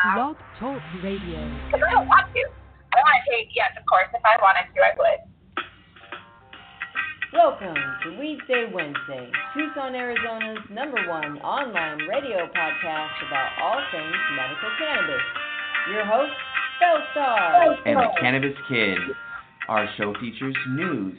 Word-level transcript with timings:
Blog 0.00 0.36
Talk 0.58 0.80
Radio. 1.04 1.44
Because 1.68 1.84
I 1.84 1.92
don't 1.92 2.08
want 2.08 2.32
to. 2.32 2.40
Oh, 2.40 2.56
I 2.88 2.96
don't 2.96 3.04
want 3.04 3.20
to 3.20 3.28
take, 3.36 3.52
yes, 3.52 3.68
of 3.76 3.84
course, 3.84 4.08
if 4.16 4.24
I 4.24 4.32
wanted 4.40 4.72
to, 4.72 4.80
I 4.80 4.96
would. 4.96 5.20
Welcome 7.36 7.76
to 7.76 8.08
Weedsday 8.16 8.72
Wednesday, 8.72 9.30
Tucson, 9.52 9.94
Arizona's 9.94 10.64
number 10.72 11.04
one 11.06 11.36
online 11.44 12.08
radio 12.08 12.48
podcast 12.48 13.14
about 13.28 13.52
all 13.60 13.76
things 13.92 14.16
medical 14.40 14.72
cannabis. 14.80 15.22
Your 15.92 16.06
host, 16.08 16.32
Bellstar. 16.80 17.76
and 17.84 18.00
the 18.00 18.08
Cannabis 18.20 18.56
Kid. 18.68 18.98
Our 19.68 19.86
show 19.98 20.14
features 20.18 20.56
news, 20.70 21.18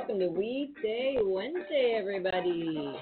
welcome 0.00 0.18
to 0.18 0.28
Weedsday 0.28 1.18
Wednesday, 1.22 1.94
everybody. 2.00 2.96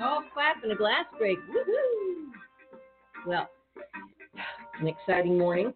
All 0.00 0.22
clap 0.32 0.62
and 0.62 0.70
a 0.70 0.76
glass 0.76 1.06
break. 1.18 1.38
Woohoo! 1.38 2.30
Well, 3.26 3.48
an 4.80 4.86
exciting 4.86 5.36
morning. 5.36 5.74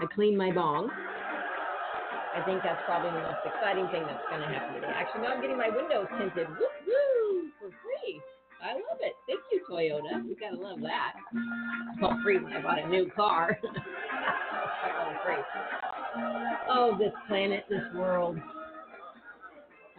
I 0.00 0.06
cleaned 0.14 0.38
my 0.38 0.50
bong. 0.52 0.88
I 0.90 2.42
think 2.46 2.62
that's 2.64 2.80
probably 2.86 3.10
the 3.10 3.26
most 3.26 3.44
exciting 3.44 3.86
thing 3.88 4.04
that's 4.06 4.24
going 4.30 4.40
to 4.40 4.48
happen 4.48 4.76
today. 4.76 4.88
Actually, 4.88 5.22
now 5.22 5.34
I'm 5.34 5.42
getting 5.42 5.58
my 5.58 5.68
windows 5.68 6.06
tinted. 6.16 6.46
Woohoo! 6.46 7.50
For 7.60 7.68
free. 7.68 8.20
I 8.64 8.72
love 8.72 9.00
it. 9.00 9.12
Thank 9.28 9.40
you, 9.52 9.60
Toyota. 9.68 10.26
We 10.26 10.34
gotta 10.36 10.56
love 10.56 10.80
that. 10.80 11.12
Well, 12.00 12.18
free 12.24 12.38
when 12.38 12.54
I 12.54 12.62
bought 12.62 12.82
a 12.82 12.88
new 12.88 13.10
car. 13.14 13.58
Oh, 16.68 16.96
this 16.98 17.12
planet, 17.28 17.64
this 17.68 17.82
world. 17.94 18.38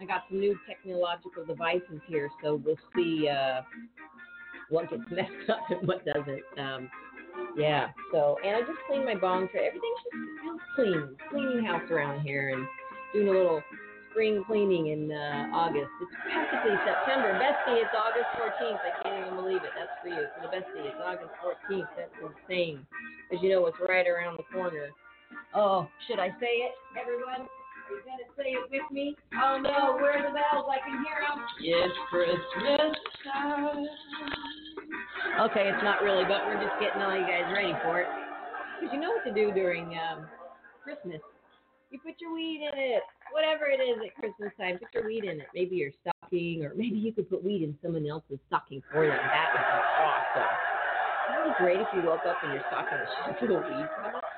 I 0.00 0.04
got 0.04 0.24
some 0.28 0.38
new 0.38 0.56
technological 0.66 1.44
devices 1.44 2.00
here, 2.06 2.30
so 2.42 2.60
we'll 2.64 2.78
see 2.94 3.28
uh, 3.28 3.62
what 4.70 4.90
gets 4.90 5.02
messed 5.10 5.50
up 5.50 5.60
and 5.70 5.86
what 5.88 6.04
doesn't. 6.04 6.42
Um, 6.58 6.90
yeah. 7.56 7.88
So, 8.12 8.36
and 8.44 8.56
I 8.56 8.60
just 8.60 8.78
cleaned 8.86 9.04
my 9.04 9.16
bong 9.16 9.48
tray. 9.50 9.66
Everything's 9.66 10.02
just 10.06 10.62
clean, 10.74 11.16
cleaning 11.30 11.64
house 11.64 11.90
around 11.90 12.20
here, 12.20 12.50
and 12.50 12.66
doing 13.12 13.28
a 13.28 13.32
little 13.32 13.62
spring 14.10 14.44
cleaning 14.46 14.88
in 14.88 15.10
uh, 15.10 15.50
August. 15.54 15.90
It's 16.02 16.14
practically 16.22 16.76
September. 16.86 17.34
Bestie, 17.34 17.82
it's 17.82 17.94
August 17.94 18.30
14th. 18.38 18.78
I 18.82 19.02
can't 19.02 19.26
even 19.26 19.38
believe 19.38 19.62
it. 19.62 19.70
That's 19.74 19.94
for 20.02 20.08
you. 20.08 20.26
For 20.34 20.46
the 20.46 20.50
bestie, 20.54 20.86
it's 20.86 21.02
August 21.02 21.34
14th. 21.42 21.88
That's 21.96 22.14
insane. 22.22 22.86
As 23.32 23.38
you 23.42 23.50
know, 23.50 23.66
it's 23.66 23.76
right 23.86 24.06
around 24.06 24.38
the 24.38 24.46
corner. 24.54 24.90
Oh, 25.54 25.88
should 26.06 26.18
I 26.18 26.28
say 26.40 26.66
it, 26.66 26.72
everyone? 26.98 27.48
Are 27.88 28.04
gonna 28.04 28.28
say 28.36 28.52
it 28.52 28.68
with 28.68 28.84
me? 28.92 29.16
Oh 29.32 29.56
no, 29.56 29.96
where 29.96 30.20
are 30.20 30.24
the 30.28 30.36
bells? 30.36 30.68
I 30.68 30.76
can 30.84 31.00
hear 31.00 31.24
them. 31.24 31.40
It's 31.56 31.96
Christmas 32.12 32.92
time. 33.24 33.88
Okay, 35.48 35.72
it's 35.72 35.80
not 35.82 36.04
really, 36.04 36.28
but 36.28 36.44
we're 36.44 36.60
just 36.60 36.76
getting 36.84 37.00
all 37.00 37.16
you 37.16 37.24
guys 37.24 37.48
ready 37.48 37.72
for 37.80 38.04
it. 38.04 38.08
Because 38.76 38.92
you 38.92 39.00
know 39.00 39.16
what 39.16 39.24
to 39.24 39.32
do 39.32 39.56
during 39.56 39.96
um, 39.96 40.28
Christmas. 40.84 41.24
You 41.88 41.96
put 42.04 42.20
your 42.20 42.34
weed 42.34 42.60
in 42.60 42.76
it. 42.76 43.00
Whatever 43.32 43.72
it 43.72 43.80
is 43.80 43.96
at 44.04 44.12
Christmas 44.20 44.52
time, 44.60 44.76
put 44.76 44.92
your 44.92 45.08
weed 45.08 45.24
in 45.24 45.40
it. 45.40 45.48
Maybe 45.54 45.80
your 45.80 45.92
stocking, 46.04 46.68
or 46.68 46.76
maybe 46.76 47.00
you 47.00 47.16
could 47.16 47.30
put 47.30 47.42
weed 47.42 47.64
in 47.64 47.72
someone 47.80 48.04
else's 48.04 48.36
stocking 48.52 48.82
for 48.92 49.08
them. 49.08 49.16
That 49.16 49.48
would 49.56 49.64
be 49.64 49.80
awesome. 50.04 50.52
Wouldn't 51.32 51.40
it 51.40 51.56
be 51.56 51.64
great 51.64 51.80
if 51.80 51.88
you 51.96 52.04
woke 52.04 52.28
up 52.28 52.36
and 52.44 52.52
your 52.52 52.62
stocking 52.68 53.00
was 53.00 53.08
just 53.32 53.40
full 53.40 53.56
of 53.56 53.64
weed 53.64 53.88
products? 53.96 54.28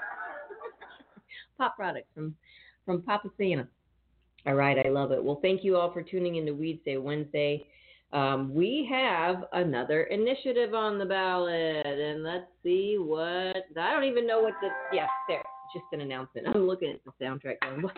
Pop 1.59 1.75
products 1.75 2.07
from 2.15 2.39
from 2.91 3.03
Papa 3.03 3.29
Santa. 3.39 3.69
All 4.47 4.55
right, 4.55 4.77
I 4.85 4.89
love 4.89 5.13
it. 5.13 5.23
Well, 5.23 5.39
thank 5.43 5.63
you 5.63 5.77
all 5.77 5.93
for 5.93 6.03
tuning 6.03 6.37
in 6.37 6.47
to 6.47 6.53
Weedsday 6.53 7.01
Wednesday. 7.01 7.65
Um, 8.13 8.53
we 8.53 8.89
have 8.91 9.45
another 9.53 10.05
initiative 10.05 10.75
on 10.75 10.99
the 10.99 11.05
ballot, 11.05 11.87
and 11.87 12.25
let's 12.25 12.47
see 12.65 12.97
what 12.99 13.65
I 13.79 13.93
don't 13.93 14.03
even 14.03 14.27
know 14.27 14.41
what 14.41 14.55
the 14.61 14.71
yeah 14.93 15.07
there 15.29 15.41
just 15.73 15.85
an 15.93 16.01
announcement. 16.01 16.49
I'm 16.49 16.67
looking 16.67 16.91
at 16.91 16.99
the 17.05 17.25
soundtrack 17.25 17.59
going 17.63 17.83
what. 17.83 17.97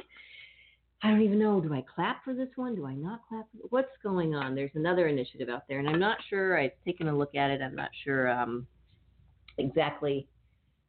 I 1.02 1.08
don't 1.08 1.22
even 1.22 1.38
know. 1.38 1.58
Do 1.58 1.72
I 1.72 1.82
clap 1.94 2.22
for 2.22 2.34
this 2.34 2.50
one? 2.56 2.75
Do 2.75 2.84
I 2.84 2.94
not 2.94 3.22
clap? 3.31 3.47
What's 3.70 3.97
going 4.02 4.34
on? 4.34 4.54
There's 4.54 4.70
another 4.75 5.08
initiative 5.08 5.48
out 5.48 5.62
there, 5.70 5.78
and 5.78 5.88
I'm 5.88 5.98
not 5.98 6.19
sure. 6.28 6.60
I've 6.60 6.72
taken 6.84 7.08
a 7.08 7.16
look 7.16 7.34
at 7.34 7.50
it. 7.50 7.62
I'm 7.62 7.75
not 7.75 7.88
sure 8.04 8.31
um, 8.31 8.66
exactly 9.56 10.28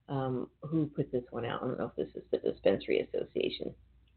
um, 0.10 0.50
who 0.62 0.88
put 0.88 1.10
this 1.14 1.24
one 1.32 1.46
out. 1.46 1.64
I 1.64 1.68
don't 1.68 1.80
know 1.80 1.92
if 1.96 1.96
this 1.96 2.22
is 2.22 2.24
the 2.32 2.38
Dispensary 2.40 3.00
Association 3.00 3.74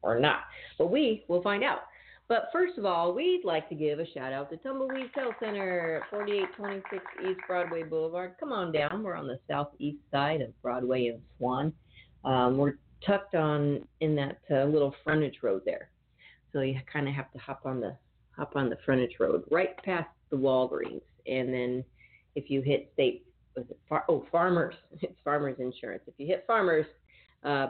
or 0.06 0.20
not, 0.20 0.40
but 0.78 0.90
we 0.90 1.24
will 1.28 1.42
find 1.42 1.64
out. 1.64 1.80
But 2.28 2.48
first 2.52 2.76
of 2.76 2.84
all, 2.84 3.14
we'd 3.14 3.42
like 3.44 3.68
to 3.68 3.74
give 3.74 4.00
a 4.00 4.06
shout 4.12 4.32
out 4.32 4.50
to 4.50 4.56
Tumbleweed 4.56 5.10
Health 5.14 5.34
Center, 5.38 6.02
4826 6.10 7.04
East 7.22 7.40
Broadway 7.46 7.84
Boulevard. 7.84 8.34
Come 8.40 8.52
on 8.52 8.72
down. 8.72 9.04
We're 9.04 9.14
on 9.14 9.28
the 9.28 9.38
southeast 9.48 9.98
side 10.10 10.40
of 10.40 10.50
Broadway 10.60 11.06
and 11.06 11.20
Swan. 11.38 11.72
Um, 12.24 12.58
we're 12.58 12.74
tucked 13.06 13.36
on 13.36 13.86
in 14.00 14.16
that 14.16 14.38
uh, 14.50 14.64
little 14.64 14.94
frontage 15.04 15.36
road 15.42 15.62
there, 15.64 15.90
so 16.52 16.62
you 16.62 16.74
kind 16.92 17.06
of 17.06 17.14
have 17.14 17.30
to 17.32 17.38
hop 17.38 17.60
on 17.64 17.80
the 17.80 17.96
hop 18.36 18.56
on 18.56 18.68
the 18.68 18.78
frontage 18.84 19.14
road 19.20 19.44
right 19.50 19.76
past 19.84 20.08
the 20.30 20.36
Walgreens, 20.36 21.02
and 21.26 21.54
then 21.54 21.84
if 22.34 22.50
you 22.50 22.60
hit 22.60 22.90
state 22.94 23.26
was 23.56 23.64
it 23.70 23.78
far, 23.88 24.04
oh 24.08 24.26
Farmers, 24.30 24.74
it's 25.00 25.18
Farmers 25.24 25.56
Insurance. 25.58 26.02
If 26.06 26.14
you 26.18 26.26
hit 26.26 26.44
Farmers, 26.46 26.86
uh, 27.44 27.68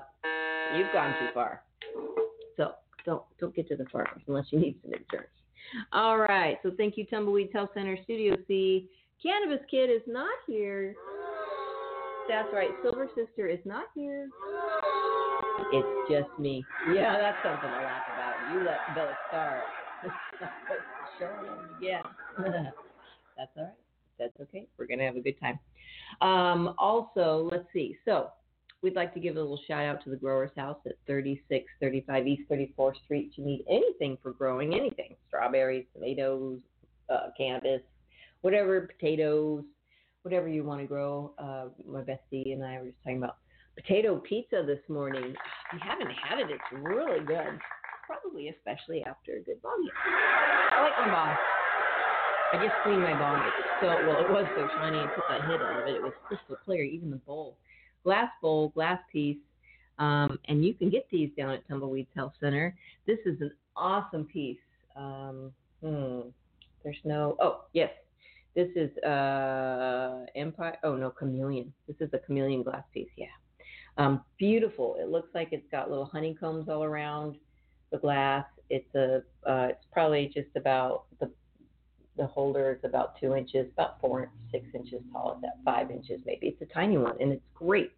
you've 0.76 0.92
gone 0.92 1.14
too 1.20 1.28
far. 1.34 1.62
Don't 3.06 3.22
don't 3.40 3.54
get 3.54 3.68
to 3.68 3.76
the 3.76 3.86
farmers 3.86 4.22
unless 4.26 4.46
you 4.50 4.58
need 4.58 4.76
some 4.82 4.92
insurance. 4.92 5.30
All 5.92 6.18
right. 6.18 6.58
So 6.62 6.72
thank 6.76 6.98
you, 6.98 7.06
Tumbleweeds 7.06 7.52
Health 7.52 7.70
Center 7.72 7.96
Studio 8.04 8.36
C. 8.46 8.88
Cannabis 9.22 9.64
Kid 9.70 9.90
is 9.90 10.02
not 10.06 10.34
here. 10.46 10.94
That's 12.28 12.48
right. 12.52 12.70
Silver 12.82 13.08
Sister 13.14 13.46
is 13.46 13.60
not 13.64 13.84
here. 13.94 14.28
It's 15.72 16.10
just 16.10 16.38
me. 16.38 16.64
Yeah, 16.92 17.16
that's 17.18 17.38
something 17.42 17.70
to 17.70 17.76
laugh 17.76 18.02
about. 18.12 18.52
You 18.52 18.64
let 18.64 18.94
Bella 18.94 19.16
star. 19.28 19.62
sure. 21.18 21.78
Yeah. 21.80 22.02
that's 23.36 23.50
all 23.56 23.64
right. 23.64 23.72
That's 24.18 24.32
okay. 24.40 24.66
We're 24.76 24.86
gonna 24.86 25.04
have 25.04 25.16
a 25.16 25.20
good 25.20 25.38
time. 25.40 25.58
Um, 26.20 26.74
also, 26.78 27.48
let's 27.52 27.66
see. 27.72 27.96
So 28.04 28.30
we'd 28.82 28.94
like 28.94 29.14
to 29.14 29.20
give 29.20 29.36
a 29.36 29.40
little 29.40 29.60
shout 29.66 29.84
out 29.84 30.04
to 30.04 30.10
the 30.10 30.16
Growers 30.16 30.50
House 30.56 30.78
at 30.86 30.92
3635 31.06 32.26
East 32.26 32.42
34th 32.50 32.96
Street. 33.04 33.30
If 33.32 33.38
you 33.38 33.44
need 33.44 33.64
anything 33.68 34.18
for 34.22 34.32
growing 34.32 34.74
anything 34.74 35.16
strawberries, 35.28 35.86
tomatoes, 35.94 36.58
uh, 37.08 37.28
cannabis, 37.36 37.82
whatever, 38.42 38.82
potatoes, 38.82 39.64
whatever 40.22 40.48
you 40.48 40.64
want 40.64 40.80
to 40.80 40.86
grow. 40.86 41.32
Uh, 41.38 41.66
my 41.88 42.00
bestie 42.00 42.52
and 42.52 42.64
I 42.64 42.78
were 42.78 42.86
just 42.86 42.98
talking 43.02 43.18
about 43.18 43.36
potato 43.76 44.16
pizza 44.18 44.64
this 44.66 44.80
morning. 44.88 45.24
If 45.24 45.72
you 45.72 45.78
haven't 45.82 46.10
had 46.10 46.40
it, 46.40 46.46
it's 46.50 46.82
really 46.82 47.24
good. 47.24 47.58
Probably 48.06 48.48
especially 48.48 49.02
after 49.04 49.36
a 49.36 49.40
good 49.40 49.60
bong. 49.62 49.88
I 50.06 50.82
like 50.82 51.06
my 51.06 51.12
bong. 51.12 51.36
I 52.52 52.62
just 52.62 52.76
cleaned 52.84 53.02
my 53.02 53.18
bong. 53.18 53.42
So 53.80 53.86
well, 54.06 54.22
it 54.22 54.30
was 54.30 54.46
so 54.56 54.68
shiny 54.78 54.98
and 54.98 55.10
put 55.14 55.24
that 55.28 55.42
hit 55.42 55.60
out 55.60 55.82
of 55.82 55.88
it. 55.88 55.96
It 55.96 56.02
was 56.02 56.12
crystal 56.26 56.56
clear, 56.64 56.84
even 56.84 57.10
the 57.10 57.16
bowl 57.16 57.56
glass 58.06 58.30
bowl, 58.40 58.68
glass 58.68 59.00
piece, 59.12 59.42
um, 59.98 60.38
and 60.48 60.64
you 60.64 60.72
can 60.74 60.90
get 60.90 61.06
these 61.10 61.30
down 61.36 61.50
at 61.50 61.66
Tumbleweeds 61.68 62.08
Health 62.14 62.34
Center. 62.40 62.76
This 63.06 63.18
is 63.26 63.40
an 63.40 63.50
awesome 63.76 64.24
piece. 64.24 64.64
Um, 64.94 65.52
Hmm. 65.82 66.20
There's 66.82 67.00
no. 67.04 67.36
Oh, 67.40 67.64
yes. 67.72 67.90
This 68.54 68.68
is 68.74 68.96
uh 69.04 70.24
Empire. 70.34 70.78
Oh 70.82 70.96
no, 70.96 71.10
Chameleon. 71.10 71.72
This 71.86 71.96
is 72.00 72.08
a 72.14 72.18
Chameleon 72.18 72.62
glass 72.62 72.84
piece. 72.94 73.10
Yeah. 73.16 73.26
Um, 73.98 74.22
beautiful. 74.38 74.96
It 74.98 75.08
looks 75.08 75.28
like 75.34 75.48
it's 75.52 75.70
got 75.70 75.90
little 75.90 76.06
honeycombs 76.06 76.68
all 76.68 76.84
around 76.84 77.36
the 77.92 77.98
glass. 77.98 78.46
It's 78.70 78.92
a. 78.94 79.22
Uh, 79.48 79.68
it's 79.70 79.84
probably 79.92 80.30
just 80.32 80.54
about 80.56 81.04
the. 81.20 81.30
The 82.16 82.26
holder 82.26 82.72
is 82.72 82.88
about 82.88 83.18
two 83.20 83.34
inches, 83.34 83.66
about 83.72 84.00
four, 84.00 84.30
six 84.50 84.66
inches 84.74 85.00
tall. 85.12 85.32
It's 85.32 85.42
that 85.42 85.58
five 85.64 85.90
inches 85.90 86.20
maybe. 86.24 86.48
It's 86.48 86.62
a 86.62 86.74
tiny 86.74 86.96
one, 86.98 87.16
and 87.20 87.32
it's 87.32 87.44
great. 87.54 87.92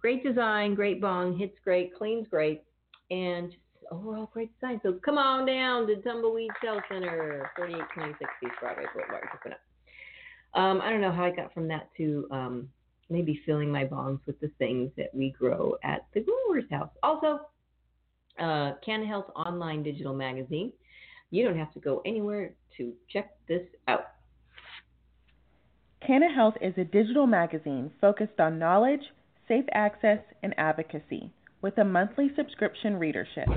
Great 0.00 0.22
design, 0.22 0.74
great 0.74 1.00
bong, 1.00 1.36
hits 1.36 1.56
great, 1.64 1.96
cleans 1.96 2.28
great, 2.28 2.62
and 3.10 3.54
overall 3.90 4.30
great 4.32 4.50
design. 4.60 4.80
So 4.82 4.92
come 5.04 5.18
on 5.18 5.46
down 5.46 5.86
to 5.88 5.96
Tumbleweeds 5.96 6.54
Health 6.62 6.82
Center, 6.88 7.50
4826 7.56 8.30
East 8.44 8.52
Broadway 8.60 8.84
Boulevard, 8.94 9.28
Coconut. 9.32 9.60
Um, 10.54 10.80
I 10.80 10.90
don't 10.90 11.00
know 11.00 11.12
how 11.12 11.24
I 11.24 11.30
got 11.30 11.52
from 11.52 11.68
that 11.68 11.88
to 11.96 12.28
um, 12.30 12.68
maybe 13.10 13.40
filling 13.44 13.70
my 13.70 13.84
bongs 13.84 14.20
with 14.26 14.40
the 14.40 14.50
things 14.58 14.90
that 14.96 15.14
we 15.14 15.30
grow 15.30 15.76
at 15.82 16.06
the 16.14 16.20
grower's 16.20 16.70
house. 16.70 16.90
Also, 17.02 17.40
uh, 18.38 18.72
Canna 18.84 19.06
Health 19.06 19.30
online 19.34 19.82
digital 19.82 20.14
magazine. 20.14 20.72
You 21.30 21.44
don't 21.44 21.58
have 21.58 21.72
to 21.74 21.80
go 21.80 22.02
anywhere 22.06 22.52
to 22.78 22.92
check 23.12 23.30
this 23.48 23.62
out. 23.86 24.06
Canna 26.06 26.32
Health 26.34 26.54
is 26.60 26.72
a 26.78 26.84
digital 26.84 27.26
magazine 27.26 27.90
focused 28.00 28.40
on 28.40 28.58
knowledge, 28.58 29.02
safe 29.46 29.66
access, 29.72 30.20
and 30.42 30.54
advocacy 30.58 31.32
with 31.60 31.76
a 31.78 31.84
monthly 31.84 32.30
subscription 32.34 32.96
readership. 32.96 33.48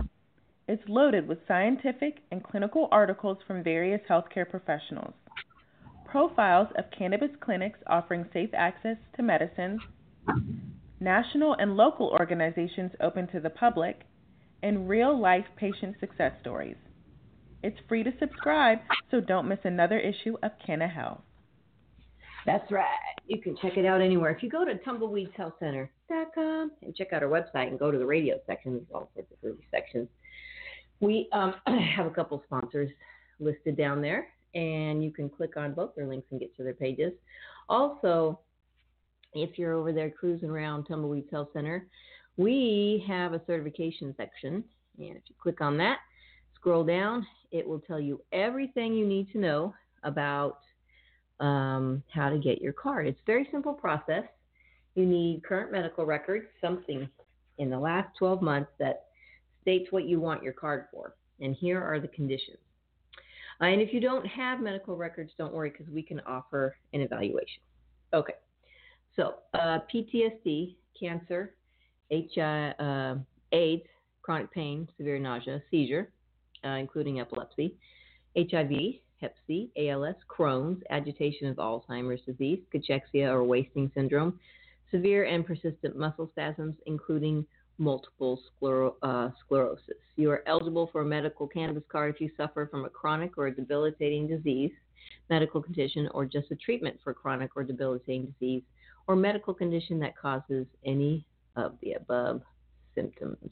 It's 0.68 0.84
loaded 0.90 1.28
with 1.28 1.48
scientific 1.48 2.20
and 2.32 2.44
clinical 2.44 2.90
articles 2.92 3.38
from 3.48 3.64
various 3.64 4.02
healthcare 4.10 4.50
professionals, 4.50 5.14
profiles 6.06 6.68
of 6.78 6.92
cannabis 6.98 7.32
clinics 7.40 7.80
offering 7.88 8.26
safe 8.34 8.50
access 8.54 8.98
to 9.16 9.24
medicines, 9.24 9.80
national 11.00 11.54
and 11.54 11.78
local 11.78 12.10
organizations 12.10 12.92
open 13.00 13.28
to 13.28 13.40
the 13.40 13.50
public, 13.50 14.02
and 14.62 14.90
real 14.90 15.18
life 15.18 15.46
patient 15.56 15.96
success 16.00 16.34
stories. 16.42 16.76
It's 17.64 17.78
free 17.88 18.04
to 18.04 18.12
subscribe, 18.20 18.80
so 19.12 19.20
don't 19.20 19.48
miss 19.48 19.60
another 19.64 20.00
issue 20.00 20.36
of 20.42 20.52
Canna 20.66 20.88
Health. 20.88 21.22
That's 22.46 22.72
right. 22.72 22.88
You 23.28 23.40
can 23.40 23.56
check 23.62 23.78
it 23.78 23.86
out 23.86 24.02
anywhere. 24.02 24.32
If 24.32 24.42
you 24.42 24.50
go 24.50 24.66
to 24.66 24.74
tumbleweedshealthcenter.com 24.76 26.72
and 26.82 26.96
check 26.96 27.14
out 27.14 27.22
our 27.22 27.30
website 27.30 27.68
and 27.68 27.78
go 27.78 27.92
to 27.92 27.98
the 27.98 28.06
radio 28.06 28.40
section, 28.48 28.74
there's 28.74 28.88
all 28.94 29.12
sorts 29.14 29.32
of 29.32 29.38
early 29.44 29.66
sections. 29.70 30.08
We 31.00 31.30
um, 31.34 31.54
have 31.96 32.08
a 32.08 32.12
couple 32.12 32.42
sponsors 32.48 32.90
listed 33.40 33.78
down 33.78 34.02
there, 34.02 34.30
and 34.56 35.04
you 35.04 35.12
can 35.12 35.30
click 35.30 35.56
on 35.56 35.74
both 35.74 35.96
their 35.96 36.08
links 36.08 36.28
and 36.32 36.40
get 36.40 36.56
to 36.58 36.64
their 36.64 36.74
pages. 36.74 37.14
Also, 37.70 38.40
if 39.34 39.60
you're 39.60 39.74
over 39.74 39.94
there 39.94 40.10
cruising 40.10 40.50
around 40.50 40.86
Tumbleweeds 40.88 41.30
Health 41.32 41.50
Center, 41.54 41.88
we 42.38 43.04
have 43.08 43.34
a 43.34 43.42
certification 43.46 44.16
section. 44.18 44.64
And 44.98 45.16
if 45.16 45.24
you 45.28 45.36
click 45.42 45.62
on 45.62 45.78
that, 45.78 46.00
scroll 46.62 46.84
down, 46.84 47.26
it 47.52 47.68
will 47.68 47.80
tell 47.80 48.00
you 48.00 48.22
everything 48.32 48.94
you 48.94 49.06
need 49.06 49.32
to 49.32 49.40
know 49.40 49.74
about 50.04 50.60
um, 51.40 52.04
how 52.14 52.30
to 52.30 52.38
get 52.38 52.62
your 52.62 52.72
card. 52.72 53.08
It's 53.08 53.20
a 53.20 53.26
very 53.26 53.48
simple 53.52 53.74
process. 53.74 54.24
You 54.96 55.06
need 55.06 55.44
current 55.44 55.72
medical 55.72 56.06
records, 56.06 56.46
something 56.62 57.10
in 57.58 57.70
the 57.70 57.80
last 57.80 58.16
12 58.20 58.42
months 58.42 58.70
that 58.80 59.06
states 59.62 59.92
what 59.92 60.06
you 60.06 60.20
want 60.20 60.44
your 60.44 60.54
card 60.54 60.86
for. 60.92 61.16
And 61.40 61.56
here 61.56 61.82
are 61.82 62.00
the 62.00 62.08
conditions. 62.10 62.58
Uh, 63.60 63.66
and 63.66 63.82
if 63.82 63.92
you 63.92 64.00
don't 64.00 64.26
have 64.26 64.60
medical 64.60 64.96
records, 64.96 65.32
don't 65.38 65.54
worry 65.54 65.72
because 65.72 65.92
we 65.92 66.04
can 66.04 66.20
offer 66.22 66.76
an 66.94 67.02
evaluation. 67.02 67.62
Okay. 68.14 68.34
So, 69.16 69.36
uh, 69.54 69.80
PTSD, 69.94 70.76
cancer, 71.00 71.56
HI, 72.12 72.74
uh, 72.80 73.16
AIDS, 73.52 73.88
chronic 74.22 74.52
pain, 74.52 74.88
severe 74.98 75.20
nausea, 75.20 75.62
seizure, 75.70 76.12
uh, 76.66 76.70
including 76.70 77.20
epilepsy, 77.20 77.76
HIV, 78.38 78.72
Hep 79.20 79.36
C, 79.46 79.70
ALS, 79.78 80.16
Crohn's, 80.28 80.82
agitation 80.90 81.48
of 81.48 81.58
Alzheimer's 81.58 82.22
disease, 82.26 82.60
cachexia 82.74 83.30
or 83.32 83.44
wasting 83.44 83.92
syndrome, 83.94 84.40
severe 84.90 85.26
and 85.26 85.46
persistent 85.46 85.96
muscle 85.96 86.30
spasms, 86.32 86.76
including 86.86 87.46
multiple 87.78 88.40
scler- 88.62 88.94
uh, 89.02 89.30
sclerosis. 89.40 89.98
You 90.16 90.32
are 90.32 90.44
eligible 90.48 90.90
for 90.92 91.02
a 91.02 91.06
medical 91.06 91.48
cannabis 91.48 91.84
card 91.92 92.14
if 92.14 92.22
you 92.22 92.30
suffer 92.38 92.68
from 92.70 92.86
a 92.86 92.90
chronic 92.90 93.38
or 93.38 93.48
a 93.48 93.56
debilitating 93.56 94.28
disease, 94.28 94.72
medical 95.30 95.62
condition, 95.62 96.10
or 96.14 96.26
just 96.26 96.52
a 96.52 96.56
treatment 96.56 97.00
for 97.04 97.14
chronic 97.14 97.52
or 97.56 97.64
debilitating 97.64 98.34
disease, 98.40 98.64
or 99.08 99.16
medical 99.16 99.54
condition 99.54 100.00
that 100.00 100.18
causes 100.18 100.66
any 100.86 101.26
of 101.56 101.76
the 101.82 101.94
above 101.94 102.42
symptoms. 102.96 103.52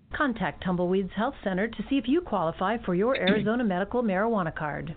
Contact 0.15 0.63
Tumbleweeds 0.63 1.11
Health 1.15 1.33
Center 1.43 1.67
to 1.67 1.83
see 1.89 1.97
if 1.97 2.07
you 2.07 2.21
qualify 2.21 2.77
for 2.85 2.95
your 2.95 3.15
Arizona 3.17 3.63
medical 3.63 4.03
marijuana 4.03 4.55
card. 4.55 4.95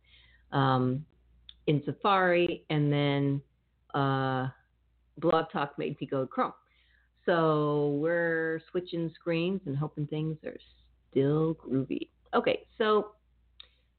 um, 0.52 1.06
in 1.68 1.82
Safari, 1.86 2.66
and 2.70 2.92
then 2.92 3.42
uh, 3.94 4.50
Blog 5.18 5.46
Talk 5.54 5.78
made 5.78 5.96
me 6.02 6.08
go 6.08 6.22
to 6.22 6.28
Chrome. 6.28 6.52
So 7.26 7.98
we're 8.02 8.62
switching 8.72 9.10
screens 9.18 9.62
and 9.66 9.78
hoping 9.78 10.08
things 10.08 10.38
are 10.46 10.58
still 11.10 11.56
groovy. 11.56 12.10
Okay, 12.34 12.66
so 12.78 13.12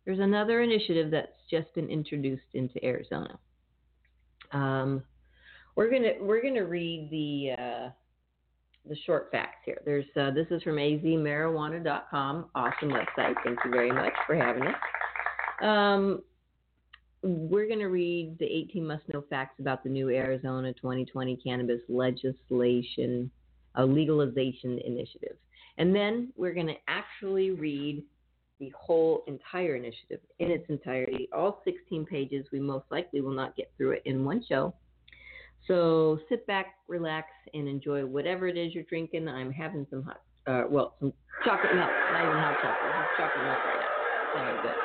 there's 0.04 0.18
another 0.18 0.62
initiative 0.62 1.10
that's 1.10 1.32
just 1.50 1.72
been 1.74 1.88
introduced 1.88 2.42
into 2.54 2.84
Arizona. 2.84 3.38
Um, 4.52 5.02
we're 5.76 5.90
gonna 5.90 6.12
we're 6.20 6.42
gonna 6.42 6.64
read 6.64 7.08
the 7.10 7.62
uh, 7.62 7.88
the 8.88 8.96
short 9.06 9.28
facts 9.30 9.58
here. 9.64 9.80
There's 9.84 10.04
uh, 10.20 10.30
this 10.32 10.46
is 10.50 10.62
from 10.62 10.76
azmarijuana.com. 10.76 12.46
Awesome 12.54 12.90
website. 12.90 13.34
Thank 13.44 13.58
you 13.64 13.70
very 13.70 13.92
much 13.92 14.12
for 14.26 14.34
having 14.34 14.64
us. 14.64 14.74
Um, 15.62 16.22
we're 17.22 17.68
going 17.68 17.78
to 17.78 17.86
read 17.86 18.36
the 18.40 18.46
18 18.46 18.84
must 18.84 19.04
know 19.12 19.24
facts 19.30 19.60
about 19.60 19.84
the 19.84 19.88
new 19.88 20.10
Arizona 20.10 20.72
2020 20.72 21.36
cannabis 21.36 21.80
legislation, 21.88 23.30
uh, 23.78 23.84
legalization 23.84 24.80
initiative. 24.84 25.36
And 25.78 25.94
then 25.94 26.32
we're 26.36 26.52
going 26.52 26.66
to 26.66 26.76
actually 26.88 27.52
read 27.52 28.02
the 28.62 28.72
whole 28.78 29.24
entire 29.26 29.74
initiative 29.74 30.20
in 30.38 30.52
its 30.52 30.64
entirety, 30.68 31.28
all 31.36 31.60
16 31.64 32.06
pages. 32.06 32.46
We 32.52 32.60
most 32.60 32.84
likely 32.92 33.20
will 33.20 33.34
not 33.34 33.56
get 33.56 33.72
through 33.76 33.90
it 33.92 34.02
in 34.04 34.24
one 34.24 34.44
show. 34.48 34.72
So 35.66 36.20
sit 36.28 36.46
back, 36.46 36.76
relax, 36.86 37.26
and 37.54 37.66
enjoy 37.66 38.06
whatever 38.06 38.46
it 38.46 38.56
is 38.56 38.72
you're 38.72 38.84
drinking. 38.84 39.26
I'm 39.26 39.50
having 39.50 39.84
some 39.90 40.04
hot, 40.04 40.20
uh, 40.46 40.62
well, 40.70 40.94
some 41.00 41.12
chocolate 41.44 41.74
milk, 41.74 41.90
not 42.12 42.24
even 42.24 42.38
hot 42.38 42.56
chocolate, 42.62 42.92
just 42.94 43.10
chocolate 43.18 43.44
milk 43.46 43.58
right 43.66 43.80
now. 44.36 44.62
Good. 44.62 44.78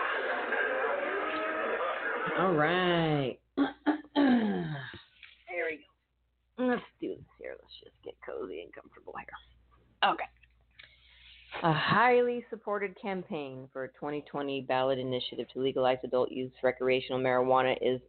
All 2.41 2.53
right. 2.53 3.37
there 4.15 5.65
we 5.69 5.77
go. 6.57 6.65
Let's 6.65 6.81
do 6.99 7.09
this 7.09 7.25
here. 7.39 7.51
Let's 7.51 7.73
just 7.83 7.95
get 8.03 8.15
cozy 8.25 8.61
and 8.61 8.73
comfortable 8.73 9.13
here. 9.19 10.11
Okay. 10.13 10.25
A 11.63 11.73
highly 11.73 12.45
supported 12.49 12.95
campaign 13.01 13.67
for 13.73 13.85
a 13.85 13.87
2020 13.89 14.61
ballot 14.61 14.99
initiative 14.99 15.47
to 15.53 15.59
legalize 15.59 15.97
adult 16.03 16.31
use 16.31 16.51
recreational 16.61 17.19
marijuana 17.19 17.75
is 17.81 17.99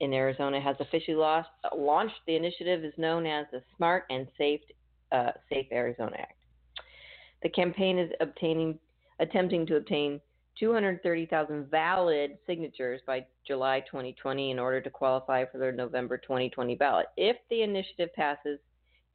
in 0.00 0.12
Arizona 0.12 0.60
has 0.60 0.76
officially 0.80 1.16
lost, 1.16 1.48
launched. 1.76 2.14
The 2.26 2.36
initiative 2.36 2.84
is 2.84 2.92
known 2.96 3.26
as 3.26 3.46
the 3.52 3.62
Smart 3.76 4.04
and 4.10 4.26
Safe 4.36 4.60
uh, 5.12 5.30
Safe 5.48 5.66
Arizona 5.72 6.16
Act. 6.18 6.38
The 7.42 7.48
campaign 7.48 7.98
is 7.98 8.10
obtaining, 8.20 8.78
attempting 9.20 9.66
to 9.66 9.76
obtain 9.76 10.20
230,000 10.58 11.70
valid 11.70 12.38
signatures 12.46 13.00
by 13.06 13.24
July 13.46 13.80
2020 13.80 14.50
in 14.50 14.58
order 14.58 14.80
to 14.80 14.90
qualify 14.90 15.44
for 15.44 15.58
the 15.58 15.72
November 15.72 16.18
2020 16.18 16.74
ballot. 16.76 17.06
If 17.16 17.36
the 17.50 17.62
initiative 17.62 18.12
passes, 18.14 18.58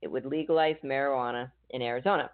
it 0.02 0.08
would 0.08 0.26
legalize 0.26 0.76
marijuana 0.84 1.52
in 1.72 1.82
Arizona. 1.82 2.30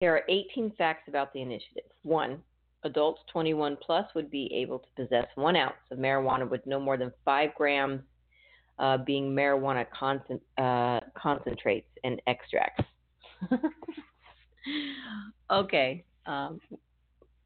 Here 0.00 0.14
are 0.14 0.22
18 0.28 0.72
facts 0.78 1.08
about 1.08 1.32
the 1.32 1.42
initiative. 1.42 1.90
One, 2.02 2.40
adults 2.84 3.20
21 3.32 3.78
plus 3.84 4.06
would 4.14 4.30
be 4.30 4.50
able 4.54 4.78
to 4.78 4.86
possess 4.96 5.26
one 5.34 5.56
ounce 5.56 5.74
of 5.90 5.98
marijuana 5.98 6.48
with 6.48 6.64
no 6.66 6.78
more 6.78 6.96
than 6.96 7.12
five 7.24 7.50
grams 7.56 8.00
uh, 8.78 8.98
being 8.98 9.34
marijuana 9.34 9.86
concent- 9.98 10.42
uh, 10.56 11.00
concentrates 11.20 11.88
and 12.04 12.22
extracts. 12.28 12.84
okay. 15.50 16.04
Um, 16.26 16.60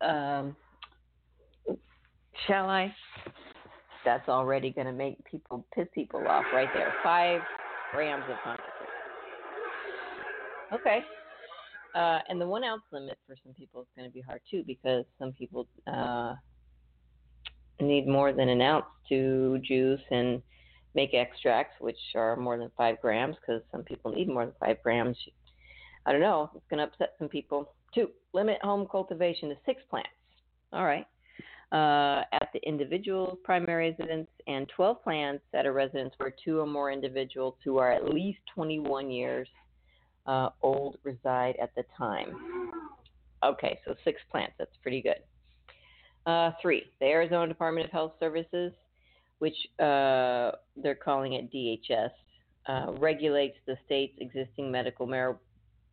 um, 0.02 0.54
shall 2.46 2.68
I? 2.68 2.94
That's 4.04 4.28
already 4.28 4.70
going 4.70 4.88
to 4.88 4.92
make 4.92 5.24
people 5.24 5.64
piss 5.74 5.86
people 5.94 6.26
off 6.26 6.44
right 6.52 6.68
there. 6.74 6.92
Five 7.02 7.40
grams 7.92 8.24
of 8.28 8.36
concentrate. 8.42 8.68
Okay. 10.74 10.98
Uh, 11.94 12.20
and 12.28 12.40
the 12.40 12.46
one 12.46 12.64
ounce 12.64 12.82
limit 12.90 13.18
for 13.26 13.36
some 13.44 13.52
people 13.52 13.82
is 13.82 13.88
going 13.96 14.08
to 14.08 14.12
be 14.12 14.20
hard 14.20 14.40
too 14.50 14.62
because 14.66 15.04
some 15.18 15.32
people 15.32 15.66
uh, 15.86 16.34
need 17.80 18.06
more 18.06 18.32
than 18.32 18.48
an 18.48 18.62
ounce 18.62 18.86
to 19.08 19.58
juice 19.62 20.00
and 20.10 20.42
make 20.94 21.14
extracts, 21.14 21.74
which 21.80 21.98
are 22.14 22.36
more 22.36 22.58
than 22.58 22.70
five 22.76 23.00
grams 23.00 23.36
because 23.36 23.62
some 23.70 23.82
people 23.82 24.12
need 24.12 24.28
more 24.28 24.44
than 24.44 24.54
five 24.60 24.82
grams. 24.82 25.16
I 26.06 26.12
don't 26.12 26.20
know. 26.20 26.50
It's 26.54 26.64
going 26.68 26.78
to 26.78 26.84
upset 26.84 27.14
some 27.18 27.28
people. 27.28 27.74
Two, 27.94 28.08
limit 28.32 28.58
home 28.62 28.86
cultivation 28.90 29.48
to 29.50 29.56
six 29.64 29.82
plants. 29.88 30.08
All 30.72 30.84
right. 30.84 31.06
Uh, 31.72 32.22
at 32.32 32.48
the 32.52 32.60
individual 32.66 33.38
primary 33.44 33.90
residence 33.90 34.28
and 34.46 34.68
12 34.76 35.02
plants 35.02 35.42
at 35.54 35.64
a 35.64 35.72
residence 35.72 36.12
where 36.18 36.34
two 36.44 36.60
or 36.60 36.66
more 36.66 36.90
individuals 36.90 37.54
who 37.64 37.78
are 37.78 37.90
at 37.90 38.12
least 38.12 38.38
21 38.54 39.10
years 39.10 39.48
uh, 40.26 40.50
old 40.62 40.98
reside 41.02 41.56
at 41.60 41.74
the 41.74 41.84
time. 41.96 42.34
Okay, 43.44 43.78
so 43.84 43.94
six 44.04 44.20
plants. 44.30 44.54
That's 44.58 44.76
pretty 44.82 45.02
good. 45.02 45.16
Uh, 46.26 46.52
three, 46.60 46.84
the 47.00 47.06
Arizona 47.06 47.48
Department 47.48 47.86
of 47.86 47.92
Health 47.92 48.12
Services, 48.20 48.72
which 49.38 49.56
uh, 49.80 50.52
they're 50.76 50.98
calling 51.02 51.32
it 51.32 51.52
DHS, 51.52 52.10
uh, 52.68 52.92
regulates 52.92 53.56
the 53.66 53.76
state's 53.84 54.16
existing 54.20 54.70
medical 54.70 55.06
mar- 55.06 55.38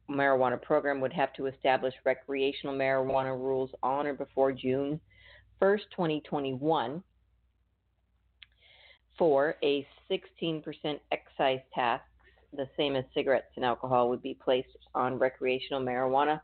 marijuana 0.10 0.62
program, 0.62 1.02
would 1.02 1.14
have 1.14 1.34
to 1.34 1.48
establish 1.48 1.94
recreational 2.06 2.76
marijuana 2.76 3.36
rules 3.36 3.72
on 3.82 4.06
or 4.06 4.14
before 4.14 4.52
June 4.52 5.00
1st, 5.60 5.82
2021. 5.92 7.04
Four, 9.18 9.56
a 9.64 9.86
16% 10.10 10.64
excise 11.12 11.60
tax 11.74 12.04
the 12.56 12.68
same 12.78 12.96
as 12.96 13.06
cigarettes 13.14 13.52
and 13.56 13.66
alcohol, 13.66 14.10
would 14.10 14.22
be 14.22 14.34
placed 14.34 14.78
on 14.96 15.20
recreational 15.20 15.82
marijuana 15.82 16.42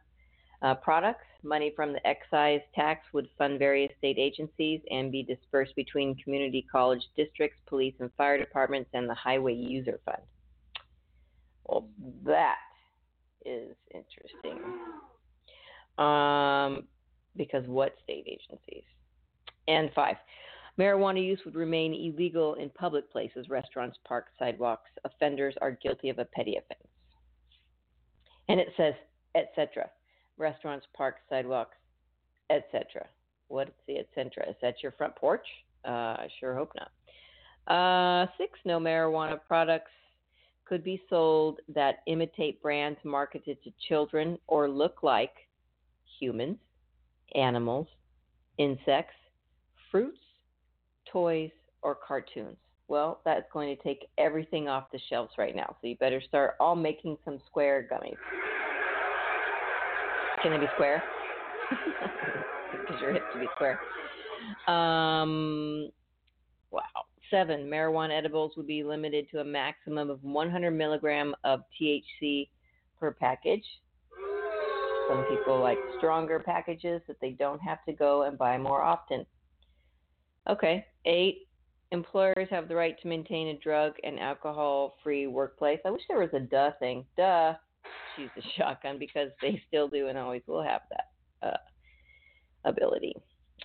uh, 0.61 0.75
products. 0.75 1.25
Money 1.43 1.71
from 1.75 1.93
the 1.93 2.07
excise 2.07 2.61
tax 2.73 3.05
would 3.13 3.27
fund 3.37 3.59
various 3.59 3.91
state 3.97 4.17
agencies 4.17 4.81
and 4.89 5.11
be 5.11 5.23
dispersed 5.23 5.75
between 5.75 6.15
community 6.15 6.65
college 6.71 7.03
districts, 7.15 7.59
police 7.67 7.93
and 7.99 8.09
fire 8.17 8.37
departments, 8.37 8.89
and 8.93 9.09
the 9.09 9.13
Highway 9.13 9.53
User 9.53 9.99
Fund. 10.05 10.21
Well, 11.65 11.87
that 12.25 12.57
is 13.45 13.75
interesting. 13.93 14.59
Um, 15.97 16.87
because 17.37 17.65
what 17.67 17.95
state 18.03 18.25
agencies? 18.27 18.83
And 19.67 19.91
five, 19.95 20.15
Marijuana 20.79 21.23
use 21.23 21.39
would 21.45 21.55
remain 21.55 21.93
illegal 21.93 22.55
in 22.55 22.69
public 22.69 23.09
places, 23.11 23.47
restaurants, 23.49 23.97
parks, 24.05 24.31
sidewalks. 24.37 24.89
Offenders 25.05 25.55
are 25.61 25.71
guilty 25.71 26.09
of 26.09 26.19
a 26.19 26.25
petty 26.25 26.57
offense. 26.57 26.87
And 28.49 28.59
it 28.59 28.67
says, 28.75 28.93
etc. 29.35 29.89
Restaurants, 30.37 30.85
parks, 30.95 31.21
sidewalks, 31.29 31.77
etc. 32.49 33.07
What's 33.47 33.71
the 33.87 33.99
etc.? 33.99 34.49
Is 34.49 34.55
that 34.61 34.75
your 34.83 34.91
front 34.91 35.15
porch? 35.15 35.47
Uh, 35.85 36.17
I 36.17 36.27
sure 36.39 36.55
hope 36.55 36.71
not. 36.75 36.91
Uh, 37.67 38.27
six, 38.37 38.59
no 38.65 38.79
marijuana 38.79 39.39
products 39.47 39.91
could 40.65 40.83
be 40.83 41.01
sold 41.09 41.59
that 41.73 41.97
imitate 42.07 42.61
brands 42.61 42.99
marketed 43.03 43.57
to 43.63 43.71
children 43.87 44.37
or 44.47 44.67
look 44.67 45.03
like 45.03 45.33
humans, 46.19 46.57
animals, 47.35 47.87
insects, 48.57 49.15
fruits, 49.91 50.19
toys, 51.15 51.51
or 51.81 51.95
cartoons? 51.95 52.57
Well, 52.89 53.21
that's 53.23 53.45
going 53.53 53.73
to 53.73 53.81
take 53.81 54.07
everything 54.17 54.67
off 54.67 54.91
the 54.91 54.99
shelves 55.09 55.31
right 55.37 55.55
now. 55.55 55.77
So 55.81 55.87
you 55.87 55.95
better 55.95 56.21
start 56.27 56.55
all 56.59 56.75
making 56.75 57.17
some 57.23 57.39
square 57.47 57.87
gummies. 57.89 58.17
Can 60.43 60.51
they 60.51 60.57
be 60.57 60.71
square? 60.75 61.01
Because 62.71 63.01
you're 63.01 63.13
hip 63.13 63.23
to 63.33 63.39
be 63.39 63.45
square. 63.55 63.79
Um, 64.67 65.89
wow. 66.69 66.81
Seven, 67.31 67.61
marijuana 67.61 68.15
edibles 68.15 68.51
would 68.57 68.67
be 68.67 68.83
limited 68.83 69.27
to 69.31 69.39
a 69.39 69.43
maximum 69.43 70.09
of 70.11 70.21
100 70.23 70.69
milligram 70.71 71.33
of 71.43 71.61
THC 71.81 72.49
per 72.99 73.11
package. 73.11 73.63
Some 75.09 75.25
people 75.29 75.59
like 75.61 75.79
stronger 75.97 76.39
packages 76.39 77.01
that 77.07 77.19
they 77.21 77.31
don't 77.31 77.61
have 77.61 77.83
to 77.85 77.93
go 77.93 78.23
and 78.23 78.37
buy 78.37 78.57
more 78.57 78.83
often. 78.83 79.25
Okay. 80.49 80.85
Eight, 81.05 81.47
employers 81.91 82.47
have 82.49 82.67
the 82.67 82.75
right 82.75 82.99
to 83.01 83.07
maintain 83.07 83.49
a 83.49 83.57
drug 83.57 83.93
and 84.03 84.19
alcohol 84.19 84.95
free 85.03 85.27
workplace. 85.27 85.79
I 85.85 85.91
wish 85.91 86.01
there 86.07 86.19
was 86.19 86.33
a 86.33 86.39
duh 86.39 86.71
thing. 86.79 87.05
Duh. 87.17 87.53
She's 88.15 88.29
a 88.37 88.41
shotgun 88.57 88.97
because 88.99 89.29
they 89.41 89.61
still 89.67 89.87
do 89.87 90.07
and 90.07 90.17
always 90.17 90.43
will 90.47 90.63
have 90.63 90.81
that 90.89 91.47
uh, 91.47 91.57
ability. 92.65 93.15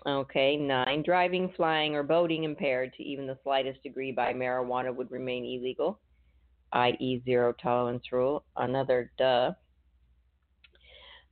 Okay. 0.06 0.56
Nine, 0.56 1.02
driving, 1.04 1.52
flying, 1.56 1.94
or 1.94 2.02
boating 2.02 2.44
impaired 2.44 2.92
to 2.94 3.02
even 3.02 3.26
the 3.26 3.38
slightest 3.42 3.82
degree 3.82 4.12
by 4.12 4.32
marijuana 4.32 4.94
would 4.94 5.10
remain 5.10 5.44
illegal, 5.44 5.98
i.e., 6.72 7.22
zero 7.24 7.52
tolerance 7.60 8.04
rule. 8.12 8.44
Another 8.56 9.10
duh. 9.18 9.52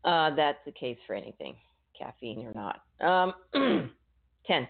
Uh, 0.05 0.35
that's 0.35 0.59
the 0.65 0.73
case 0.73 0.99
for 1.07 1.15
anything, 1.15 1.57
caffeine 1.99 2.47
or 2.47 2.53
not. 2.55 2.83
Um, 3.01 3.35
10. 4.47 4.69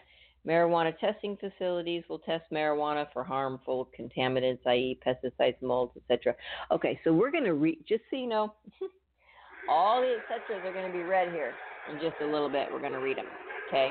Marijuana 0.49 0.99
testing 0.99 1.37
facilities 1.37 2.05
will 2.09 2.21
test 2.21 2.45
marijuana 2.51 3.07
for 3.13 3.23
harmful 3.23 3.91
contaminants, 3.99 4.61
i.e., 4.67 4.99
pesticides, 5.07 5.61
molds, 5.61 5.93
etc. 5.97 6.35
Okay, 6.71 6.99
so 7.05 7.13
we're 7.13 7.31
going 7.31 7.45
to 7.45 7.53
read, 7.53 7.79
just 7.87 8.03
so 8.11 8.17
you 8.17 8.27
know, 8.27 8.55
all 9.71 10.01
the 10.01 10.07
etc's 10.07 10.65
are 10.65 10.73
going 10.73 10.91
to 10.91 10.97
be 10.97 11.05
read 11.05 11.31
here 11.33 11.53
in 11.93 12.01
just 12.01 12.17
a 12.23 12.27
little 12.27 12.49
bit. 12.49 12.69
We're 12.73 12.81
going 12.81 12.93
to 12.93 12.99
read 12.99 13.19
them, 13.19 13.27
okay? 13.69 13.91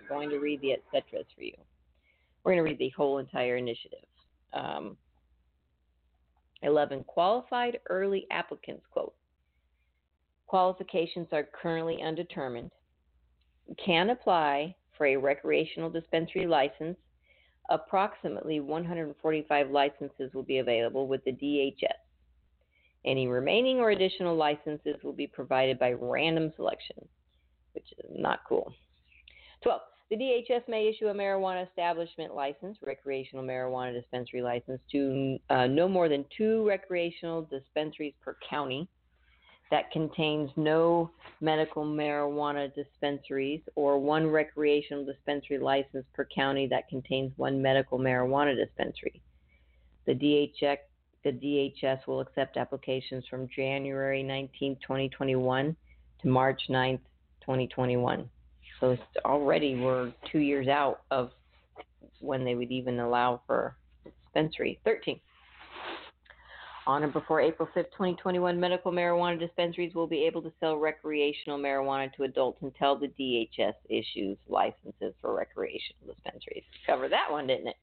We're 0.00 0.08
going 0.08 0.30
to 0.30 0.38
read 0.38 0.62
the 0.62 0.70
etc's 0.70 1.26
for 1.36 1.42
you. 1.42 1.52
We're 2.44 2.52
going 2.52 2.64
to 2.64 2.70
read 2.70 2.78
the 2.78 2.92
whole 2.96 3.18
entire 3.18 3.56
initiative. 3.56 4.06
Um, 4.54 4.96
11. 6.62 7.04
Qualified 7.04 7.78
early 7.90 8.26
applicants, 8.30 8.84
quote. 8.90 9.14
Qualifications 10.46 11.28
are 11.32 11.46
currently 11.60 12.00
undetermined. 12.02 12.70
Can 13.84 14.10
apply 14.10 14.74
for 14.96 15.06
a 15.06 15.16
recreational 15.16 15.90
dispensary 15.90 16.46
license. 16.46 16.96
Approximately 17.70 18.60
145 18.60 19.70
licenses 19.70 20.32
will 20.34 20.42
be 20.42 20.58
available 20.58 21.06
with 21.06 21.24
the 21.24 21.32
DHS. 21.32 21.92
Any 23.04 23.26
remaining 23.26 23.78
or 23.78 23.90
additional 23.90 24.36
licenses 24.36 24.96
will 25.02 25.12
be 25.12 25.26
provided 25.26 25.78
by 25.78 25.92
random 25.92 26.52
selection, 26.56 26.96
which 27.72 27.86
is 27.98 28.10
not 28.10 28.40
cool. 28.48 28.72
12. 29.62 29.80
The 30.10 30.16
DHS 30.16 30.68
may 30.68 30.88
issue 30.88 31.08
a 31.08 31.14
marijuana 31.14 31.66
establishment 31.66 32.34
license, 32.34 32.76
recreational 32.84 33.44
marijuana 33.44 33.94
dispensary 33.94 34.42
license, 34.42 34.80
to 34.92 35.38
uh, 35.48 35.66
no 35.66 35.88
more 35.88 36.08
than 36.08 36.26
two 36.36 36.66
recreational 36.68 37.42
dispensaries 37.42 38.12
per 38.22 38.36
county 38.48 38.86
that 39.72 39.90
contains 39.90 40.50
no 40.54 41.10
medical 41.40 41.82
marijuana 41.82 42.70
dispensaries 42.74 43.62
or 43.74 43.98
one 43.98 44.26
recreational 44.26 45.02
dispensary 45.02 45.58
license 45.58 46.04
per 46.12 46.26
county 46.26 46.68
that 46.68 46.86
contains 46.90 47.32
one 47.38 47.60
medical 47.62 47.98
marijuana 47.98 48.54
dispensary. 48.54 49.22
The 50.04 50.12
DHS, 50.12 50.76
the 51.24 51.32
DHS 51.32 52.06
will 52.06 52.20
accept 52.20 52.58
applications 52.58 53.24
from 53.30 53.48
January 53.48 54.22
19, 54.22 54.76
2021 54.82 55.74
to 56.20 56.28
March 56.28 56.60
9, 56.68 56.98
2021. 57.40 58.28
So 58.78 58.90
it's 58.90 59.02
already 59.24 59.74
we're 59.76 60.12
two 60.30 60.40
years 60.40 60.68
out 60.68 61.00
of 61.10 61.30
when 62.20 62.44
they 62.44 62.56
would 62.56 62.70
even 62.70 63.00
allow 63.00 63.40
for 63.46 63.74
dispensary. 64.04 64.78
13. 64.84 65.18
On 66.86 67.04
or 67.04 67.08
before 67.08 67.40
April 67.40 67.68
5, 67.74 67.84
2021, 67.92 68.58
medical 68.58 68.90
marijuana 68.90 69.38
dispensaries 69.38 69.94
will 69.94 70.08
be 70.08 70.24
able 70.24 70.42
to 70.42 70.52
sell 70.58 70.76
recreational 70.76 71.58
marijuana 71.58 72.12
to 72.14 72.24
adults 72.24 72.58
until 72.62 72.98
the 72.98 73.06
DHS 73.06 73.74
issues 73.88 74.36
licenses 74.48 75.14
for 75.20 75.32
recreational 75.34 76.12
dispensaries. 76.12 76.64
Cover 76.84 77.08
that 77.08 77.30
one, 77.30 77.46
didn't 77.46 77.68
it? 77.68 77.76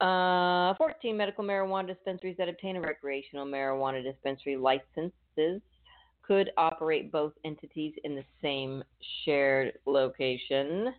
Uh, 0.00 0.74
14 0.76 1.14
medical 1.14 1.44
marijuana 1.44 1.88
dispensaries 1.88 2.36
that 2.38 2.48
obtain 2.48 2.76
a 2.76 2.80
recreational 2.80 3.44
marijuana 3.44 4.02
dispensary 4.02 4.56
licenses 4.56 5.60
could 6.22 6.50
operate 6.56 7.12
both 7.12 7.32
entities 7.44 7.92
in 8.04 8.14
the 8.14 8.24
same 8.40 8.82
shared 9.24 9.74
location. 9.86 10.94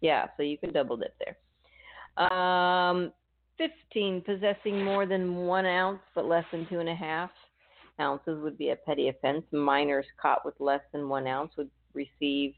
Yeah, 0.00 0.26
so 0.36 0.42
you 0.42 0.58
can 0.58 0.72
double 0.72 0.96
dip 0.96 1.14
there. 1.18 1.36
Um, 2.26 3.12
15 3.58 4.22
possessing 4.22 4.84
more 4.84 5.06
than 5.06 5.36
one 5.36 5.66
ounce 5.66 6.00
but 6.14 6.26
less 6.26 6.44
than 6.52 6.68
two 6.68 6.80
and 6.80 6.88
a 6.88 6.94
half 6.94 7.30
ounces 8.00 8.42
would 8.42 8.58
be 8.58 8.70
a 8.70 8.76
petty 8.76 9.08
offense. 9.08 9.44
Minors 9.52 10.06
caught 10.20 10.44
with 10.44 10.54
less 10.60 10.82
than 10.92 11.08
one 11.08 11.26
ounce 11.26 11.52
would 11.56 11.70
receive 11.94 12.54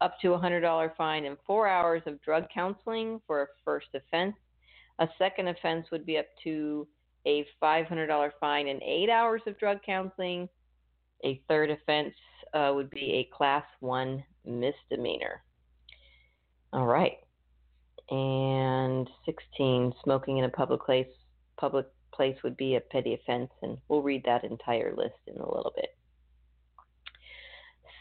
up 0.00 0.14
to 0.22 0.32
a 0.32 0.38
$100 0.38 0.96
fine 0.96 1.24
and 1.24 1.36
four 1.46 1.68
hours 1.68 2.02
of 2.06 2.22
drug 2.22 2.44
counseling 2.52 3.20
for 3.26 3.42
a 3.42 3.46
first 3.64 3.88
offense. 3.94 4.34
A 5.00 5.08
second 5.18 5.48
offense 5.48 5.86
would 5.90 6.06
be 6.06 6.18
up 6.18 6.26
to 6.44 6.86
a 7.26 7.46
$500 7.62 8.30
fine 8.40 8.68
and 8.68 8.82
eight 8.82 9.10
hours 9.10 9.42
of 9.46 9.58
drug 9.58 9.78
counseling. 9.84 10.48
A 11.24 11.40
third 11.48 11.70
offense 11.70 12.14
uh, 12.54 12.72
would 12.74 12.90
be 12.90 13.14
a 13.14 13.36
class 13.36 13.64
one 13.80 14.24
misdemeanor. 14.44 15.42
All 16.72 16.86
right. 16.86 17.18
And 18.10 19.08
16, 19.26 19.92
smoking 20.02 20.38
in 20.38 20.44
a 20.44 20.48
public 20.48 20.82
place 20.82 21.06
public 21.58 21.86
place 22.12 22.36
would 22.42 22.56
be 22.56 22.76
a 22.76 22.80
petty 22.80 23.14
offense, 23.14 23.50
and 23.62 23.78
we'll 23.88 24.02
read 24.02 24.22
that 24.24 24.44
entire 24.44 24.94
list 24.96 25.18
in 25.26 25.36
a 25.36 25.54
little 25.54 25.72
bit. 25.76 25.94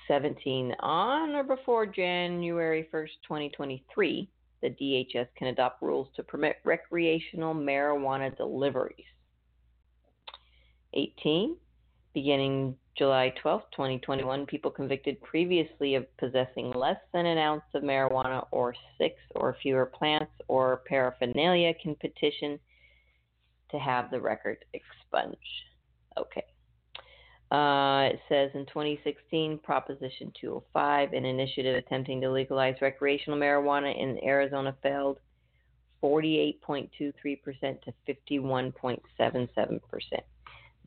17. 0.07 0.73
On 0.79 1.35
or 1.35 1.43
before 1.43 1.85
January 1.85 2.87
1st, 2.93 3.09
2023, 3.27 4.29
the 4.61 4.69
DHS 4.69 5.27
can 5.35 5.47
adopt 5.47 5.81
rules 5.81 6.07
to 6.15 6.23
permit 6.23 6.57
recreational 6.63 7.53
marijuana 7.53 8.35
deliveries. 8.35 9.05
18. 10.93 11.57
Beginning 12.13 12.75
July 12.97 13.31
12, 13.41 13.61
2021, 13.71 14.45
people 14.47 14.71
convicted 14.71 15.21
previously 15.21 15.93
of 15.93 16.17
possessing 16.17 16.71
less 16.71 16.99
than 17.13 17.27
an 17.27 17.37
ounce 17.37 17.63
of 17.75 17.83
marijuana 17.83 18.45
or 18.49 18.73
six 18.97 19.15
or 19.35 19.55
fewer 19.61 19.85
plants 19.85 20.31
or 20.47 20.81
paraphernalia 20.87 21.73
can 21.81 21.93
petition 21.95 22.59
to 23.69 23.77
have 23.77 24.09
the 24.09 24.19
record 24.19 24.57
expunged. 24.73 25.37
Okay. 26.17 26.43
Uh, 27.51 28.09
it 28.13 28.19
says 28.27 28.49
in 28.55 28.65
2016, 28.65 29.59
Proposition 29.59 30.33
205, 30.41 31.13
an 31.13 31.23
initiative 31.23 31.75
attempting 31.75 32.19
to 32.19 32.31
legalize 32.31 32.75
recreational 32.81 33.39
marijuana 33.39 33.95
in 33.97 34.19
Arizona 34.23 34.75
failed 34.81 35.19
48.23% 36.03 36.89
to 37.21 37.93
51.77%. 38.07 39.79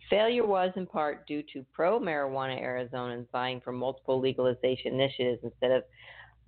Failure 0.08 0.46
was 0.46 0.72
in 0.76 0.86
part 0.86 1.26
due 1.26 1.42
to 1.52 1.64
pro 1.72 2.00
marijuana 2.00 2.60
Arizonans 2.60 3.26
vying 3.30 3.60
for 3.60 3.72
multiple 3.72 4.20
legalization 4.20 4.94
initiatives 4.94 5.40
instead 5.42 5.70
of 5.70 5.84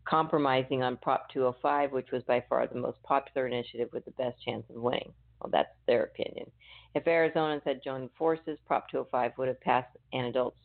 compromising 0.04 0.82
on 0.82 0.96
Prop 0.96 1.28
205, 1.32 1.92
which 1.92 2.10
was 2.12 2.22
by 2.24 2.42
far 2.48 2.66
the 2.66 2.78
most 2.78 3.02
popular 3.02 3.46
initiative 3.46 3.88
with 3.92 4.04
the 4.04 4.10
best 4.12 4.36
chance 4.44 4.64
of 4.70 4.76
winning. 4.76 5.12
Well, 5.40 5.50
that's 5.50 5.68
their 5.86 6.04
opinion. 6.04 6.50
If 6.94 7.04
Arizonans 7.04 7.62
had 7.64 7.82
joined 7.84 8.10
forces, 8.18 8.58
Prop 8.66 8.88
205 8.90 9.32
would 9.38 9.48
have 9.48 9.60
passed, 9.60 9.96
and 10.12 10.26
adults 10.26 10.58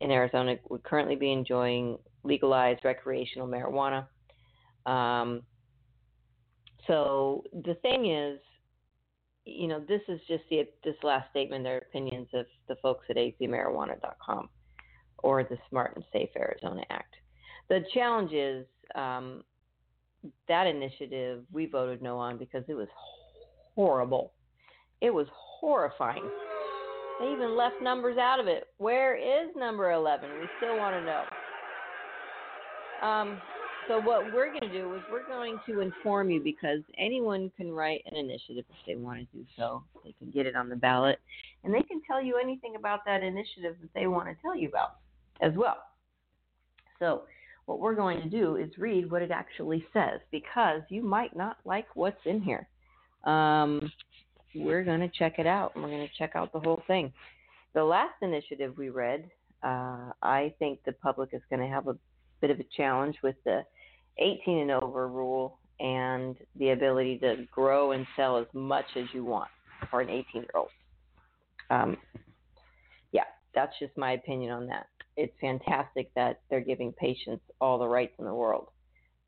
in 0.00 0.10
Arizona 0.10 0.56
would 0.68 0.82
currently 0.82 1.16
be 1.16 1.32
enjoying 1.32 1.98
legalized 2.22 2.84
recreational 2.84 3.48
marijuana. 3.48 4.06
Um, 4.86 5.42
so 6.86 7.44
the 7.52 7.74
thing 7.82 8.10
is, 8.10 8.40
you 9.44 9.68
know, 9.68 9.80
this 9.88 10.02
is 10.08 10.20
just 10.28 10.44
the, 10.50 10.68
this 10.84 10.96
last 11.02 11.30
statement, 11.30 11.64
their 11.64 11.78
opinions 11.78 12.28
of 12.34 12.46
the 12.68 12.76
folks 12.76 13.06
at 13.10 13.16
azmarijuana.com 13.16 14.48
or 15.18 15.42
the 15.44 15.58
Smart 15.68 15.96
and 15.96 16.04
Safe 16.12 16.30
Arizona 16.36 16.82
Act. 16.90 17.14
The 17.68 17.84
challenge 17.94 18.32
is 18.32 18.66
um, 18.94 19.44
that 20.48 20.66
initiative 20.66 21.44
we 21.52 21.66
voted 21.66 22.02
no 22.02 22.18
on 22.18 22.38
because 22.38 22.64
it 22.68 22.74
was 22.74 22.88
horrible. 23.74 24.32
It 25.00 25.12
was 25.12 25.26
horrifying. 25.32 26.28
They 27.20 27.32
even 27.32 27.56
left 27.56 27.76
numbers 27.82 28.18
out 28.18 28.40
of 28.40 28.46
it. 28.46 28.68
Where 28.78 29.14
is 29.14 29.50
number 29.56 29.92
11? 29.92 30.28
We 30.40 30.48
still 30.58 30.76
want 30.78 30.94
to 30.96 31.04
know. 31.04 31.24
Um, 33.06 33.40
so 33.90 33.98
what 33.98 34.32
we're 34.32 34.50
going 34.50 34.60
to 34.60 34.72
do 34.72 34.94
is 34.94 35.02
we're 35.10 35.26
going 35.26 35.58
to 35.66 35.80
inform 35.80 36.30
you 36.30 36.40
because 36.40 36.78
anyone 36.96 37.50
can 37.56 37.72
write 37.72 38.02
an 38.06 38.16
initiative 38.16 38.64
if 38.70 38.76
they 38.86 38.94
want 38.94 39.18
to 39.18 39.24
do 39.36 39.44
so. 39.56 39.82
They 40.04 40.14
can 40.16 40.30
get 40.30 40.46
it 40.46 40.54
on 40.54 40.68
the 40.68 40.76
ballot, 40.76 41.18
and 41.64 41.74
they 41.74 41.82
can 41.82 42.00
tell 42.06 42.22
you 42.22 42.38
anything 42.40 42.76
about 42.76 43.00
that 43.06 43.24
initiative 43.24 43.74
that 43.80 43.92
they 43.92 44.06
want 44.06 44.28
to 44.28 44.34
tell 44.42 44.54
you 44.54 44.68
about 44.68 44.98
as 45.40 45.54
well. 45.56 45.78
So 47.00 47.22
what 47.66 47.80
we're 47.80 47.96
going 47.96 48.22
to 48.22 48.28
do 48.28 48.54
is 48.54 48.70
read 48.78 49.10
what 49.10 49.22
it 49.22 49.32
actually 49.32 49.84
says 49.92 50.20
because 50.30 50.82
you 50.88 51.02
might 51.02 51.34
not 51.34 51.56
like 51.64 51.86
what's 51.94 52.24
in 52.26 52.40
here. 52.40 52.68
Um, 53.24 53.90
we're 54.54 54.84
going 54.84 55.00
to 55.00 55.08
check 55.08 55.40
it 55.40 55.48
out, 55.48 55.72
and 55.74 55.82
we're 55.82 55.90
going 55.90 56.06
to 56.06 56.14
check 56.16 56.36
out 56.36 56.52
the 56.52 56.60
whole 56.60 56.84
thing. 56.86 57.12
The 57.74 57.82
last 57.82 58.14
initiative 58.22 58.74
we 58.78 58.90
read, 58.90 59.28
uh, 59.64 60.12
I 60.22 60.54
think 60.60 60.78
the 60.86 60.92
public 60.92 61.30
is 61.32 61.42
going 61.50 61.60
to 61.60 61.68
have 61.68 61.88
a 61.88 61.96
bit 62.40 62.50
of 62.50 62.60
a 62.60 62.64
challenge 62.76 63.16
with 63.24 63.34
the 63.44 63.64
18 64.18 64.58
and 64.58 64.70
over 64.70 65.08
rule 65.08 65.58
and 65.78 66.36
the 66.56 66.70
ability 66.70 67.18
to 67.18 67.46
grow 67.50 67.92
and 67.92 68.06
sell 68.16 68.36
as 68.38 68.46
much 68.52 68.84
as 68.96 69.04
you 69.14 69.24
want 69.24 69.48
for 69.90 70.00
an 70.00 70.10
18 70.10 70.24
year 70.34 70.50
old. 70.54 70.68
Um, 71.70 71.96
yeah, 73.12 73.24
that's 73.54 73.72
just 73.78 73.96
my 73.96 74.12
opinion 74.12 74.52
on 74.52 74.66
that. 74.66 74.86
It's 75.16 75.32
fantastic 75.40 76.12
that 76.14 76.40
they're 76.50 76.60
giving 76.60 76.92
patients 76.92 77.42
all 77.60 77.78
the 77.78 77.88
rights 77.88 78.14
in 78.18 78.24
the 78.24 78.34
world. 78.34 78.68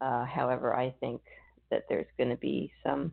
Uh, 0.01 0.25
however, 0.25 0.75
I 0.75 0.95
think 1.01 1.21
that 1.71 1.85
there's 1.89 2.07
going 2.19 2.31
to 2.31 2.37
be 2.37 2.73
some 2.85 3.13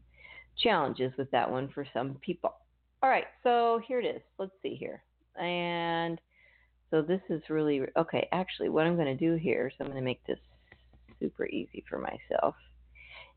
challenges 0.58 1.14
with 1.18 1.32
that 1.32 1.50
one 1.50 1.70
for 1.70 1.86
some 1.94 2.18
people. 2.22 2.54
All 3.02 3.10
right, 3.10 3.26
so 3.44 3.80
here 3.88 4.00
it 4.00 4.06
is. 4.06 4.22
Let's 4.38 4.52
see 4.62 4.76
here. 4.76 5.02
And 5.40 6.20
so 6.92 7.02
this 7.02 7.22
is 7.30 7.42
really 7.50 7.82
okay. 7.98 8.28
Actually, 8.32 8.70
what 8.70 8.86
I'm 8.86 8.96
going 8.96 9.18
to 9.18 9.26
do 9.30 9.36
here 9.36 9.68
is 9.68 9.74
I'm 9.80 9.86
going 9.86 9.98
to 9.98 10.04
make 10.04 10.26
this 10.26 10.40
super 11.20 11.46
easy 11.48 11.84
for 11.90 12.00
myself. 12.00 12.56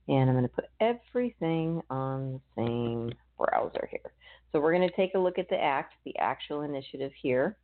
And 0.08 0.28
I'm 0.28 0.36
going 0.36 0.48
to 0.48 0.54
put 0.54 0.66
everything 0.80 1.82
on 1.90 2.32
the 2.32 2.40
same 2.56 3.12
browser 3.38 3.88
here. 3.90 4.12
So 4.50 4.60
we're 4.60 4.74
going 4.74 4.88
to 4.88 4.96
take 4.96 5.14
a 5.14 5.18
look 5.18 5.38
at 5.38 5.48
the 5.48 5.62
act, 5.62 5.94
the 6.04 6.16
actual 6.18 6.62
initiative 6.62 7.12
here. 7.20 7.56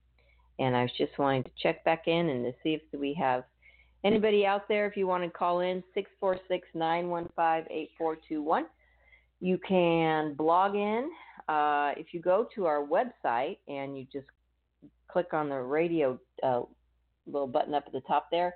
And 0.58 0.76
I 0.76 0.82
was 0.82 0.90
just 0.96 1.18
wanting 1.18 1.44
to 1.44 1.50
check 1.62 1.84
back 1.84 2.08
in 2.08 2.28
and 2.28 2.44
to 2.44 2.52
see 2.62 2.74
if 2.74 2.82
we 2.98 3.14
have 3.14 3.44
anybody 4.04 4.46
out 4.46 4.68
there. 4.68 4.86
If 4.86 4.96
you 4.96 5.06
want 5.06 5.24
to 5.24 5.30
call 5.30 5.60
in, 5.60 5.82
646 5.94 6.66
915 6.74 7.66
8421. 7.70 8.66
You 9.40 9.58
can 9.58 10.34
blog 10.34 10.74
in. 10.74 11.10
Uh, 11.48 11.92
if 11.96 12.12
you 12.12 12.20
go 12.20 12.46
to 12.54 12.66
our 12.66 12.84
website 12.84 13.58
and 13.68 13.96
you 13.96 14.06
just 14.12 14.26
click 15.08 15.32
on 15.32 15.48
the 15.48 15.56
radio 15.56 16.18
uh, 16.42 16.62
little 17.26 17.46
button 17.46 17.74
up 17.74 17.84
at 17.86 17.92
the 17.92 18.00
top 18.00 18.30
there, 18.30 18.54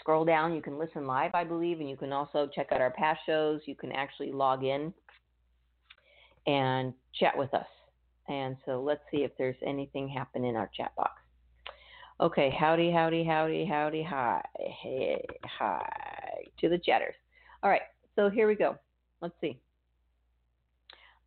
scroll 0.00 0.24
down. 0.24 0.54
You 0.54 0.62
can 0.62 0.78
listen 0.78 1.06
live, 1.06 1.30
I 1.34 1.44
believe, 1.44 1.80
and 1.80 1.88
you 1.88 1.96
can 1.96 2.12
also 2.12 2.48
check 2.54 2.68
out 2.72 2.80
our 2.80 2.90
past 2.90 3.20
shows. 3.26 3.60
You 3.66 3.74
can 3.74 3.92
actually 3.92 4.32
log 4.32 4.64
in 4.64 4.92
and 6.46 6.92
chat 7.18 7.36
with 7.36 7.52
us. 7.54 7.66
And 8.28 8.56
so 8.66 8.82
let's 8.82 9.02
see 9.10 9.18
if 9.18 9.32
there's 9.36 9.56
anything 9.64 10.08
happen 10.08 10.44
in 10.44 10.56
our 10.56 10.70
chat 10.76 10.94
box. 10.96 11.12
Okay, 12.20 12.54
howdy, 12.56 12.92
howdy, 12.92 13.24
howdy, 13.24 13.64
howdy, 13.64 14.02
hi, 14.02 14.40
hey, 14.56 15.24
hi 15.44 16.44
to 16.60 16.68
the 16.68 16.78
chatters. 16.78 17.14
All 17.62 17.70
right, 17.70 17.82
so 18.14 18.30
here 18.30 18.46
we 18.46 18.54
go. 18.54 18.76
Let's 19.20 19.34
see. 19.40 19.58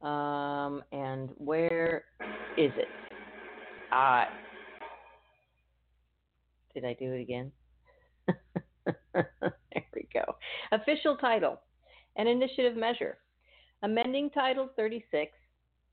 Um, 0.01 0.83
and 0.91 1.31
where 1.37 2.05
is 2.57 2.71
it? 2.77 2.87
Uh, 3.91 4.25
did 6.73 6.85
I 6.85 6.93
do 6.93 7.11
it 7.13 7.21
again? 7.21 7.51
there 9.41 9.85
we 9.93 10.07
go. 10.13 10.23
Official 10.71 11.17
title 11.17 11.59
An 12.15 12.27
initiative 12.27 12.77
measure. 12.77 13.17
Amending 13.83 14.29
Title 14.31 14.69
36, 14.75 15.31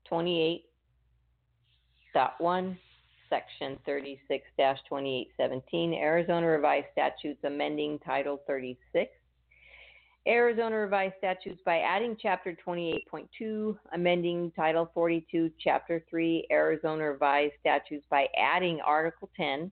28.1, 0.09 2.77
Section 3.29 3.77
36 3.85 4.43
2817, 4.57 5.93
Arizona 5.93 6.47
Revised 6.47 6.87
Statutes 6.93 7.43
amending 7.43 7.99
Title 7.99 8.41
36 8.47 9.11
Arizona 10.27 10.77
Revised 10.77 11.15
Statutes 11.17 11.61
by 11.65 11.79
adding 11.79 12.15
Chapter 12.21 12.55
28.2, 12.65 13.77
amending 13.93 14.51
Title 14.55 14.89
42, 14.93 15.51
Chapter 15.59 16.03
3, 16.09 16.47
Arizona 16.49 17.11
Revised 17.11 17.53
Statutes 17.59 18.05
by 18.09 18.27
adding 18.37 18.79
Article 18.85 19.29
10, 19.35 19.69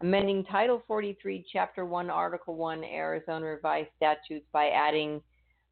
amending 0.00 0.44
Title 0.44 0.82
43, 0.86 1.44
Chapter 1.52 1.84
1, 1.84 2.08
Article 2.10 2.54
1, 2.56 2.84
Arizona 2.84 3.46
Revised 3.46 3.90
Statutes 3.96 4.46
by 4.52 4.68
adding 4.68 5.20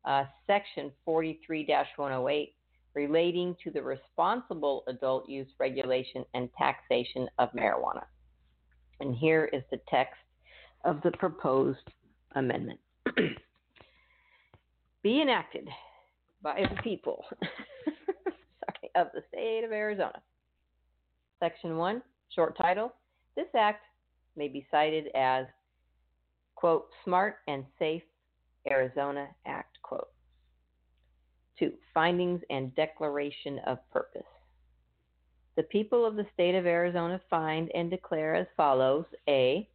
uh, 0.05 0.25
Section 0.47 0.93
43 1.05 1.67
108 1.97 2.55
relating 2.95 3.57
to 3.62 3.71
the 3.71 3.83
responsible 3.83 4.85
adult 4.88 5.29
use 5.29 5.49
regulation 5.59 6.25
and 6.35 6.49
taxation 6.59 7.29
of 7.38 7.49
marijuana. 7.53 8.05
And 9.01 9.14
here 9.14 9.49
is 9.53 9.62
the 9.71 9.81
text 9.88 10.19
of 10.85 11.01
the 11.03 11.12
proposed 11.12 11.79
amendment. 12.35 12.81
Be 15.03 15.23
enacted 15.23 15.69
by 16.43 16.67
the 16.69 16.83
people 16.83 17.25
sorry, 17.85 18.91
of 18.95 19.09
the 19.14 19.23
state 19.29 19.64
of 19.64 19.73
Arizona. 19.73 20.21
Section 21.41 21.77
1, 21.77 22.03
short 22.35 22.57
title. 22.59 22.93
This 23.37 23.47
act 23.57 23.85
may 24.38 24.48
be 24.48 24.66
cited 24.70 25.09
as, 25.14 25.46
quote, 26.55 26.88
Smart 27.05 27.38
and 27.48 27.64
Safe 27.79 28.03
Arizona 28.70 29.29
Act, 29.46 29.79
quote. 29.83 30.09
Two, 31.59 31.72
findings 31.92 32.40
and 32.51 32.74
declaration 32.77 33.59
of 33.66 33.79
purpose. 33.90 34.22
The 35.57 35.64
people 35.64 36.07
of 36.07 36.14
the 36.14 36.27
state 36.33 36.55
of 36.55 36.66
Arizona 36.66 37.20
find 37.29 37.68
and 37.74 37.90
declare 37.90 38.37
as 38.37 38.46
follows 38.57 39.05
A. 39.29 39.68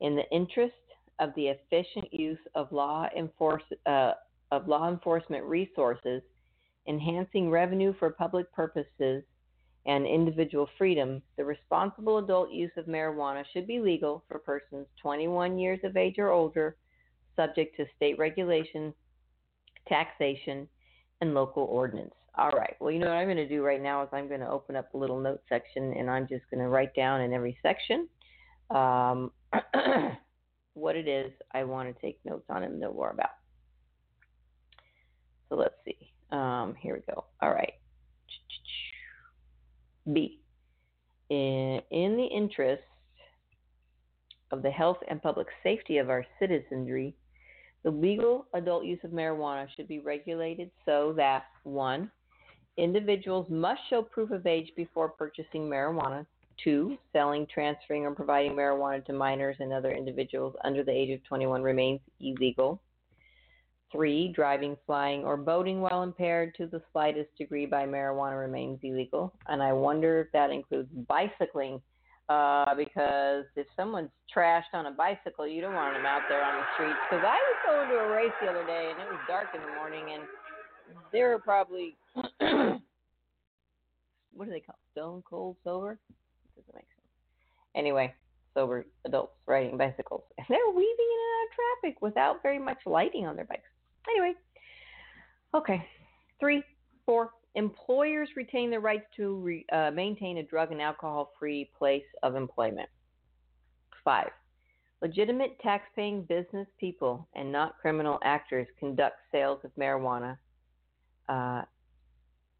In 0.00 0.14
the 0.14 0.30
interest 0.30 0.74
of 1.18 1.30
the 1.34 1.48
efficient 1.48 2.12
use 2.12 2.38
of 2.54 2.70
law, 2.70 3.08
enforce, 3.16 3.62
uh, 3.86 4.12
of 4.52 4.68
law 4.68 4.88
enforcement 4.88 5.44
resources, 5.44 6.22
enhancing 6.86 7.50
revenue 7.50 7.92
for 7.98 8.10
public 8.10 8.52
purposes, 8.52 9.24
and 9.86 10.06
individual 10.06 10.68
freedom, 10.76 11.22
the 11.36 11.44
responsible 11.44 12.18
adult 12.18 12.50
use 12.50 12.72
of 12.76 12.86
marijuana 12.86 13.44
should 13.52 13.66
be 13.66 13.78
legal 13.78 14.24
for 14.28 14.38
persons 14.38 14.86
21 15.00 15.58
years 15.58 15.80
of 15.84 15.96
age 15.96 16.18
or 16.18 16.30
older, 16.30 16.76
subject 17.36 17.76
to 17.76 17.86
state 17.96 18.18
regulation, 18.18 18.92
taxation, 19.88 20.68
and 21.20 21.34
local 21.34 21.64
ordinance. 21.64 22.14
All 22.36 22.50
right. 22.50 22.74
Well, 22.80 22.90
you 22.90 22.98
know 22.98 23.06
what 23.06 23.16
I'm 23.16 23.26
going 23.26 23.36
to 23.36 23.48
do 23.48 23.62
right 23.62 23.82
now 23.82 24.02
is 24.02 24.08
I'm 24.12 24.28
going 24.28 24.40
to 24.40 24.50
open 24.50 24.76
up 24.76 24.92
a 24.92 24.98
little 24.98 25.20
note 25.20 25.40
section 25.48 25.94
and 25.94 26.10
I'm 26.10 26.26
just 26.28 26.44
going 26.50 26.62
to 26.62 26.68
write 26.68 26.94
down 26.94 27.22
in 27.22 27.32
every 27.32 27.56
section 27.62 28.08
um, 28.70 29.30
what 30.74 30.96
it 30.96 31.08
is 31.08 31.32
I 31.54 31.64
want 31.64 31.94
to 31.94 32.00
take 32.02 32.18
notes 32.24 32.44
on 32.50 32.64
and 32.64 32.78
know 32.78 32.92
more 32.92 33.10
about. 33.10 33.30
So 35.48 35.54
let's 35.54 35.74
see. 35.84 36.12
Um, 36.30 36.74
here 36.78 36.94
we 36.94 37.14
go. 37.14 37.24
All 37.40 37.52
right. 37.52 37.72
B. 40.12 40.40
In, 41.30 41.82
the 41.90 42.28
interest 42.32 42.82
of 44.52 44.62
the 44.62 44.70
health 44.70 44.98
and 45.08 45.22
public 45.22 45.48
safety 45.62 45.98
of 45.98 46.08
our 46.08 46.24
citizenry, 46.38 47.14
the 47.82 47.90
legal 47.90 48.46
adult 48.54 48.84
use 48.84 49.00
of 49.04 49.10
marijuana 49.10 49.66
should 49.74 49.88
be 49.88 49.98
regulated 49.98 50.70
so 50.84 51.12
that 51.16 51.44
1. 51.64 52.10
Individuals 52.76 53.46
must 53.48 53.80
show 53.88 54.02
proof 54.02 54.30
of 54.30 54.46
age 54.46 54.70
before 54.76 55.08
purchasing 55.08 55.62
marijuana. 55.62 56.26
2. 56.64 56.96
Selling, 57.12 57.46
transferring, 57.52 58.04
or 58.04 58.14
providing 58.14 58.52
marijuana 58.52 59.04
to 59.04 59.12
minors 59.12 59.56
and 59.60 59.72
other 59.72 59.92
individuals 59.92 60.54
under 60.64 60.82
the 60.82 60.92
age 60.92 61.10
of 61.10 61.22
21 61.24 61.62
remains 61.62 62.00
illegal. 62.20 62.80
Three, 63.92 64.32
driving, 64.34 64.76
flying, 64.84 65.22
or 65.22 65.36
boating 65.36 65.80
while 65.80 66.02
impaired 66.02 66.54
to 66.56 66.66
the 66.66 66.82
slightest 66.92 67.30
degree 67.38 67.66
by 67.66 67.86
marijuana 67.86 68.40
remains 68.40 68.80
illegal. 68.82 69.32
And 69.48 69.62
I 69.62 69.72
wonder 69.72 70.20
if 70.20 70.32
that 70.32 70.50
includes 70.50 70.88
bicycling, 71.08 71.80
uh, 72.28 72.74
because 72.74 73.44
if 73.54 73.66
someone's 73.76 74.10
trashed 74.34 74.74
on 74.74 74.86
a 74.86 74.90
bicycle, 74.90 75.46
you 75.46 75.60
don't 75.60 75.74
want 75.74 75.94
them 75.94 76.04
out 76.04 76.22
there 76.28 76.42
on 76.42 76.56
the 76.56 76.64
streets. 76.74 76.98
Because 77.08 77.24
I 77.24 77.36
was 77.36 77.56
going 77.64 77.88
to 77.90 78.04
a 78.04 78.10
race 78.10 78.32
the 78.42 78.48
other 78.48 78.66
day, 78.66 78.90
and 78.90 79.00
it 79.00 79.08
was 79.08 79.20
dark 79.28 79.48
in 79.54 79.60
the 79.60 79.74
morning, 79.76 80.14
and 80.14 80.24
there 81.12 81.28
were 81.30 81.38
probably, 81.38 81.96
what 84.34 84.46
do 84.46 84.50
they 84.50 84.60
call 84.60 84.78
Stone 84.92 85.22
cold 85.28 85.56
sober? 85.62 85.98
Doesn't 86.56 86.74
make 86.74 86.84
sense. 86.84 87.06
Anyway, 87.76 88.12
sober 88.54 88.86
adults 89.04 89.34
riding 89.46 89.76
bicycles. 89.76 90.22
And 90.38 90.46
they're 90.48 90.70
weaving 90.74 90.82
in 90.82 91.20
and 91.22 91.32
out 91.36 91.46
of 91.46 91.54
traffic 91.82 92.02
without 92.02 92.42
very 92.42 92.58
much 92.58 92.78
lighting 92.86 93.26
on 93.26 93.36
their 93.36 93.44
bikes. 93.44 93.68
Anyway, 94.10 94.34
okay. 95.54 95.84
Three, 96.38 96.62
four, 97.04 97.30
employers 97.54 98.28
retain 98.36 98.70
the 98.70 98.78
rights 98.78 99.06
to 99.16 99.36
re, 99.36 99.66
uh, 99.72 99.90
maintain 99.90 100.38
a 100.38 100.42
drug 100.42 100.72
and 100.72 100.80
alcohol 100.80 101.32
free 101.38 101.70
place 101.76 102.04
of 102.22 102.36
employment. 102.36 102.88
Five, 104.04 104.30
legitimate 105.02 105.58
tax 105.60 105.84
paying 105.96 106.22
business 106.22 106.68
people 106.78 107.26
and 107.34 107.50
not 107.50 107.78
criminal 107.80 108.18
actors 108.22 108.68
conduct 108.78 109.16
sales 109.32 109.60
of 109.64 109.70
marijuana. 109.76 110.36
Uh, 111.28 111.62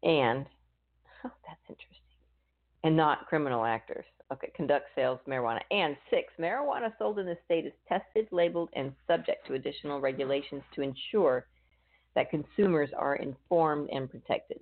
and, 0.03 0.45
oh, 1.25 1.31
that's 1.47 1.61
interesting, 1.69 2.01
and 2.83 2.97
not 2.97 3.27
criminal 3.27 3.63
actors. 3.63 4.05
Okay, 4.31 4.51
conduct 4.55 4.87
sales 4.93 5.19
marijuana. 5.27 5.61
And 5.71 5.95
six, 6.09 6.33
marijuana 6.39 6.91
sold 6.99 7.17
in 7.19 7.25
the 7.25 7.37
state 7.45 7.65
is 7.65 7.73
tested, 7.87 8.27
labeled, 8.31 8.69
and 8.73 8.93
subject 9.07 9.47
to 9.47 9.53
additional 9.53 10.01
regulations 10.01 10.63
to 10.75 10.81
ensure 10.81 11.47
that 12.15 12.29
consumers 12.29 12.89
are 12.97 13.15
informed 13.15 13.89
and 13.91 14.09
protected. 14.09 14.59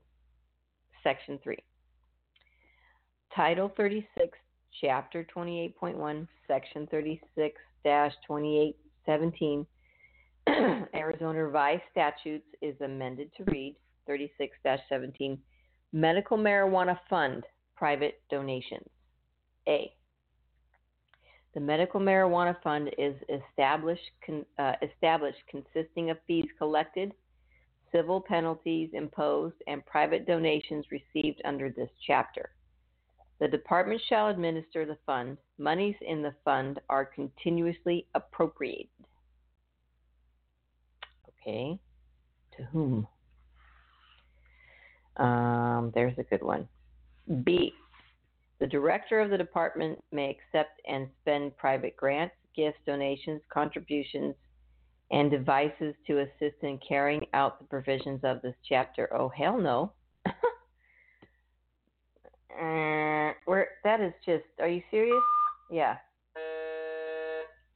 Section 1.04 1.39
3. 1.43 1.58
Title 3.36 3.71
36, 3.75 4.38
Chapter 4.82 5.25
28.1, 5.36 6.28
Section 6.47 6.88
36 6.88 7.56
2817, 7.84 9.65
Arizona 10.95 11.43
Revised 11.45 11.84
Statutes 11.91 12.47
is 12.62 12.75
amended 12.82 13.32
to 13.38 13.43
read 13.45 13.75
36 14.08 14.58
17, 14.89 15.38
Medical 15.93 16.38
Marijuana 16.38 16.97
Fund, 17.10 17.43
Private 17.75 18.21
Donations. 18.30 18.88
A. 19.67 19.93
The 21.54 21.60
Medical 21.62 22.01
Marijuana 22.01 22.62
Fund 22.62 22.91
is 22.97 23.15
established, 23.30 24.12
con, 24.25 24.45
uh, 24.60 24.73
established 24.82 25.39
consisting 25.49 26.10
of 26.10 26.17
fees 26.28 26.47
collected, 26.58 27.13
civil 27.91 28.19
penalties 28.19 28.89
imposed, 28.93 29.56
and 29.67 29.86
private 29.86 30.28
donations 30.28 30.86
received 30.91 31.41
under 31.45 31.69
this 31.69 31.89
chapter. 32.06 32.49
The 33.39 33.47
department 33.47 34.01
shall 34.08 34.30
administer 34.30 34.86
the 34.86 34.97
fund. 35.06 35.38
Monies 35.58 35.95
in 36.01 36.21
the 36.21 36.36
fund 36.43 36.80
are 36.89 37.06
continuously 37.06 38.06
appropriated. 38.15 38.89
Okay. 41.41 41.80
To 42.58 42.63
whom? 42.63 43.08
Um, 45.17 45.91
there's 45.93 46.17
a 46.17 46.23
good 46.23 46.41
one. 46.43 46.67
B. 47.43 47.73
The 48.60 48.68
director 48.68 49.20
of 49.20 49.30
the 49.30 49.38
department 49.38 50.00
may 50.12 50.30
accept 50.30 50.82
and 50.88 51.08
spend 51.22 51.58
private 51.58 51.98
grants, 51.98 52.36
gifts, 52.56 52.80
donations, 52.86 53.41
contributions, 53.52 54.36
and 55.12 55.30
devices 55.30 55.94
to 56.08 56.20
assist 56.20 56.63
in 56.63 56.80
carrying 56.88 57.26
out 57.34 57.60
the 57.60 57.65
provisions 57.65 58.22
of 58.24 58.41
this 58.41 58.56
chapter. 58.68 59.13
Oh, 59.13 59.30
hell 59.30 59.60
no. 59.60 59.91
uh, 60.26 60.32
where 63.46 63.68
that 63.84 64.00
is 64.02 64.13
just, 64.26 64.46
are 64.60 64.70
you 64.70 64.82
serious? 64.89 65.22
Yeah. 65.70 65.98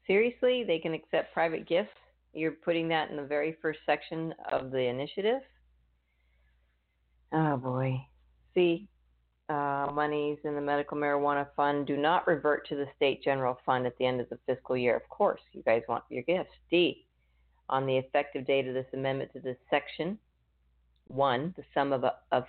Seriously, 0.08 0.64
they 0.66 0.80
can 0.80 0.94
accept 0.94 1.34
private 1.34 1.68
gifts? 1.68 1.92
You're 2.34 2.52
putting 2.52 2.88
that 2.90 3.12
in 3.12 3.18
the 3.18 3.24
very 3.24 3.56
first 3.62 3.80
section 3.86 4.34
of 4.52 4.72
the 4.72 4.80
initiative? 4.80 5.42
Oh 7.32 7.58
boy. 7.58 8.02
See, 8.56 8.88
uh, 9.50 9.90
monies 9.94 10.38
in 10.44 10.56
the 10.56 10.62
medical 10.62 10.98
marijuana 10.98 11.48
fund 11.56 11.88
do 11.88 11.98
not 11.98 12.28
revert 12.28 12.68
to 12.70 12.76
the 12.76 12.86
state 12.96 13.24
general 13.24 13.58
fund 13.66 13.86
at 13.88 13.98
the 13.98 14.06
end 14.06 14.22
of 14.22 14.30
the 14.30 14.38
fiscal 14.46 14.78
year. 14.78 14.96
Of 14.96 15.08
course, 15.10 15.42
you 15.54 15.64
guys 15.64 15.82
want 15.90 16.04
your 16.10 16.24
gifts. 16.24 16.54
D. 16.70 17.06
On 17.70 17.86
the 17.86 17.98
effective 17.98 18.48
date 18.48 18.68
of 18.68 18.74
this 18.74 18.88
amendment 18.94 19.32
to 19.34 19.40
this 19.40 19.58
section, 19.70 20.18
one, 21.08 21.54
the 21.58 21.64
sum 21.74 21.94
of, 21.94 22.04
of 22.32 22.46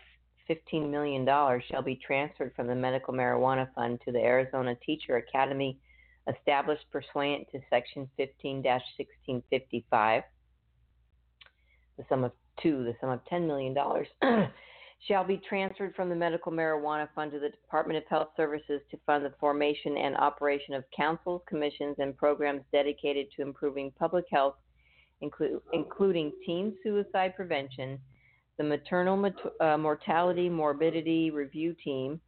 $15 0.48 0.90
million 0.90 1.26
shall 1.70 1.82
be 1.82 1.96
transferred 1.96 2.52
from 2.54 2.66
the 2.66 2.74
medical 2.74 3.14
marijuana 3.14 3.68
fund 3.74 4.00
to 4.04 4.12
the 4.12 4.18
Arizona 4.18 4.74
Teacher 4.84 5.16
Academy 5.16 5.78
established 6.28 6.84
pursuant 6.92 7.46
to 7.52 7.60
section 7.70 8.08
15 8.16 8.56
1655. 8.56 10.22
The 11.96 12.04
sum 12.08 12.24
of 12.24 12.32
two, 12.62 12.84
the 12.84 12.94
sum 13.00 13.10
of 13.10 13.20
$10 13.30 13.46
million 13.46 13.74
shall 15.06 15.24
be 15.24 15.40
transferred 15.48 15.94
from 15.94 16.08
the 16.08 16.14
Medical 16.14 16.52
Marijuana 16.52 17.08
Fund 17.14 17.32
to 17.32 17.38
the 17.38 17.48
Department 17.48 17.96
of 17.96 18.04
Health 18.08 18.28
Services 18.36 18.82
to 18.90 18.98
fund 19.06 19.24
the 19.24 19.32
formation 19.40 19.96
and 19.96 20.16
operation 20.16 20.74
of 20.74 20.84
councils, 20.94 21.42
commissions, 21.48 21.96
and 21.98 22.16
programs 22.16 22.62
dedicated 22.70 23.26
to 23.36 23.42
improving 23.42 23.92
public 23.98 24.26
health, 24.30 24.56
inclu- 25.22 25.60
including 25.72 26.32
teen 26.44 26.76
suicide 26.82 27.34
prevention, 27.34 27.98
the 28.58 28.64
Maternal 28.64 29.16
mat- 29.16 29.52
uh, 29.60 29.78
Mortality 29.78 30.50
Morbidity 30.50 31.30
Review 31.30 31.74
Team, 31.82 32.20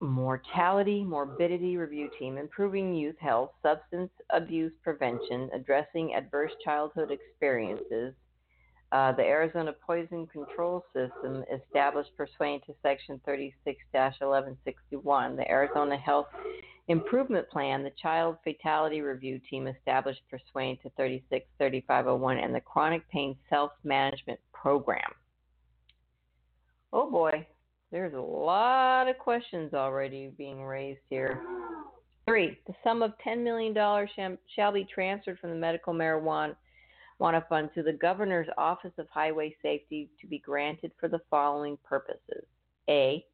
Mortality 0.00 1.04
Morbidity 1.04 1.76
Review 1.76 2.08
Team, 2.18 2.38
Improving 2.38 2.94
Youth 2.94 3.18
Health, 3.20 3.50
Substance 3.62 4.10
Abuse 4.30 4.72
Prevention, 4.82 5.50
Addressing 5.54 6.14
Adverse 6.14 6.52
Childhood 6.64 7.10
Experiences, 7.10 8.14
Uh, 8.92 9.12
the 9.12 9.22
Arizona 9.22 9.72
Poison 9.84 10.26
Control 10.28 10.84
System, 10.92 11.44
established 11.52 12.10
pursuant 12.16 12.62
to 12.66 12.74
Section 12.82 13.20
36 13.26 13.78
1161, 13.92 15.36
the 15.36 15.50
Arizona 15.50 15.96
Health 15.96 16.26
Improvement 16.88 17.48
Plan, 17.50 17.82
the 17.82 17.92
Child 18.00 18.36
Fatality 18.44 19.00
Review 19.00 19.40
Team, 19.50 19.66
established 19.66 20.20
pursuant 20.30 20.80
to 20.82 20.90
36 20.90 21.46
3501, 21.58 22.38
and 22.38 22.54
the 22.54 22.60
Chronic 22.60 23.08
Pain 23.08 23.36
Self 23.48 23.72
Management 23.82 24.38
Program. 24.52 25.10
Oh 26.92 27.10
boy, 27.10 27.46
there's 27.90 28.14
a 28.14 28.20
lot 28.20 29.08
of 29.08 29.18
questions 29.18 29.74
already 29.74 30.30
being 30.36 30.62
raised 30.62 31.00
here. 31.10 31.40
Three, 32.26 32.58
the 32.66 32.74
sum 32.82 33.02
of 33.02 33.12
$10 33.26 33.42
million 33.42 33.74
shall 34.54 34.72
be 34.72 34.86
transferred 34.92 35.38
from 35.38 35.50
the 35.50 35.56
medical 35.56 35.92
marijuana 35.92 36.56
fund 37.18 37.70
to 37.74 37.82
the 37.82 37.92
Governor's 37.92 38.48
Office 38.58 38.92
of 38.98 39.08
Highway 39.08 39.54
Safety 39.62 40.10
to 40.20 40.26
be 40.26 40.38
granted 40.38 40.92
for 40.98 41.08
the 41.08 41.20
following 41.30 41.78
purposes 41.84 42.44
A. 42.88 43.24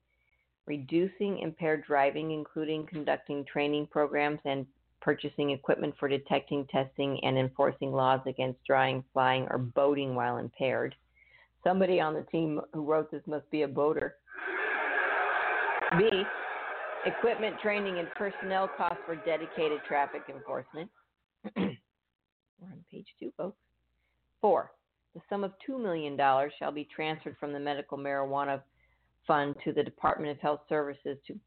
Reducing 0.66 1.38
impaired 1.40 1.84
driving, 1.86 2.30
including 2.30 2.86
conducting 2.86 3.44
training 3.44 3.88
programs 3.90 4.38
and 4.44 4.66
purchasing 5.00 5.50
equipment 5.50 5.94
for 5.98 6.08
detecting, 6.08 6.66
testing, 6.66 7.18
and 7.24 7.38
enforcing 7.38 7.92
laws 7.92 8.20
against 8.26 8.62
driving, 8.66 9.02
flying, 9.12 9.46
or 9.50 9.58
boating 9.58 10.14
while 10.14 10.36
impaired. 10.36 10.94
Somebody 11.64 12.00
on 12.00 12.14
the 12.14 12.22
team 12.30 12.60
who 12.72 12.84
wrote 12.84 13.10
this 13.10 13.22
must 13.26 13.50
be 13.50 13.62
a 13.62 13.68
boater. 13.68 14.16
B 15.98 16.22
equipment 17.06 17.56
training 17.60 17.98
and 17.98 18.08
personnel 18.14 18.68
costs 18.76 19.00
for 19.06 19.16
dedicated 19.16 19.80
traffic 19.88 20.22
enforcement. 20.28 20.90
We're 21.56 21.62
on 22.62 22.84
page 22.90 23.06
two, 23.18 23.32
folks. 23.36 23.56
Four, 24.40 24.72
the 25.14 25.20
sum 25.28 25.44
of 25.44 25.52
$2 25.68 25.80
million 25.80 26.16
shall 26.58 26.72
be 26.72 26.88
transferred 26.94 27.36
from 27.38 27.52
the 27.52 27.60
medical 27.60 27.98
marijuana 27.98 28.60
fund 29.26 29.54
to 29.64 29.72
the 29.72 29.82
Department 29.82 30.30
of 30.30 30.38
Health 30.40 30.60
Services 30.68 31.18
to 31.26 31.38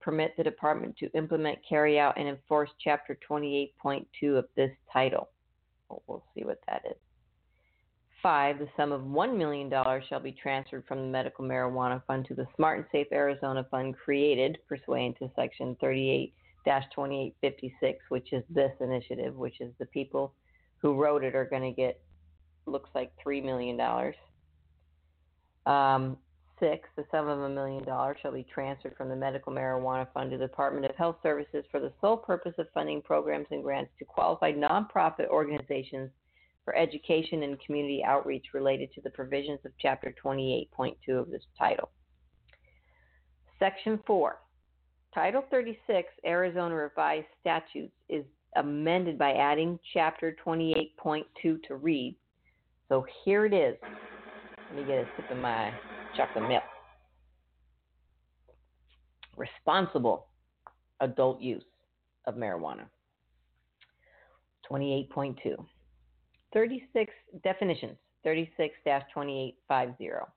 permit 0.00 0.36
the 0.36 0.44
department 0.44 0.96
to 0.98 1.10
implement, 1.14 1.58
carry 1.68 1.98
out, 1.98 2.16
and 2.18 2.28
enforce 2.28 2.70
Chapter 2.82 3.18
28.2 3.28 4.38
of 4.38 4.46
this 4.56 4.70
title. 4.92 5.28
We'll 6.06 6.24
see 6.34 6.44
what 6.44 6.60
that 6.68 6.82
is. 6.88 6.96
Five, 8.22 8.58
the 8.58 8.68
sum 8.76 8.92
of 8.92 9.02
$1 9.02 9.36
million 9.36 9.70
shall 10.08 10.20
be 10.20 10.32
transferred 10.32 10.84
from 10.86 10.98
the 10.98 11.06
Medical 11.06 11.44
Marijuana 11.44 12.02
Fund 12.06 12.26
to 12.26 12.34
the 12.34 12.46
Smart 12.56 12.78
and 12.78 12.86
Safe 12.90 13.06
Arizona 13.12 13.66
Fund 13.70 13.96
created 13.96 14.58
pursuant 14.68 15.16
to 15.18 15.30
Section 15.36 15.76
38 15.80 16.32
2856, 16.64 17.98
which 18.08 18.32
is 18.32 18.42
this 18.50 18.72
initiative, 18.80 19.36
which 19.36 19.60
is 19.60 19.72
the 19.78 19.86
people 19.86 20.32
who 20.78 20.94
wrote 20.94 21.22
it 21.22 21.36
are 21.36 21.44
going 21.44 21.62
to 21.62 21.70
get, 21.70 22.00
looks 22.66 22.90
like 22.94 23.12
$3 23.24 23.44
million. 23.44 23.80
Um, 25.66 26.16
six, 26.58 26.88
the 26.96 27.04
sum 27.10 27.28
of 27.28 27.40
a 27.40 27.48
million 27.48 27.84
dollars 27.84 28.16
shall 28.22 28.32
be 28.32 28.46
transferred 28.52 28.94
from 28.96 29.08
the 29.08 29.16
Medical 29.16 29.52
Marijuana 29.52 30.06
Fund 30.12 30.30
to 30.30 30.38
the 30.38 30.46
Department 30.46 30.86
of 30.86 30.96
Health 30.96 31.16
Services 31.22 31.64
for 31.70 31.80
the 31.80 31.92
sole 32.00 32.16
purpose 32.16 32.54
of 32.58 32.66
funding 32.72 33.02
programs 33.02 33.46
and 33.50 33.62
grants 33.62 33.92
to 33.98 34.04
qualified 34.04 34.56
nonprofit 34.56 35.28
organizations 35.28 36.10
for 36.64 36.74
education 36.76 37.42
and 37.42 37.60
community 37.60 38.02
outreach 38.04 38.46
related 38.52 38.92
to 38.94 39.00
the 39.00 39.10
provisions 39.10 39.60
of 39.64 39.72
Chapter 39.80 40.14
28.2 40.22 40.94
of 41.10 41.30
this 41.30 41.42
title. 41.58 41.90
Section 43.58 44.00
4. 44.06 44.38
Title 45.14 45.44
36, 45.50 46.08
Arizona 46.26 46.74
Revised 46.74 47.26
Statutes, 47.40 47.94
is 48.08 48.24
amended 48.56 49.16
by 49.18 49.32
adding 49.32 49.78
Chapter 49.94 50.36
28.2 50.44 51.24
to 51.42 51.76
read. 51.76 52.16
So 52.88 53.04
here 53.24 53.46
it 53.46 53.52
is. 53.52 53.76
Let 54.70 54.76
me 54.76 54.84
get 54.86 54.98
a 54.98 55.06
sip 55.16 55.30
of 55.30 55.38
my 55.38 55.72
chocolate 56.16 56.48
milk. 56.48 56.62
Responsible 59.36 60.26
adult 61.00 61.40
use 61.40 61.64
of 62.26 62.36
marijuana. 62.36 62.84
28.2. 64.70 65.56
36 66.52 67.12
definitions 67.44 67.96
36 68.24 68.74
2850. 68.84 70.32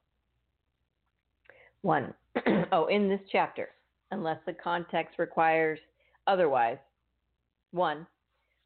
1. 1.81 2.13
oh, 2.71 2.85
in 2.87 3.09
this 3.09 3.21
chapter, 3.31 3.69
unless 4.11 4.37
the 4.45 4.53
context 4.53 5.17
requires 5.17 5.79
otherwise, 6.27 6.77
1. 7.71 8.05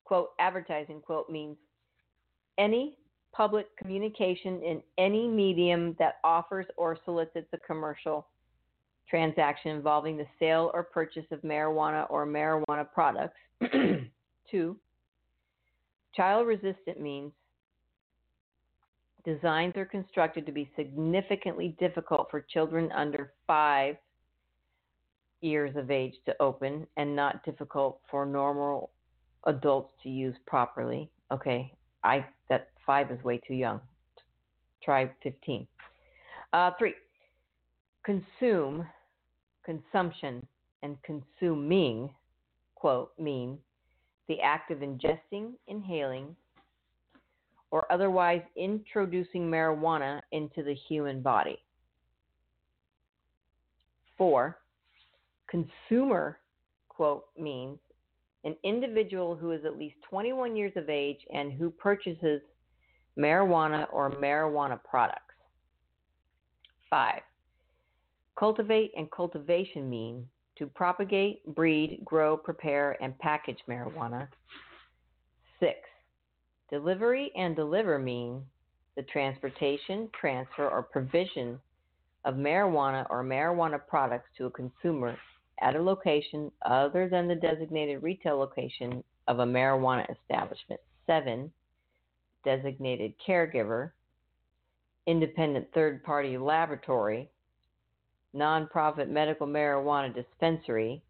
Quote, 0.04 0.30
advertising, 0.40 1.00
quote, 1.00 1.30
means 1.30 1.56
any 2.58 2.98
public 3.34 3.76
communication 3.78 4.62
in 4.62 4.82
any 4.98 5.28
medium 5.28 5.96
that 6.00 6.20
offers 6.24 6.66
or 6.78 6.98
solicits 7.04 7.48
a 7.54 7.58
commercial 7.58 8.28
transaction 9.10 9.72
involving 9.72 10.18
the 10.18 10.26
sale 10.40 10.72
or 10.74 10.84
purchase 10.84 11.26
of 11.32 11.42
marijuana 11.42 12.10
or 12.10 12.26
marijuana 12.26 12.86
products. 12.94 13.38
2. 14.52 14.78
Child 16.16 16.48
resistant 16.48 17.02
means 17.02 17.32
designs 19.26 19.76
are 19.78 19.86
constructed 19.86 20.46
to 20.46 20.52
be 20.52 20.70
significantly 20.76 21.76
difficult 21.80 22.28
for 22.30 22.42
children 22.42 22.92
under 22.92 23.34
five 23.48 23.96
years 25.42 25.76
of 25.76 25.92
age 25.92 26.14
to 26.26 26.36
open 26.40 26.88
and 26.98 27.16
not 27.16 27.44
difficult 27.44 28.00
for 28.10 28.26
normal 28.26 28.92
adults 29.46 29.92
to 30.04 30.10
use 30.10 30.36
properly. 30.46 31.10
Okay, 31.32 31.74
I 32.04 32.26
that 32.50 32.70
five 32.86 33.12
is 33.12 33.24
way 33.24 33.40
too 33.48 33.54
young. 33.54 33.80
Try 34.84 35.10
15. 35.24 35.68
Uh, 36.52 36.72
three, 36.78 36.94
consume, 38.04 38.86
consumption, 39.66 40.46
and 40.84 40.98
consuming, 41.04 42.10
quote, 42.76 43.12
mean 43.18 43.58
the 44.28 44.40
act 44.42 44.72
of 44.72 44.80
ingesting, 44.80 45.54
inhaling, 45.68 46.36
or 47.72 47.92
otherwise 47.92 48.42
introducing 48.56 49.50
marijuana 49.50 50.22
into 50.32 50.62
the 50.64 50.76
human 50.88 51.22
body. 51.22 51.58
Four, 54.18 54.60
consumer, 55.50 56.40
quote, 56.88 57.26
means 57.38 57.80
an 58.44 58.56
individual 58.64 59.36
who 59.36 59.52
is 59.52 59.66
at 59.66 59.78
least 59.78 59.96
21 60.10 60.56
years 60.56 60.74
of 60.76 60.90
age 60.90 61.20
and 61.34 61.52
who 61.52 61.70
purchases 61.72 62.42
marijuana 63.18 63.88
or 63.92 64.12
marijuana 64.12 64.80
products. 64.84 65.20
Five, 66.90 67.22
cultivate 68.38 68.92
and 68.98 69.10
cultivation 69.12 69.90
mean 69.90 70.28
to 70.58 70.68
propagate, 70.68 71.44
breed, 71.56 72.02
grow, 72.06 72.38
prepare, 72.38 73.02
and 73.02 73.18
package 73.20 73.58
marijuana. 73.68 74.28
Six, 75.60 75.80
delivery 76.70 77.32
and 77.36 77.56
deliver 77.56 77.98
mean 77.98 78.44
the 78.96 79.04
transportation, 79.04 80.10
transfer, 80.20 80.70
or 80.70 80.84
provision 80.84 81.60
of 82.26 82.36
marijuana 82.36 83.06
or 83.10 83.24
marijuana 83.24 83.80
products 83.88 84.30
to 84.38 84.46
a 84.46 84.52
consumer 84.52 85.18
at 85.62 85.76
a 85.76 85.82
location 85.82 86.52
other 86.66 87.10
than 87.10 87.28
the 87.28 87.36
designated 87.36 88.04
retail 88.04 88.38
location 88.38 89.04
of 89.28 89.40
a 89.40 89.46
marijuana 89.46 90.06
establishment. 90.12 90.80
Seven, 91.08 91.52
designated 92.44 93.14
caregiver, 93.26 93.92
independent 95.08 95.68
third 95.74 96.04
party 96.04 96.38
laboratory, 96.38 97.30
nonprofit 98.36 99.10
medical 99.10 99.48
marijuana 99.48 100.14
dispensary, 100.14 101.04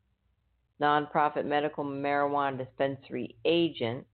nonprofit 0.81 1.45
medical 1.45 1.83
marijuana 1.83 2.57
dispensary 2.57 3.35
agent, 3.45 4.05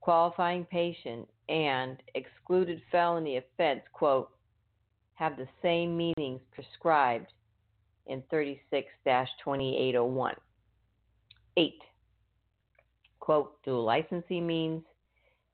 qualifying 0.00 0.64
patient, 0.66 1.28
and 1.48 1.98
excluded 2.14 2.80
felony 2.90 3.38
offense, 3.38 3.80
quote, 3.92 4.30
have 5.14 5.36
the 5.36 5.48
same 5.60 5.96
meanings 5.96 6.40
prescribed 6.54 7.32
in 8.06 8.22
36 8.30 8.88
2801. 9.04 10.34
8. 11.56 11.74
Quote, 13.20 13.62
dual 13.62 13.84
licensee 13.84 14.40
means 14.40 14.82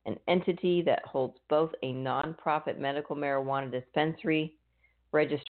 an 0.06 0.16
entity 0.28 0.82
that 0.82 1.04
holds 1.04 1.38
both 1.48 1.70
a 1.82 1.92
nonprofit 1.92 2.78
medical 2.78 3.16
marijuana 3.16 3.70
dispensary 3.70 4.54
registered 5.12 5.50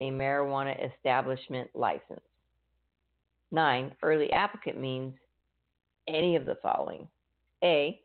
a 0.00 0.10
marijuana 0.10 0.74
establishment 0.92 1.70
license. 1.74 2.20
9. 3.52 3.92
Early 4.02 4.32
applicant 4.32 4.80
means 4.80 5.14
any 6.08 6.36
of 6.36 6.44
the 6.44 6.56
following 6.62 7.08
A. 7.62 8.00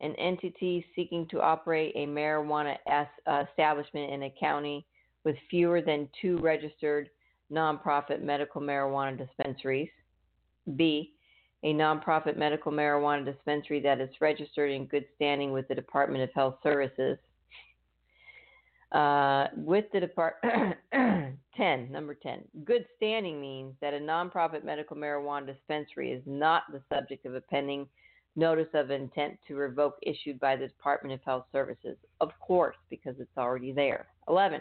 An 0.00 0.14
entity 0.16 0.84
seeking 0.94 1.26
to 1.28 1.40
operate 1.40 1.92
a 1.94 2.06
marijuana 2.06 2.76
uh, 2.90 3.44
establishment 3.48 4.12
in 4.12 4.24
a 4.24 4.34
county 4.38 4.86
with 5.24 5.36
fewer 5.50 5.80
than 5.80 6.08
two 6.20 6.36
registered 6.38 7.08
nonprofit 7.52 8.22
medical 8.22 8.60
marijuana 8.60 9.16
dispensaries. 9.16 9.88
B. 10.76 11.13
A 11.64 11.72
nonprofit 11.72 12.36
medical 12.36 12.70
marijuana 12.70 13.24
dispensary 13.24 13.80
that 13.80 14.00
is 14.00 14.10
registered 14.20 14.70
in 14.70 14.84
good 14.84 15.06
standing 15.16 15.50
with 15.50 15.66
the 15.68 15.74
Department 15.74 16.22
of 16.22 16.30
Health 16.34 16.56
Services. 16.62 17.16
Uh, 18.92 19.46
with 19.56 19.86
the 19.92 19.98
department, 19.98 20.76
10, 21.56 21.90
number 21.90 22.14
10, 22.14 22.44
good 22.64 22.84
standing 22.96 23.40
means 23.40 23.74
that 23.80 23.94
a 23.94 23.98
nonprofit 23.98 24.62
medical 24.62 24.96
marijuana 24.96 25.46
dispensary 25.46 26.12
is 26.12 26.22
not 26.26 26.62
the 26.70 26.82
subject 26.92 27.26
of 27.26 27.34
a 27.34 27.40
pending 27.40 27.88
notice 28.36 28.68
of 28.74 28.90
intent 28.90 29.38
to 29.48 29.54
revoke 29.54 29.96
issued 30.02 30.38
by 30.38 30.56
the 30.56 30.68
Department 30.68 31.14
of 31.14 31.20
Health 31.24 31.46
Services. 31.50 31.96
Of 32.20 32.30
course, 32.40 32.76
because 32.90 33.16
it's 33.18 33.38
already 33.38 33.72
there. 33.72 34.06
11. 34.28 34.60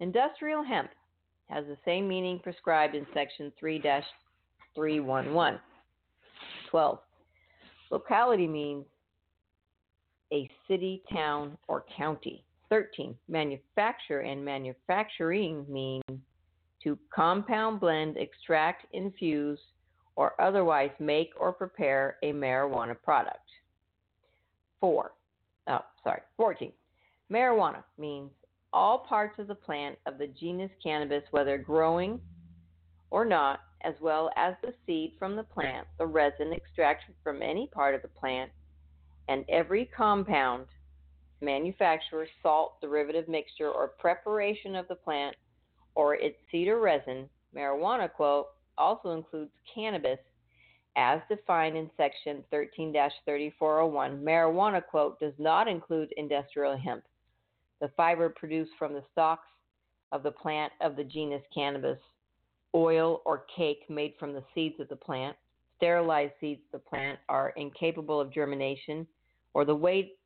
Industrial 0.00 0.64
hemp 0.64 0.90
has 1.50 1.64
the 1.66 1.76
same 1.84 2.08
meaning 2.08 2.40
prescribed 2.42 2.94
in 2.94 3.06
Section 3.12 3.52
3 3.58 3.82
311. 4.74 5.60
12. 6.70 6.98
Locality 7.90 8.46
means 8.46 8.84
a 10.32 10.48
city, 10.68 11.02
town, 11.12 11.56
or 11.68 11.84
county. 11.96 12.44
13. 12.68 13.14
Manufacture 13.28 14.20
and 14.20 14.44
manufacturing 14.44 15.64
mean 15.68 16.02
to 16.82 16.98
compound, 17.14 17.80
blend, 17.80 18.16
extract, 18.18 18.86
infuse, 18.92 19.58
or 20.16 20.40
otherwise 20.40 20.90
make 20.98 21.30
or 21.38 21.52
prepare 21.52 22.16
a 22.22 22.32
marijuana 22.32 22.94
product. 23.02 23.48
4. 24.80 25.12
Oh, 25.68 25.78
sorry. 26.04 26.20
14. 26.36 26.72
Marijuana 27.32 27.82
means 27.98 28.30
all 28.72 28.98
parts 28.98 29.38
of 29.38 29.46
the 29.46 29.54
plant 29.54 29.96
of 30.06 30.18
the 30.18 30.26
genus 30.26 30.70
cannabis, 30.82 31.22
whether 31.30 31.56
growing 31.56 32.20
or 33.10 33.24
not, 33.24 33.60
as 33.82 33.94
well 34.00 34.30
as 34.36 34.54
the 34.62 34.74
seed 34.86 35.12
from 35.18 35.36
the 35.36 35.42
plant, 35.42 35.86
the 35.98 36.06
resin 36.06 36.52
extracted 36.52 37.14
from 37.22 37.42
any 37.42 37.68
part 37.68 37.94
of 37.94 38.02
the 38.02 38.08
plant, 38.08 38.50
and 39.28 39.44
every 39.48 39.86
compound 39.86 40.66
manufacture, 41.40 42.26
salt, 42.42 42.80
derivative 42.80 43.28
mixture, 43.28 43.70
or 43.70 43.88
preparation 43.98 44.74
of 44.74 44.88
the 44.88 44.94
plant 44.94 45.36
or 45.94 46.14
its 46.14 46.36
seed 46.50 46.68
or 46.68 46.80
resin, 46.80 47.28
marijuana 47.54 48.10
quote, 48.12 48.46
also 48.76 49.10
includes 49.10 49.50
cannabis 49.74 50.18
as 50.96 51.20
defined 51.28 51.76
in 51.76 51.90
section 51.96 52.42
13 52.50 52.92
3401. 52.92 54.18
Marijuana 54.22 54.84
quote 54.84 55.18
does 55.20 55.32
not 55.38 55.68
include 55.68 56.12
industrial 56.16 56.76
hemp, 56.76 57.04
the 57.80 57.90
fiber 57.96 58.28
produced 58.28 58.72
from 58.78 58.92
the 58.92 59.04
stalks 59.12 59.46
of 60.10 60.22
the 60.22 60.30
plant 60.30 60.72
of 60.80 60.96
the 60.96 61.04
genus 61.04 61.42
cannabis, 61.54 61.98
oil 62.74 63.22
or 63.24 63.44
cake 63.54 63.84
made 63.88 64.14
from 64.18 64.32
the 64.32 64.42
seeds 64.54 64.78
of 64.80 64.88
the 64.88 64.96
plant. 64.96 65.36
Sterilized 65.76 66.32
seeds 66.40 66.60
of 66.72 66.80
the 66.80 66.88
plant 66.88 67.18
are 67.28 67.50
incapable 67.56 68.20
of 68.20 68.32
germination, 68.32 69.06
or 69.54 69.64
the 69.64 69.74
weight 69.74 70.18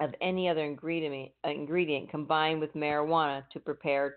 of 0.00 0.14
any 0.20 0.48
other 0.48 0.64
ingredient, 0.64 1.30
uh, 1.44 1.50
ingredient 1.50 2.10
combined 2.10 2.60
with 2.60 2.72
marijuana 2.74 3.42
to 3.52 3.60
prepare 3.60 4.16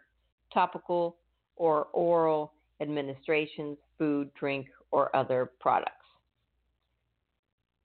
topical 0.54 1.18
or 1.56 1.86
oral 1.94 2.54
administrations, 2.82 3.78
food, 3.98 4.30
drink, 4.40 4.68
or 4.92 5.16
other 5.16 5.52
products. 5.60 5.96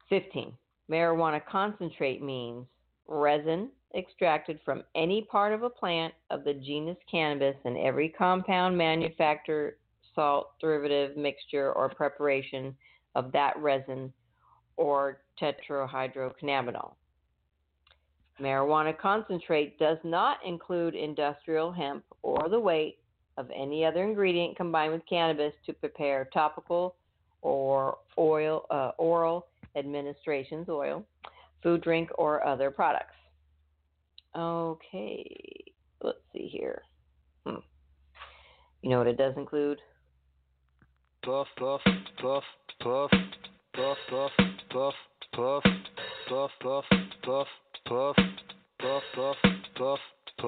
15. 0.09 0.53
Marijuana 0.91 1.41
concentrate 1.51 2.23
means 2.23 2.67
resin 3.09 3.69
extracted 3.97 4.61
from 4.65 4.83
any 4.95 5.23
part 5.23 5.53
of 5.53 5.63
a 5.63 5.71
plant 5.71 6.13
of 6.31 6.45
the 6.45 6.55
genus 6.55 6.99
cannabis 7.11 7.57
and 7.65 7.77
every 7.79 8.09
compound, 8.09 8.77
manufacture, 8.77 9.77
salt, 10.15 10.59
derivative, 10.61 11.17
mixture, 11.17 11.73
or 11.73 11.89
preparation 11.89 12.77
of 13.15 13.33
that 13.33 13.57
resin 13.59 14.13
or 14.77 15.21
tetrahydrocannabinol. 15.41 16.93
Marijuana 18.41 18.97
concentrate 18.99 19.79
does 19.79 19.99
not 20.05 20.39
include 20.45 20.95
industrial 20.95 21.73
hemp 21.73 22.05
or 22.23 22.49
the 22.51 22.61
weight 22.61 22.99
of 23.39 23.51
any 23.55 23.85
other 23.85 24.05
ingredient 24.05 24.57
combined 24.57 24.93
with 24.93 25.03
cannabis 25.09 25.53
to 25.65 25.73
prepare 25.73 26.29
topical 26.33 26.97
or 27.43 27.99
oil, 28.19 28.67
uh, 28.71 28.93
oral 28.99 29.47
administrations, 29.77 30.69
oil, 30.69 31.05
food, 31.63 31.83
drink, 31.83 32.11
or 32.19 32.47
other 32.47 32.71
products. 32.71 33.15
Okay, 34.37 35.65
let's 36.03 36.19
see 36.33 36.49
here. 36.49 36.83
Hmm. 37.47 37.61
You 38.83 38.91
know 38.91 38.99
what 38.99 39.07
it 39.07 39.17
does 39.17 39.35
include? 39.37 39.79
Puff, 41.25 41.47
puff, 41.57 41.81
puff, 42.21 42.43
puff, 42.83 43.11
puff, 43.75 43.97
puff, 44.09 44.31
puff, 44.71 45.33
puff, 45.41 46.03
puff, 46.05 46.05
puff, 46.05 46.07
puff 46.07 46.07
puff, 46.27 46.51
puff, 46.61 46.83
puff, 47.25 47.47
puff, 47.75 47.89
puff, 47.89 48.21
puff, 50.05 50.39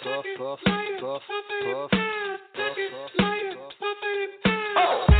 puff, 0.02 0.24
puff, 0.24 0.26
puff, 0.38 0.60
puff, 1.00 1.22
puff, 1.64 2.00
dollars 4.80 5.19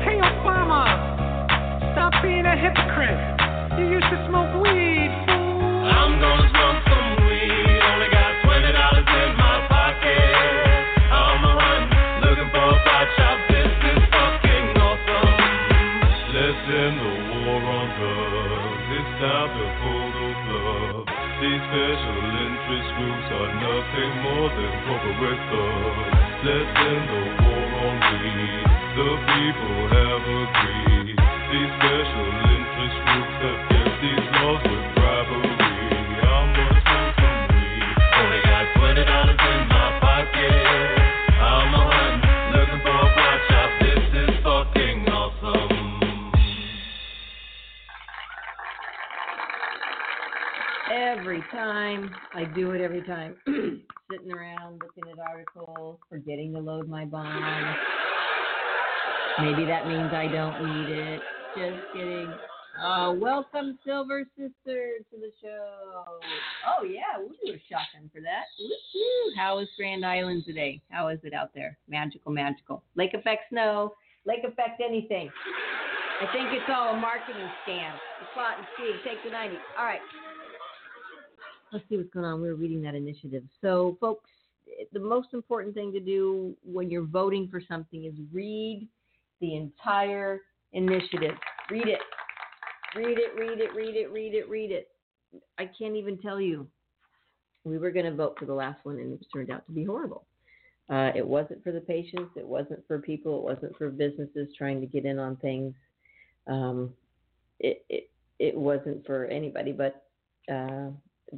Hey 0.00 0.16
Obama, 0.16 0.88
stop 1.92 2.12
being 2.22 2.46
a 2.46 2.56
hypocrite. 2.56 3.20
You 3.78 3.84
used 4.00 4.08
to 4.08 4.26
smoke 4.28 4.48
weed, 4.62 5.10
fool. 5.28 5.84
I'm 5.92 6.18
gonna 6.18 6.59
groups 23.00 23.28
are 23.32 23.52
nothing 23.64 24.12
more 24.20 24.48
than 24.52 24.72
corporate 24.84 25.42
thugs. 25.48 26.12
Let's 26.44 26.72
end 26.84 27.04
the 27.08 27.22
war 27.40 27.66
on 27.80 27.96
weed. 28.12 28.64
The 28.96 29.10
people 29.24 29.80
have 29.88 30.24
agreed. 30.44 31.16
These 31.50 31.72
special 31.80 32.49
Every 51.20 51.42
time 51.52 52.10
I 52.32 52.44
do 52.44 52.70
it, 52.70 52.80
every 52.80 53.02
time 53.02 53.36
sitting 54.10 54.32
around 54.32 54.80
looking 54.80 55.12
at 55.12 55.18
articles, 55.18 55.98
forgetting 56.08 56.54
to 56.54 56.60
load 56.60 56.88
my 56.88 57.04
bond. 57.04 57.76
Maybe 59.38 59.66
that 59.66 59.86
means 59.86 60.10
I 60.14 60.28
don't 60.32 60.64
need 60.64 60.96
it. 60.96 61.20
Just 61.58 61.92
kidding. 61.92 62.32
Oh, 62.82 63.12
welcome, 63.20 63.78
Silver 63.84 64.24
Sister, 64.34 64.92
to 65.10 65.20
the 65.20 65.30
show. 65.42 66.20
Oh 66.66 66.84
yeah, 66.84 67.18
do 67.18 67.52
a 67.52 67.60
shotgun 67.68 68.08
for 68.14 68.22
that. 68.22 68.44
Woo-hoo. 68.58 69.32
How 69.36 69.58
is 69.58 69.68
Grand 69.76 70.06
Island 70.06 70.44
today? 70.46 70.80
How 70.88 71.08
is 71.08 71.18
it 71.22 71.34
out 71.34 71.50
there? 71.54 71.76
Magical, 71.86 72.32
magical. 72.32 72.82
Lake 72.96 73.12
effect 73.12 73.42
snow. 73.50 73.92
Lake 74.24 74.44
effect 74.44 74.80
anything. 74.82 75.28
I 76.22 76.32
think 76.32 76.48
it's 76.52 76.70
all 76.74 76.94
a 76.94 76.96
marketing 76.98 77.48
scam. 77.68 77.92
The 78.20 78.26
plot 78.32 78.56
and 78.56 78.66
scheme. 78.74 78.96
Take 79.04 79.22
the 79.22 79.30
90. 79.30 79.56
All 79.76 79.84
right 79.84 80.00
let's 81.72 81.84
see 81.88 81.96
what's 81.96 82.10
going 82.10 82.26
on. 82.26 82.40
We 82.40 82.48
were 82.48 82.54
reading 82.54 82.82
that 82.82 82.94
initiative. 82.94 83.44
So, 83.60 83.96
folks, 84.00 84.30
the 84.92 85.00
most 85.00 85.28
important 85.32 85.74
thing 85.74 85.92
to 85.92 86.00
do 86.00 86.56
when 86.64 86.90
you're 86.90 87.04
voting 87.04 87.48
for 87.50 87.60
something 87.66 88.04
is 88.04 88.14
read 88.32 88.86
the 89.40 89.56
entire 89.56 90.40
initiative. 90.72 91.34
Read 91.70 91.88
it. 91.88 92.00
Read 92.96 93.18
it, 93.18 93.30
read 93.38 93.60
it, 93.60 93.74
read 93.74 93.96
it, 93.96 94.10
read 94.10 94.34
it, 94.34 94.48
read 94.48 94.70
it. 94.72 94.88
I 95.58 95.70
can't 95.78 95.94
even 95.94 96.18
tell 96.18 96.40
you. 96.40 96.66
We 97.64 97.78
were 97.78 97.90
going 97.90 98.06
to 98.06 98.14
vote 98.14 98.36
for 98.38 98.46
the 98.46 98.54
last 98.54 98.84
one, 98.84 98.98
and 98.98 99.12
it 99.12 99.26
turned 99.32 99.50
out 99.50 99.66
to 99.66 99.72
be 99.72 99.84
horrible. 99.84 100.24
Uh, 100.88 101.12
it 101.14 101.24
wasn't 101.24 101.62
for 101.62 101.70
the 101.72 101.80
patients. 101.80 102.32
It 102.36 102.46
wasn't 102.46 102.84
for 102.88 102.98
people. 102.98 103.38
It 103.38 103.54
wasn't 103.54 103.76
for 103.76 103.90
businesses 103.90 104.48
trying 104.56 104.80
to 104.80 104.86
get 104.86 105.04
in 105.04 105.18
on 105.18 105.36
things. 105.36 105.74
Um, 106.48 106.90
it, 107.60 107.84
it 107.88 108.10
it 108.40 108.56
wasn't 108.56 109.04
for 109.06 109.26
anybody 109.26 109.70
but 109.70 110.02
uh, 110.50 110.88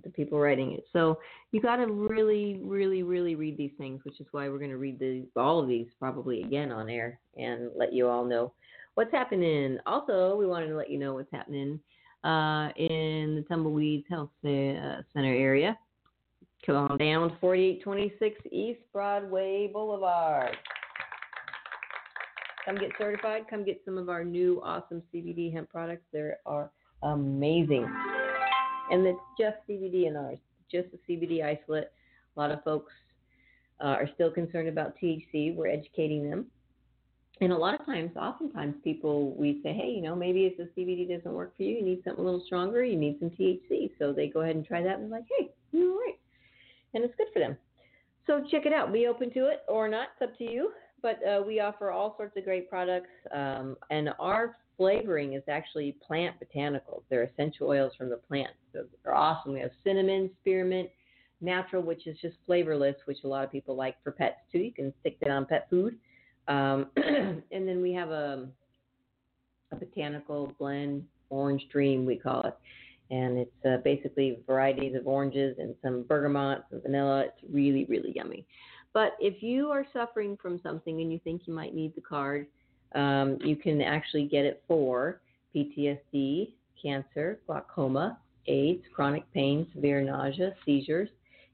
the 0.02 0.10
people 0.10 0.38
writing 0.38 0.72
it. 0.72 0.84
So 0.92 1.18
you 1.50 1.60
got 1.60 1.76
to 1.76 1.86
really, 1.86 2.60
really, 2.62 3.02
really 3.02 3.34
read 3.34 3.56
these 3.56 3.72
things, 3.78 4.00
which 4.04 4.20
is 4.20 4.26
why 4.30 4.48
we're 4.48 4.58
going 4.58 4.70
to 4.70 4.76
read 4.76 4.98
the, 4.98 5.24
all 5.36 5.60
of 5.60 5.68
these 5.68 5.86
probably 5.98 6.42
again 6.42 6.72
on 6.72 6.88
air 6.88 7.18
and 7.36 7.70
let 7.76 7.92
you 7.92 8.08
all 8.08 8.24
know 8.24 8.52
what's 8.94 9.12
happening. 9.12 9.78
Also, 9.86 10.36
we 10.36 10.46
wanted 10.46 10.68
to 10.68 10.76
let 10.76 10.90
you 10.90 10.98
know 10.98 11.14
what's 11.14 11.32
happening 11.32 11.78
uh, 12.24 12.70
in 12.76 13.36
the 13.36 13.44
Tumbleweeds 13.48 14.04
Health 14.08 14.30
uh, 14.44 15.02
Center 15.12 15.34
area. 15.34 15.76
Come 16.64 16.76
on 16.76 16.98
down 16.98 17.36
4826 17.40 18.40
East 18.52 18.80
Broadway 18.92 19.68
Boulevard. 19.72 20.56
Come 22.64 22.76
get 22.76 22.90
certified. 22.96 23.42
Come 23.50 23.64
get 23.64 23.82
some 23.84 23.98
of 23.98 24.08
our 24.08 24.24
new 24.24 24.62
awesome 24.62 25.02
CBD 25.12 25.52
hemp 25.52 25.68
products. 25.68 26.04
They 26.12 26.30
are 26.46 26.70
amazing 27.02 27.92
and 28.92 29.06
it's 29.06 29.18
just 29.40 29.56
CBD 29.68 30.06
in 30.06 30.16
ours, 30.16 30.38
just 30.70 30.88
the 30.92 30.98
CBD 31.08 31.42
isolate. 31.42 31.90
A 32.36 32.40
lot 32.40 32.50
of 32.50 32.62
folks 32.62 32.92
uh, 33.80 33.86
are 33.86 34.08
still 34.14 34.30
concerned 34.30 34.68
about 34.68 34.94
THC. 35.02 35.56
We're 35.56 35.68
educating 35.68 36.28
them. 36.28 36.46
And 37.40 37.52
a 37.52 37.56
lot 37.56 37.78
of 37.78 37.84
times, 37.86 38.10
oftentimes, 38.16 38.74
people, 38.84 39.34
we 39.34 39.60
say, 39.62 39.72
hey, 39.72 39.88
you 39.88 40.02
know, 40.02 40.14
maybe 40.14 40.44
if 40.44 40.56
the 40.58 40.68
CBD 40.76 41.08
doesn't 41.08 41.32
work 41.32 41.56
for 41.56 41.62
you, 41.62 41.76
you 41.76 41.82
need 41.82 42.02
something 42.04 42.22
a 42.22 42.24
little 42.24 42.44
stronger, 42.46 42.84
you 42.84 42.96
need 42.96 43.16
some 43.18 43.30
THC. 43.30 43.90
So 43.98 44.12
they 44.12 44.28
go 44.28 44.42
ahead 44.42 44.56
and 44.56 44.64
try 44.64 44.82
that 44.82 44.98
and 44.98 45.10
they're 45.10 45.18
like, 45.18 45.28
hey, 45.38 45.50
you're 45.72 45.90
all 45.90 45.98
right. 45.98 46.18
And 46.94 47.02
it's 47.02 47.14
good 47.16 47.28
for 47.32 47.40
them. 47.40 47.56
So 48.26 48.44
check 48.50 48.66
it 48.66 48.72
out. 48.72 48.92
Be 48.92 49.06
open 49.06 49.32
to 49.32 49.46
it 49.46 49.62
or 49.66 49.88
not. 49.88 50.08
It's 50.20 50.30
up 50.30 50.38
to 50.38 50.44
you. 50.44 50.70
But 51.00 51.18
uh, 51.26 51.42
we 51.44 51.58
offer 51.58 51.90
all 51.90 52.14
sorts 52.16 52.36
of 52.36 52.44
great 52.44 52.68
products. 52.70 53.08
Um, 53.34 53.76
and 53.90 54.10
our 54.20 54.58
flavoring 54.76 55.34
is 55.34 55.42
actually 55.48 55.96
plant 56.06 56.36
botanicals. 56.40 57.02
They're 57.08 57.24
essential 57.24 57.68
oils 57.68 57.92
from 57.96 58.10
the 58.10 58.16
plant. 58.16 58.50
So 58.72 58.84
they're 59.04 59.14
awesome. 59.14 59.52
We 59.52 59.60
have 59.60 59.70
cinnamon, 59.84 60.30
spearmint, 60.40 60.90
natural, 61.40 61.82
which 61.82 62.06
is 62.06 62.16
just 62.20 62.36
flavorless, 62.46 62.96
which 63.04 63.18
a 63.24 63.28
lot 63.28 63.44
of 63.44 63.52
people 63.52 63.76
like 63.76 63.96
for 64.02 64.12
pets 64.12 64.38
too. 64.50 64.58
You 64.58 64.72
can 64.72 64.92
stick 65.00 65.18
that 65.20 65.30
on 65.30 65.46
pet 65.46 65.66
food. 65.68 65.96
Um, 66.48 66.86
and 66.96 67.68
then 67.68 67.82
we 67.82 67.92
have 67.92 68.10
a, 68.10 68.48
a 69.72 69.76
botanical 69.76 70.52
blend, 70.58 71.04
orange 71.30 71.66
dream, 71.70 72.06
we 72.06 72.16
call 72.16 72.42
it. 72.42 72.56
And 73.10 73.36
it's 73.38 73.66
uh, 73.66 73.76
basically 73.84 74.38
varieties 74.46 74.94
of 74.94 75.06
oranges 75.06 75.56
and 75.58 75.74
some 75.82 76.04
bergamot, 76.04 76.64
some 76.70 76.80
vanilla. 76.80 77.26
It's 77.26 77.52
really, 77.52 77.84
really 77.84 78.12
yummy. 78.14 78.46
But 78.94 79.16
if 79.20 79.42
you 79.42 79.70
are 79.70 79.86
suffering 79.92 80.38
from 80.40 80.60
something 80.62 81.00
and 81.00 81.12
you 81.12 81.18
think 81.24 81.42
you 81.46 81.54
might 81.54 81.74
need 81.74 81.94
the 81.94 82.00
card, 82.00 82.46
um, 82.94 83.38
you 83.44 83.56
can 83.56 83.80
actually 83.80 84.26
get 84.26 84.44
it 84.44 84.62
for 84.66 85.20
PTSD, 85.54 86.52
cancer, 86.80 87.40
glaucoma, 87.46 88.18
AIDS, 88.46 88.82
chronic 88.94 89.24
pain, 89.32 89.66
severe 89.74 90.00
nausea, 90.02 90.52
seizures, 90.64 91.08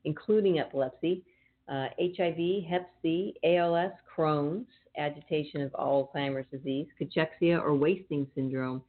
including 0.04 0.58
epilepsy, 0.58 1.22
uh, 1.68 1.88
HIV, 2.00 2.64
Hep 2.68 2.88
C, 3.02 3.34
ALS, 3.44 3.92
Crohn's, 4.16 4.66
agitation 4.96 5.60
of 5.62 5.70
Alzheimer's 5.72 6.46
disease, 6.50 6.86
cachexia 7.00 7.62
or 7.62 7.74
wasting 7.74 8.26
syndrome, 8.34 8.82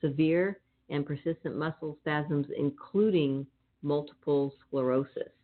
severe 0.00 0.60
and 0.90 1.06
persistent 1.06 1.56
muscle 1.56 1.96
spasms, 2.00 2.46
including 2.56 3.46
multiple 3.82 4.52
sclerosis. 4.66 5.32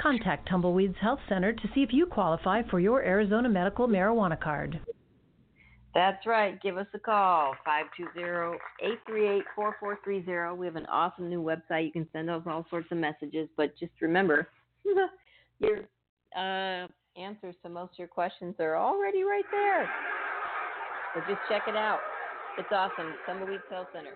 Contact 0.00 0.48
Tumbleweeds 0.48 0.96
Health 1.00 1.20
Center 1.28 1.52
to 1.52 1.68
see 1.74 1.82
if 1.82 1.92
you 1.92 2.06
qualify 2.06 2.62
for 2.70 2.80
your 2.80 3.02
Arizona 3.02 3.48
medical 3.48 3.86
marijuana 3.86 4.40
card. 4.40 4.80
That's 5.94 6.26
right. 6.26 6.60
Give 6.62 6.78
us 6.78 6.86
a 6.94 6.98
call, 6.98 7.54
520-838-4430. 8.80 10.56
We 10.56 10.66
have 10.66 10.76
an 10.76 10.86
awesome 10.86 11.28
new 11.28 11.42
website. 11.42 11.84
You 11.84 11.92
can 11.92 12.08
send 12.12 12.30
us 12.30 12.42
all 12.46 12.64
sorts 12.70 12.90
of 12.90 12.96
messages, 12.98 13.48
but 13.58 13.76
just 13.78 13.92
remember, 14.00 14.48
your 15.58 15.80
uh, 16.34 16.86
answers 17.20 17.54
to 17.62 17.68
most 17.68 17.92
of 17.92 17.98
your 17.98 18.08
questions 18.08 18.54
are 18.58 18.76
already 18.76 19.22
right 19.22 19.44
there. 19.50 19.90
So 21.14 21.20
just 21.28 21.40
check 21.48 21.64
it 21.68 21.76
out. 21.76 22.00
It's 22.58 22.68
awesome. 22.72 23.12
Tumbleweed 23.26 23.60
Health 23.68 23.88
Center. 23.92 24.14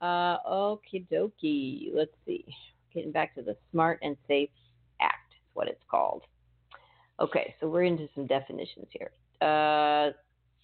Uh, 0.00 0.38
okie 0.48 1.06
dokie. 1.10 1.90
Let's 1.92 2.12
see. 2.24 2.44
Getting 2.96 3.12
back 3.12 3.34
to 3.34 3.42
the 3.42 3.54
Smart 3.70 3.98
and 4.02 4.16
Safe 4.26 4.48
Act, 5.02 5.34
is 5.34 5.50
what 5.52 5.68
it's 5.68 5.84
called. 5.90 6.22
Okay, 7.20 7.54
so 7.60 7.68
we're 7.68 7.84
into 7.84 8.08
some 8.14 8.26
definitions 8.26 8.86
here. 8.90 9.10
Uh, 9.46 10.12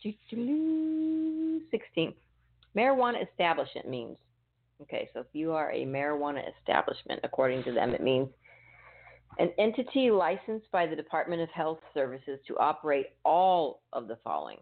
16. 0.03 1.61
Marijuana 2.75 3.23
establishment 3.31 3.87
means. 3.87 4.17
Okay, 4.81 5.11
so 5.13 5.21
if 5.21 5.27
you 5.35 5.53
are 5.53 5.71
a 5.73 5.85
marijuana 5.85 6.43
establishment, 6.59 7.21
according 7.23 7.65
to 7.65 7.73
them, 7.73 7.91
it 7.91 8.03
means 8.03 8.31
an 9.39 9.51
entity 9.59 10.11
licensed 10.11 10.71
by 10.73 10.87
the 10.87 10.97
Department 10.97 11.43
of 11.43 11.51
Health 11.51 11.81
Services 11.93 12.39
to 12.49 12.57
operate 12.59 13.09
all 13.27 13.83
of 13.93 14.09
the 14.09 14.17
following 14.25 14.61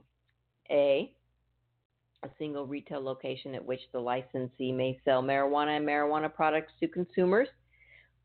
A, 0.71 1.13
a 2.25 2.29
single 2.37 2.67
retail 2.67 3.01
location 3.01 3.55
at 3.55 3.65
which 3.65 3.81
the 3.93 4.01
licensee 4.01 4.73
may 4.73 4.99
sell 5.05 5.23
marijuana 5.23 5.77
and 5.77 5.87
marijuana 5.87 6.33
products 6.33 6.73
to 6.81 6.89
consumers, 6.89 7.49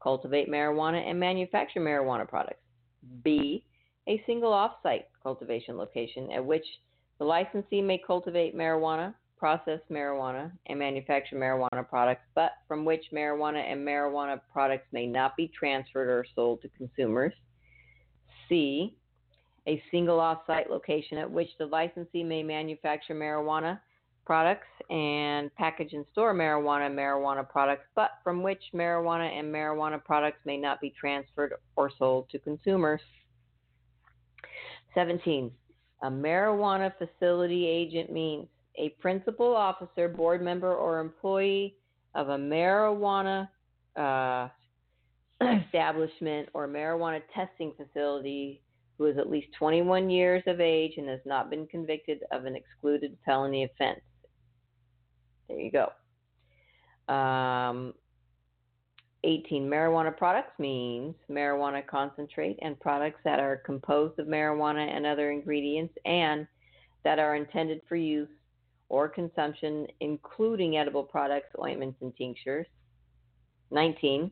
cultivate 0.06 0.48
marijuana, 0.48 1.04
and 1.10 1.20
manufacture 1.20 1.82
marijuana 1.82 2.30
products. 2.30 2.62
Mm-hmm. 3.04 3.22
B, 3.24 3.66
a 4.08 4.22
single 4.28 4.54
off-site 4.54 5.08
cultivation 5.24 5.78
location 5.78 6.32
at 6.32 6.46
which 6.46 6.66
the 7.18 7.26
licensee 7.26 7.82
may 7.82 8.00
cultivate 8.06 8.56
marijuana, 8.56 9.16
process 9.36 9.80
marijuana, 9.90 10.52
and 10.68 10.78
manufacture 10.78 11.36
marijuana 11.36 11.90
products, 11.90 12.22
but 12.36 12.52
from 12.68 12.86
which 12.86 13.04
marijuana 13.12 13.60
and 13.60 13.86
marijuana 13.86 14.40
products 14.54 14.86
may 14.92 15.08
not 15.08 15.36
be 15.36 15.52
transferred 15.60 16.08
or 16.08 16.24
sold 16.36 16.62
to 16.62 16.70
consumers. 16.78 17.34
C, 18.48 18.96
a 19.68 19.82
single 19.90 20.20
off-site 20.20 20.70
location 20.70 21.18
at 21.18 21.32
which 21.32 21.50
the 21.58 21.66
licensee 21.66 22.24
may 22.24 22.44
manufacture 22.44 23.16
marijuana 23.16 23.80
products 24.26 24.68
and 24.90 25.54
package 25.56 25.94
and 25.94 26.06
store 26.12 26.34
marijuana 26.34 26.88
and 26.88 26.98
marijuana 26.98 27.48
products, 27.48 27.86
but 27.96 28.12
from 28.24 28.42
which 28.42 28.62
marijuana 28.74 29.30
and 29.38 29.54
marijuana 29.54 30.04
products 30.04 30.40
may 30.46 30.58
not 30.58 30.82
be 30.82 30.94
transferred 31.00 31.54
or 31.76 31.92
sold 31.98 32.30
to 32.30 32.40
consumers. 32.40 33.02
17. 34.94 35.52
A 36.04 36.10
marijuana 36.10 36.92
facility 36.98 37.68
agent 37.68 38.12
means 38.12 38.48
a 38.78 38.90
principal 39.02 39.56
officer, 39.56 40.08
board 40.08 40.42
member, 40.42 40.74
or 40.74 41.00
employee 41.00 41.76
of 42.14 42.30
a 42.30 42.38
marijuana 42.38 43.48
uh, 43.96 44.48
establishment 45.66 46.50
or 46.54 46.68
marijuana 46.68 47.22
testing 47.34 47.74
facility 47.78 48.62
who 48.98 49.06
is 49.06 49.18
at 49.18 49.30
least 49.30 49.48
21 49.58 50.10
years 50.10 50.44
of 50.48 50.62
age 50.62 50.94
and 50.98 51.10
has 51.10 51.20
not 51.26 51.50
been 51.50 51.68
convicted 51.68 52.20
of 52.32 52.46
an 52.46 52.56
excluded 52.56 53.18
felony 53.26 53.66
offense. 53.66 54.00
There 55.48 55.60
you 55.60 55.72
go. 55.72 57.14
Um, 57.14 57.94
18. 59.24 59.68
Marijuana 59.68 60.16
products 60.16 60.58
means 60.60 61.16
marijuana 61.30 61.86
concentrate 61.86 62.58
and 62.62 62.80
products 62.80 63.20
that 63.24 63.40
are 63.40 63.58
composed 63.58 64.20
of 64.20 64.28
marijuana 64.28 64.88
and 64.88 65.06
other 65.06 65.32
ingredients 65.32 65.94
and 66.06 66.48
that 67.04 67.20
are 67.20 67.36
intended 67.36 67.82
for 67.90 67.96
use 67.96 68.30
or 68.90 69.10
consumption, 69.10 69.88
including 70.00 70.78
edible 70.78 71.04
products, 71.04 71.50
ointments, 71.60 71.98
and 72.02 72.16
tinctures. 72.16 72.68
19. 73.72 74.32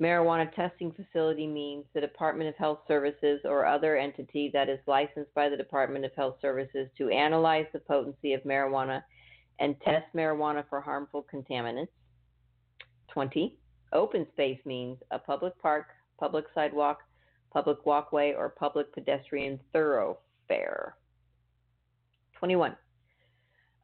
Marijuana 0.00 0.52
testing 0.54 0.92
facility 0.92 1.46
means 1.46 1.84
the 1.94 2.00
Department 2.00 2.48
of 2.48 2.56
Health 2.56 2.80
Services 2.88 3.40
or 3.44 3.64
other 3.64 3.96
entity 3.96 4.50
that 4.52 4.68
is 4.68 4.80
licensed 4.88 5.32
by 5.34 5.48
the 5.48 5.56
Department 5.56 6.04
of 6.04 6.12
Health 6.16 6.36
Services 6.42 6.88
to 6.98 7.10
analyze 7.10 7.66
the 7.72 7.78
potency 7.78 8.32
of 8.32 8.42
marijuana 8.42 9.02
and 9.58 9.76
test 9.80 10.06
marijuana 10.14 10.64
for 10.68 10.80
harmful 10.80 11.26
contaminants. 11.32 11.88
20. 13.12 13.56
Open 13.92 14.26
space 14.32 14.58
means 14.64 14.98
a 15.10 15.18
public 15.18 15.56
park, 15.60 15.86
public 16.18 16.46
sidewalk, 16.54 16.98
public 17.52 17.86
walkway, 17.86 18.34
or 18.34 18.48
public 18.48 18.92
pedestrian 18.92 19.60
thoroughfare. 19.72 20.96
21. 22.38 22.76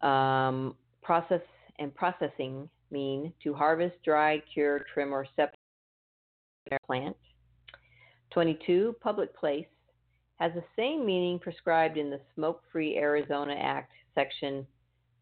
Um, 0.03 0.75
process 1.03 1.43
and 1.79 1.95
processing 1.95 2.69
mean 2.91 3.33
to 3.43 3.55
harvest, 3.55 3.95
dry, 4.05 4.43
cure, 4.53 4.85
trim, 4.93 5.15
or 5.15 5.27
separate 5.37 5.55
plant. 6.87 7.17
22. 8.33 8.97
Public 9.01 9.35
place 9.37 9.67
has 10.41 10.53
the 10.55 10.65
same 10.77 11.07
meaning 11.07 11.39
prescribed 11.39 11.97
in 11.97 12.11
the 12.11 12.21
Smoke 12.35 12.63
Free 12.73 12.97
Arizona 12.97 13.55
Act, 13.55 13.93
Section 14.15 14.67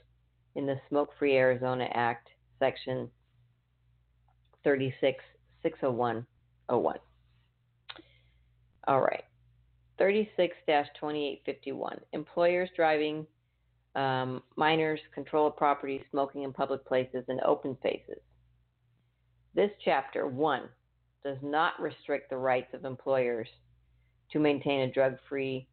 in 0.55 0.65
the 0.65 0.79
Smoke 0.89 1.09
Free 1.19 1.35
Arizona 1.35 1.89
Act, 1.93 2.29
Section 2.59 3.09
36 4.63 5.23
601 5.61 6.25
01. 6.69 6.95
All 8.87 9.01
right. 9.01 9.23
36 9.97 10.55
2851. 10.67 11.99
Employers 12.13 12.69
driving 12.75 13.25
um, 13.95 14.41
minors, 14.55 14.99
control 15.13 15.47
of 15.47 15.55
property, 15.55 16.03
smoking 16.09 16.43
in 16.43 16.53
public 16.53 16.85
places, 16.85 17.23
and 17.27 17.39
open 17.41 17.77
spaces. 17.79 18.17
This 19.55 19.71
chapter, 19.85 20.27
1, 20.27 20.63
does 21.23 21.37
not 21.41 21.79
restrict 21.79 22.29
the 22.29 22.37
rights 22.37 22.73
of 22.73 22.85
employers 22.85 23.47
to 24.31 24.39
maintain 24.39 24.81
a 24.81 24.91
drug 24.91 25.17
free 25.29 25.67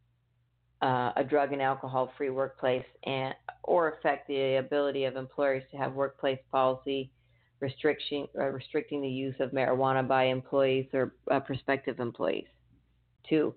uh, 0.83 1.13
a 1.17 1.23
drug 1.23 1.53
and 1.53 1.61
alcohol 1.61 2.11
free 2.17 2.31
workplace 2.31 2.85
and 3.05 3.35
or 3.65 3.89
affect 3.89 4.27
the 4.29 4.57
ability 4.57 5.05
of 5.05 5.17
employers 5.17 5.63
to 5.71 5.77
have 5.77 5.93
workplace 5.93 6.39
policy 6.51 7.11
restriction 7.61 8.27
uh, 8.39 8.45
restricting 8.47 9.03
the 9.03 9.09
use 9.09 9.35
of 9.41 9.51
marijuana 9.51 10.07
by 10.07 10.25
employees 10.25 10.87
or 10.95 11.13
uh, 11.31 11.39
prospective 11.39 12.01
employees. 12.01 12.47
Two, 13.29 13.55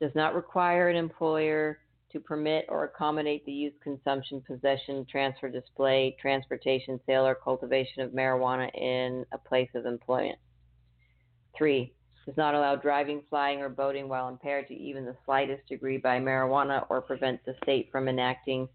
does 0.00 0.10
not 0.16 0.34
require 0.34 0.88
an 0.88 0.96
employer 0.96 1.78
to 2.12 2.20
permit 2.20 2.66
or 2.68 2.84
accommodate 2.84 3.44
the 3.44 3.52
use, 3.52 3.74
consumption, 3.82 4.42
possession, 4.46 5.06
transfer, 5.10 5.48
display, 5.48 6.16
transportation, 6.20 7.00
sale, 7.06 7.26
or 7.26 7.34
cultivation 7.34 8.02
of 8.02 8.12
marijuana 8.12 8.70
in 8.74 9.24
a 9.32 9.38
place 9.38 9.70
of 9.74 9.86
employment. 9.86 10.38
Three, 11.56 11.94
does 12.26 12.36
not 12.36 12.54
allow 12.54 12.74
driving, 12.74 13.22
flying, 13.30 13.60
or 13.60 13.68
boating 13.68 14.08
while 14.08 14.28
impaired 14.28 14.66
to 14.68 14.74
even 14.74 15.04
the 15.04 15.16
slightest 15.24 15.66
degree 15.68 15.96
by 15.96 16.18
marijuana 16.18 16.84
or 16.90 17.00
prevent 17.00 17.44
the 17.44 17.54
state 17.62 17.88
from 17.92 18.08
enacting 18.08 18.68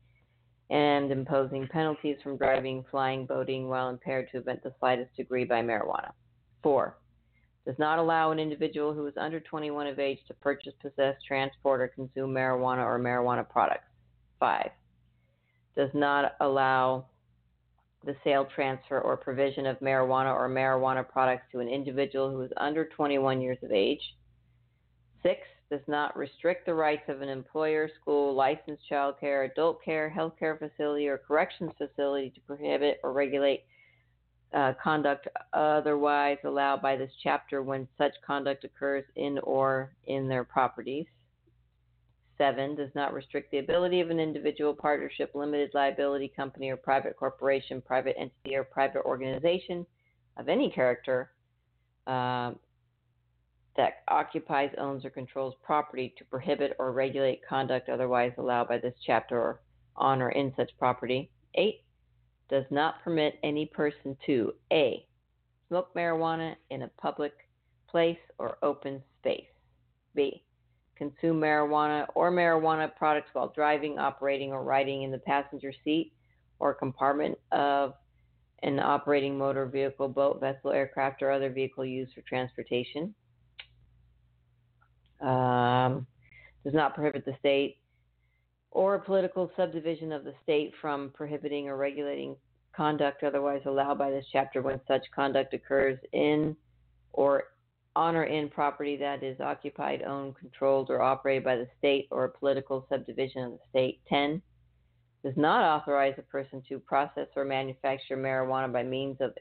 and 0.69 1.11
imposing 1.11 1.67
penalties 1.67 2.15
from 2.23 2.37
driving, 2.37 2.85
flying, 2.89 3.25
boating 3.25 3.67
while 3.67 3.89
impaired 3.89 4.27
to 4.27 4.41
prevent 4.41 4.63
the 4.63 4.73
slightest 4.79 5.13
degree 5.17 5.43
by 5.43 5.61
marijuana. 5.61 6.11
Four, 6.63 6.97
does 7.65 7.77
not 7.77 7.99
allow 7.99 8.31
an 8.31 8.39
individual 8.39 8.93
who 8.93 9.05
is 9.05 9.13
under 9.17 9.39
21 9.39 9.87
of 9.87 9.99
age 9.99 10.19
to 10.27 10.33
purchase, 10.35 10.73
possess, 10.81 11.15
transport, 11.27 11.81
or 11.81 11.87
consume 11.89 12.33
marijuana 12.33 12.83
or 12.83 12.99
marijuana 12.99 13.47
products. 13.47 13.85
Five, 14.39 14.71
does 15.75 15.91
not 15.93 16.33
allow 16.41 17.05
the 18.03 18.15
sale, 18.23 18.47
transfer, 18.55 18.99
or 18.99 19.15
provision 19.15 19.67
of 19.67 19.79
marijuana 19.79 20.33
or 20.33 20.49
marijuana 20.49 21.07
products 21.07 21.43
to 21.51 21.59
an 21.59 21.67
individual 21.67 22.31
who 22.31 22.41
is 22.41 22.51
under 22.57 22.85
21 22.85 23.41
years 23.41 23.59
of 23.61 23.71
age. 23.71 24.01
Six, 25.21 25.41
does 25.71 25.81
not 25.87 26.17
restrict 26.17 26.65
the 26.65 26.73
rights 26.73 27.07
of 27.07 27.21
an 27.21 27.29
employer, 27.29 27.89
school, 28.01 28.35
licensed 28.35 28.87
child 28.89 29.15
care, 29.19 29.43
adult 29.43 29.81
care, 29.83 30.13
healthcare 30.15 30.59
facility, 30.59 31.07
or 31.07 31.17
corrections 31.17 31.71
facility 31.77 32.29
to 32.31 32.41
prohibit 32.41 32.99
or 33.03 33.13
regulate 33.13 33.63
uh, 34.53 34.73
conduct 34.83 35.27
otherwise 35.53 36.37
allowed 36.43 36.81
by 36.81 36.95
this 36.95 37.11
chapter 37.23 37.61
when 37.61 37.87
such 37.97 38.13
conduct 38.25 38.63
occurs 38.63 39.03
in 39.15 39.39
or 39.39 39.93
in 40.07 40.27
their 40.27 40.43
properties. 40.43 41.05
Seven, 42.37 42.75
does 42.75 42.89
not 42.95 43.13
restrict 43.13 43.51
the 43.51 43.59
ability 43.59 44.01
of 44.01 44.09
an 44.09 44.19
individual, 44.19 44.73
partnership, 44.73 45.31
limited 45.35 45.71
liability 45.73 46.27
company, 46.35 46.69
or 46.69 46.77
private 46.77 47.15
corporation, 47.15 47.81
private 47.81 48.15
entity, 48.17 48.55
or 48.55 48.63
private 48.63 49.03
organization 49.05 49.85
of 50.37 50.49
any 50.49 50.69
character 50.71 51.31
um, 52.07 52.57
that 53.77 54.01
occupies, 54.07 54.71
owns, 54.77 55.05
or 55.05 55.11
controls 55.11 55.53
property 55.63 56.13
to 56.17 56.25
prohibit 56.25 56.75
or 56.79 56.91
regulate 56.91 57.41
conduct 57.47 57.89
otherwise 57.89 58.31
allowed 58.37 58.67
by 58.67 58.77
this 58.77 58.95
chapter 59.05 59.59
on 59.95 60.21
or 60.21 60.31
in 60.31 60.51
such 60.57 60.71
property. 60.79 61.29
8. 61.55 61.81
Does 62.51 62.65
not 62.69 63.01
permit 63.01 63.39
any 63.43 63.65
person 63.65 64.17
to 64.25 64.53
A. 64.73 65.07
Smoke 65.69 65.95
marijuana 65.95 66.55
in 66.69 66.81
a 66.81 66.89
public 67.01 67.31
place 67.89 68.19
or 68.37 68.57
open 68.61 69.01
space. 69.19 69.45
B. 70.13 70.43
Consume 70.97 71.39
marijuana 71.39 72.07
or 72.13 72.29
marijuana 72.29 72.93
products 72.95 73.29
while 73.31 73.53
driving, 73.55 73.97
operating, 73.97 74.51
or 74.51 74.63
riding 74.63 75.03
in 75.03 75.11
the 75.11 75.17
passenger 75.19 75.71
seat 75.85 76.11
or 76.59 76.73
compartment 76.73 77.37
of 77.53 77.93
an 78.63 78.79
operating 78.79 79.37
motor 79.37 79.65
vehicle, 79.65 80.09
boat, 80.09 80.41
vessel, 80.41 80.71
aircraft, 80.71 81.23
or 81.23 81.31
other 81.31 81.49
vehicle 81.49 81.85
used 81.85 82.13
for 82.13 82.21
transportation. 82.21 83.15
Um, 85.21 86.05
does 86.65 86.73
not 86.73 86.95
prohibit 86.95 87.25
the 87.25 87.35
state 87.39 87.77
or 88.71 88.95
a 88.95 88.99
political 88.99 89.51
subdivision 89.55 90.11
of 90.11 90.23
the 90.23 90.33
state 90.43 90.73
from 90.81 91.11
prohibiting 91.13 91.67
or 91.67 91.77
regulating 91.77 92.35
conduct 92.75 93.23
otherwise 93.23 93.61
allowed 93.65 93.97
by 93.97 94.09
this 94.09 94.25
chapter 94.31 94.61
when 94.61 94.79
such 94.87 95.03
conduct 95.13 95.53
occurs 95.53 95.99
in 96.13 96.55
or 97.13 97.43
on 97.95 98.15
or 98.15 98.23
in 98.23 98.47
property 98.49 98.95
that 98.95 99.21
is 99.21 99.39
occupied, 99.41 100.01
owned, 100.03 100.35
controlled, 100.37 100.89
or 100.89 101.01
operated 101.01 101.43
by 101.43 101.57
the 101.57 101.67
state 101.77 102.07
or 102.09 102.23
a 102.23 102.29
political 102.29 102.85
subdivision 102.89 103.43
of 103.43 103.51
the 103.51 103.59
state. 103.69 103.99
10. 104.07 104.41
Does 105.23 105.35
not 105.35 105.63
authorize 105.63 106.15
a 106.17 106.21
person 106.21 106.63
to 106.69 106.79
process 106.79 107.27
or 107.35 107.43
manufacture 107.43 108.15
marijuana 108.15 108.71
by 108.71 108.83
means 108.83 109.17
of 109.19 109.33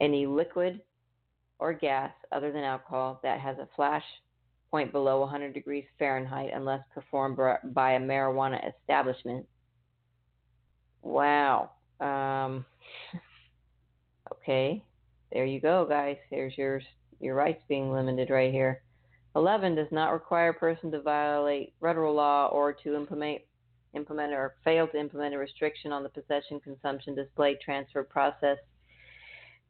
any 0.00 0.26
liquid 0.26 0.80
or 1.60 1.72
gas 1.72 2.12
other 2.32 2.50
than 2.50 2.64
alcohol 2.64 3.20
that 3.22 3.40
has 3.40 3.56
a 3.58 3.68
flash 3.76 4.04
point 4.70 4.92
below 4.92 5.20
100 5.20 5.54
degrees 5.54 5.84
Fahrenheit 5.98 6.50
unless 6.54 6.80
performed 6.92 7.36
by 7.36 7.92
a 7.92 8.00
marijuana 8.00 8.60
establishment. 8.68 9.46
Wow. 11.02 11.70
Um, 12.00 12.64
okay, 14.32 14.84
there 15.32 15.46
you 15.46 15.60
go, 15.60 15.86
guys. 15.88 16.16
Here's 16.30 16.56
your 16.56 16.80
your 17.20 17.34
rights 17.34 17.62
being 17.68 17.92
limited 17.92 18.30
right 18.30 18.52
here. 18.52 18.82
11 19.34 19.74
does 19.74 19.88
not 19.90 20.12
require 20.12 20.50
a 20.50 20.54
person 20.54 20.90
to 20.90 21.00
violate 21.00 21.72
federal 21.80 22.14
law 22.14 22.46
or 22.48 22.72
to 22.72 22.94
implement 22.94 23.40
implement 23.94 24.32
or 24.32 24.54
fail 24.64 24.86
to 24.86 24.98
implement 24.98 25.34
a 25.34 25.38
restriction 25.38 25.92
on 25.92 26.02
the 26.02 26.08
possession, 26.08 26.60
consumption, 26.60 27.14
display, 27.14 27.56
transfer, 27.64 28.04
process, 28.04 28.58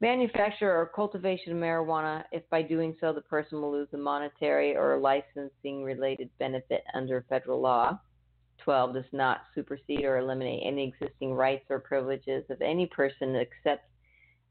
manufacture, 0.01 0.70
or 0.70 0.90
cultivation 0.94 1.53
of 1.53 1.59
marijuana 1.59 2.24
if 2.32 2.49
by 2.51 2.62
doing 2.62 2.96
so 3.01 3.12
the 3.12 3.20
person 3.22 3.61
will 3.61 3.72
lose 3.72 3.88
a 3.92 3.96
monetary 3.96 4.76
or 4.76 4.99
licensing 4.99 5.82
related 5.82 6.30
benefit 6.38 6.84
under 6.94 7.24
federal 7.28 7.61
law. 7.61 7.99
12 8.64 8.94
does 8.94 9.05
not 9.12 9.42
supersede 9.55 10.05
or 10.05 10.18
eliminate 10.18 10.62
any 10.64 10.88
existing 10.88 11.32
rights 11.32 11.64
or 11.70 11.78
privileges 11.78 12.44
of 12.51 12.61
any 12.61 12.86
person 12.86 13.36
except 13.36 13.88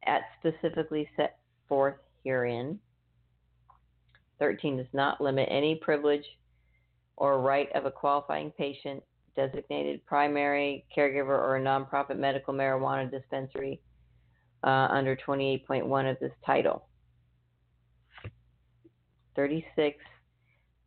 at 0.06 0.22
specifically 0.40 1.08
set 1.16 1.40
forth 1.68 1.96
herein. 2.24 2.80
13 4.40 4.78
does 4.78 4.86
not 4.94 5.20
limit 5.22 5.48
any 5.52 5.76
privilege 5.76 6.24
or 7.18 7.42
right 7.42 7.70
of 7.74 7.86
a 7.86 7.92
qualifying 7.92 8.52
patient, 8.52 9.04
designated 9.36 10.06
primary 10.06 10.86
caregiver, 10.96 11.30
or 11.30 11.58
a 11.58 11.62
nonprofit 11.62 12.18
medical 12.18 12.54
marijuana 12.54 13.10
dispensary 13.10 13.82
uh, 14.64 14.88
under 14.90 15.16
28.1 15.16 16.12
of 16.12 16.20
this 16.20 16.32
title. 16.46 16.88
36 19.36 19.98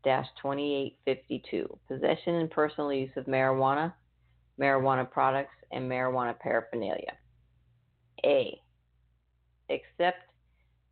2852 0.03 1.79
Possession 1.87 2.35
and 2.37 2.51
personal 2.51 2.93
use 2.93 3.11
of 3.17 3.27
marijuana, 3.27 3.93
marijuana 4.61 5.09
products, 5.09 5.55
and 5.73 5.91
marijuana 5.91 6.39
paraphernalia. 6.39 7.17
A. 8.25 8.59
Except 9.69 10.31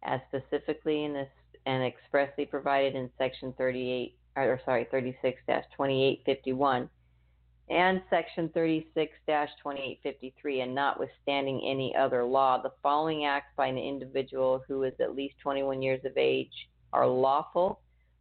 as 0.04 0.20
specifically 0.28 1.04
in 1.04 1.12
this 1.12 1.28
and 1.66 1.82
expressly 1.82 2.46
provided 2.46 2.94
in 2.94 3.10
Section 3.18 3.52
38, 3.58 4.16
or 4.36 4.60
sorry, 4.64 4.86
36 4.90 5.40
2851 5.46 6.88
and 7.70 8.02
Section 8.08 8.48
36 8.54 9.12
2853, 9.26 10.60
and 10.60 10.74
notwithstanding 10.74 11.60
any 11.68 11.94
other 11.94 12.24
law, 12.24 12.60
the 12.60 12.72
following 12.82 13.26
acts 13.26 13.52
by 13.56 13.66
an 13.66 13.76
individual 13.76 14.62
who 14.66 14.84
is 14.84 14.94
at 15.00 15.14
least 15.14 15.34
21 15.42 15.82
years 15.82 16.00
of 16.04 16.16
age 16.16 16.68
are 16.92 17.06
lawful, 17.06 17.80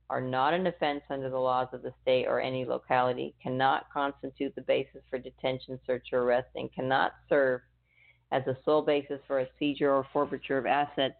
are 0.09 0.21
not 0.21 0.53
an 0.53 0.67
offense 0.67 1.01
under 1.09 1.29
the 1.29 1.37
laws 1.37 1.67
of 1.71 1.81
the 1.81 1.93
state 2.01 2.25
or 2.27 2.41
any 2.41 2.65
locality, 2.65 3.33
cannot 3.41 3.85
constitute 3.91 4.53
the 4.55 4.61
basis 4.61 5.01
for 5.09 5.17
detention, 5.17 5.79
search, 5.85 6.07
or 6.11 6.23
arrest, 6.23 6.47
and 6.55 6.73
cannot 6.73 7.13
serve 7.29 7.61
as 8.31 8.45
a 8.47 8.57
sole 8.65 8.81
basis 8.81 9.19
for 9.27 9.39
a 9.39 9.47
seizure 9.57 9.91
or 9.91 10.05
forfeiture 10.11 10.57
of 10.57 10.65
assets 10.65 11.15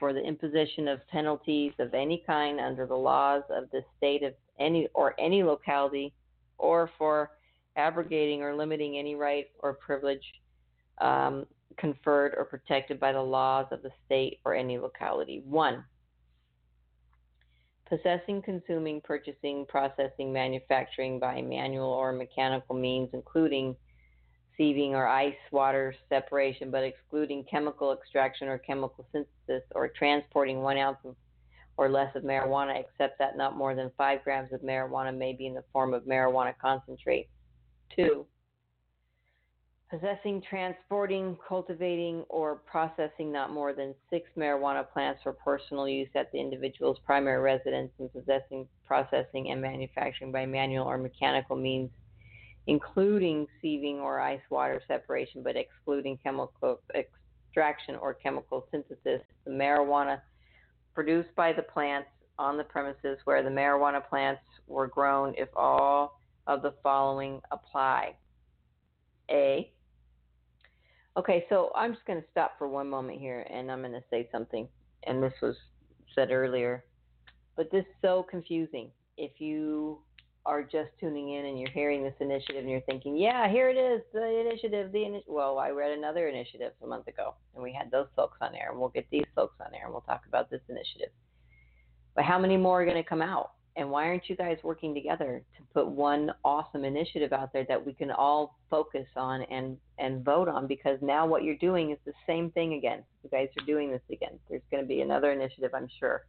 for 0.00 0.12
the 0.12 0.20
imposition 0.20 0.88
of 0.88 1.06
penalties 1.08 1.72
of 1.78 1.94
any 1.94 2.24
kind 2.26 2.58
under 2.58 2.86
the 2.86 2.94
laws 2.94 3.42
of 3.50 3.70
the 3.70 3.82
state 3.96 4.24
of 4.24 4.34
any 4.58 4.88
or 4.94 5.14
any 5.20 5.44
locality 5.44 6.12
or 6.58 6.90
for 6.98 7.30
abrogating 7.76 8.42
or 8.42 8.54
limiting 8.54 8.98
any 8.98 9.14
right 9.14 9.46
or 9.60 9.74
privilege 9.74 10.24
um, 11.00 11.46
conferred 11.78 12.34
or 12.36 12.44
protected 12.44 13.00
by 13.00 13.12
the 13.12 13.20
laws 13.20 13.66
of 13.70 13.82
the 13.82 13.90
state 14.04 14.40
or 14.44 14.54
any 14.54 14.78
locality. 14.78 15.42
One, 15.44 15.84
possessing, 17.88 18.42
consuming, 18.42 19.00
purchasing, 19.02 19.66
processing, 19.68 20.32
manufacturing 20.32 21.18
by 21.18 21.42
manual 21.42 21.90
or 21.90 22.12
mechanical 22.12 22.74
means, 22.74 23.10
including 23.12 23.76
sieving 24.58 24.90
or 24.90 25.06
ice 25.06 25.34
water 25.50 25.94
separation, 26.08 26.70
but 26.70 26.84
excluding 26.84 27.44
chemical 27.50 27.92
extraction 27.92 28.48
or 28.48 28.58
chemical 28.58 29.06
synthesis, 29.12 29.66
or 29.74 29.88
transporting 29.88 30.60
one 30.60 30.76
ounce 30.76 30.98
of, 31.04 31.16
or 31.76 31.88
less 31.88 32.14
of 32.14 32.22
marijuana, 32.22 32.78
except 32.78 33.18
that 33.18 33.36
not 33.36 33.56
more 33.56 33.74
than 33.74 33.90
five 33.96 34.22
grams 34.24 34.52
of 34.52 34.60
marijuana 34.60 35.16
may 35.16 35.32
be 35.32 35.46
in 35.46 35.54
the 35.54 35.64
form 35.72 35.94
of 35.94 36.04
marijuana 36.04 36.54
concentrate. 36.60 37.28
Two, 37.94 38.26
possessing, 39.90 40.42
transporting, 40.48 41.36
cultivating, 41.46 42.24
or 42.28 42.54
processing 42.54 43.30
not 43.30 43.52
more 43.52 43.74
than 43.74 43.94
six 44.08 44.30
marijuana 44.38 44.90
plants 44.90 45.20
for 45.22 45.32
personal 45.32 45.86
use 45.86 46.08
at 46.14 46.32
the 46.32 46.38
individual's 46.38 46.98
primary 47.04 47.42
residence, 47.42 47.90
and 47.98 48.10
possessing, 48.12 48.66
processing, 48.86 49.50
and 49.50 49.60
manufacturing 49.60 50.32
by 50.32 50.46
manual 50.46 50.86
or 50.86 50.96
mechanical 50.96 51.56
means, 51.56 51.90
including 52.66 53.46
sieving 53.62 53.96
or 53.96 54.20
ice 54.20 54.40
water 54.48 54.80
separation, 54.88 55.42
but 55.42 55.56
excluding 55.56 56.18
chemical 56.22 56.80
extraction 56.94 57.96
or 57.96 58.14
chemical 58.14 58.66
synthesis, 58.70 59.20
the 59.44 59.50
marijuana 59.50 60.20
produced 60.94 61.34
by 61.36 61.52
the 61.52 61.62
plants 61.62 62.08
on 62.38 62.56
the 62.56 62.64
premises 62.64 63.18
where 63.24 63.42
the 63.42 63.50
marijuana 63.50 64.06
plants 64.08 64.40
were 64.66 64.86
grown, 64.86 65.34
if 65.36 65.48
all 65.54 66.18
of 66.46 66.62
the 66.62 66.74
following 66.82 67.40
apply. 67.50 68.14
A. 69.30 69.72
Okay, 71.16 71.44
so 71.48 71.70
I'm 71.74 71.94
just 71.94 72.06
going 72.06 72.20
to 72.20 72.26
stop 72.30 72.52
for 72.58 72.68
one 72.68 72.88
moment 72.88 73.20
here 73.20 73.46
and 73.50 73.70
I'm 73.70 73.80
going 73.80 73.92
to 73.92 74.04
say 74.10 74.28
something. 74.32 74.66
And 75.04 75.22
this 75.22 75.32
was 75.42 75.56
said 76.14 76.30
earlier, 76.30 76.84
but 77.56 77.70
this 77.70 77.82
is 77.82 77.94
so 78.00 78.26
confusing. 78.28 78.90
If 79.16 79.40
you 79.40 79.98
are 80.44 80.62
just 80.62 80.90
tuning 80.98 81.34
in 81.34 81.46
and 81.46 81.58
you're 81.58 81.70
hearing 81.70 82.02
this 82.02 82.14
initiative 82.18 82.62
and 82.62 82.70
you're 82.70 82.80
thinking, 82.82 83.16
yeah, 83.16 83.48
here 83.48 83.68
it 83.70 83.76
is, 83.76 84.02
the 84.12 84.40
initiative, 84.40 84.90
the 84.90 85.04
initiative. 85.04 85.32
Well, 85.32 85.58
I 85.58 85.70
read 85.70 85.96
another 85.96 86.28
initiative 86.28 86.72
a 86.82 86.86
month 86.86 87.06
ago 87.06 87.34
and 87.54 87.62
we 87.62 87.72
had 87.72 87.90
those 87.90 88.08
folks 88.16 88.38
on 88.40 88.54
air 88.54 88.70
and 88.70 88.80
we'll 88.80 88.88
get 88.88 89.06
these 89.10 89.26
folks 89.36 89.54
on 89.60 89.74
air 89.74 89.84
and 89.84 89.92
we'll 89.92 90.02
talk 90.02 90.22
about 90.26 90.50
this 90.50 90.62
initiative. 90.68 91.10
But 92.14 92.24
how 92.24 92.38
many 92.38 92.56
more 92.56 92.82
are 92.82 92.84
going 92.84 93.02
to 93.02 93.08
come 93.08 93.22
out? 93.22 93.52
And 93.76 93.90
why 93.90 94.06
aren't 94.06 94.28
you 94.28 94.36
guys 94.36 94.58
working 94.62 94.94
together 94.94 95.42
to 95.56 95.62
put 95.72 95.88
one 95.88 96.30
awesome 96.44 96.84
initiative 96.84 97.32
out 97.32 97.52
there 97.54 97.64
that 97.68 97.84
we 97.84 97.94
can 97.94 98.10
all 98.10 98.58
focus 98.68 99.06
on 99.16 99.42
and, 99.42 99.78
and 99.98 100.22
vote 100.22 100.48
on? 100.48 100.66
Because 100.66 100.98
now 101.00 101.26
what 101.26 101.42
you're 101.42 101.56
doing 101.56 101.90
is 101.90 101.98
the 102.04 102.12
same 102.26 102.50
thing 102.50 102.74
again. 102.74 103.02
You 103.24 103.30
guys 103.30 103.48
are 103.58 103.64
doing 103.64 103.90
this 103.90 104.02
again. 104.10 104.38
There's 104.50 104.62
going 104.70 104.82
to 104.82 104.88
be 104.88 105.00
another 105.00 105.32
initiative, 105.32 105.70
I'm 105.74 105.88
sure. 105.98 106.26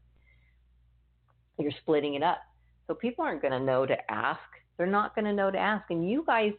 You're 1.60 1.74
splitting 1.82 2.16
it 2.16 2.24
up. 2.24 2.40
So 2.88 2.94
people 2.94 3.26
aren't 3.26 3.42
going 3.42 3.54
to 3.54 3.60
know 3.60 3.86
to 3.86 4.12
ask. 4.12 4.40
They're 4.78 4.88
not 4.88 5.14
going 5.14 5.26
to 5.26 5.34
know 5.34 5.52
to 5.52 5.58
ask. 5.58 5.90
And 5.90 6.10
you 6.10 6.24
guys 6.26 6.54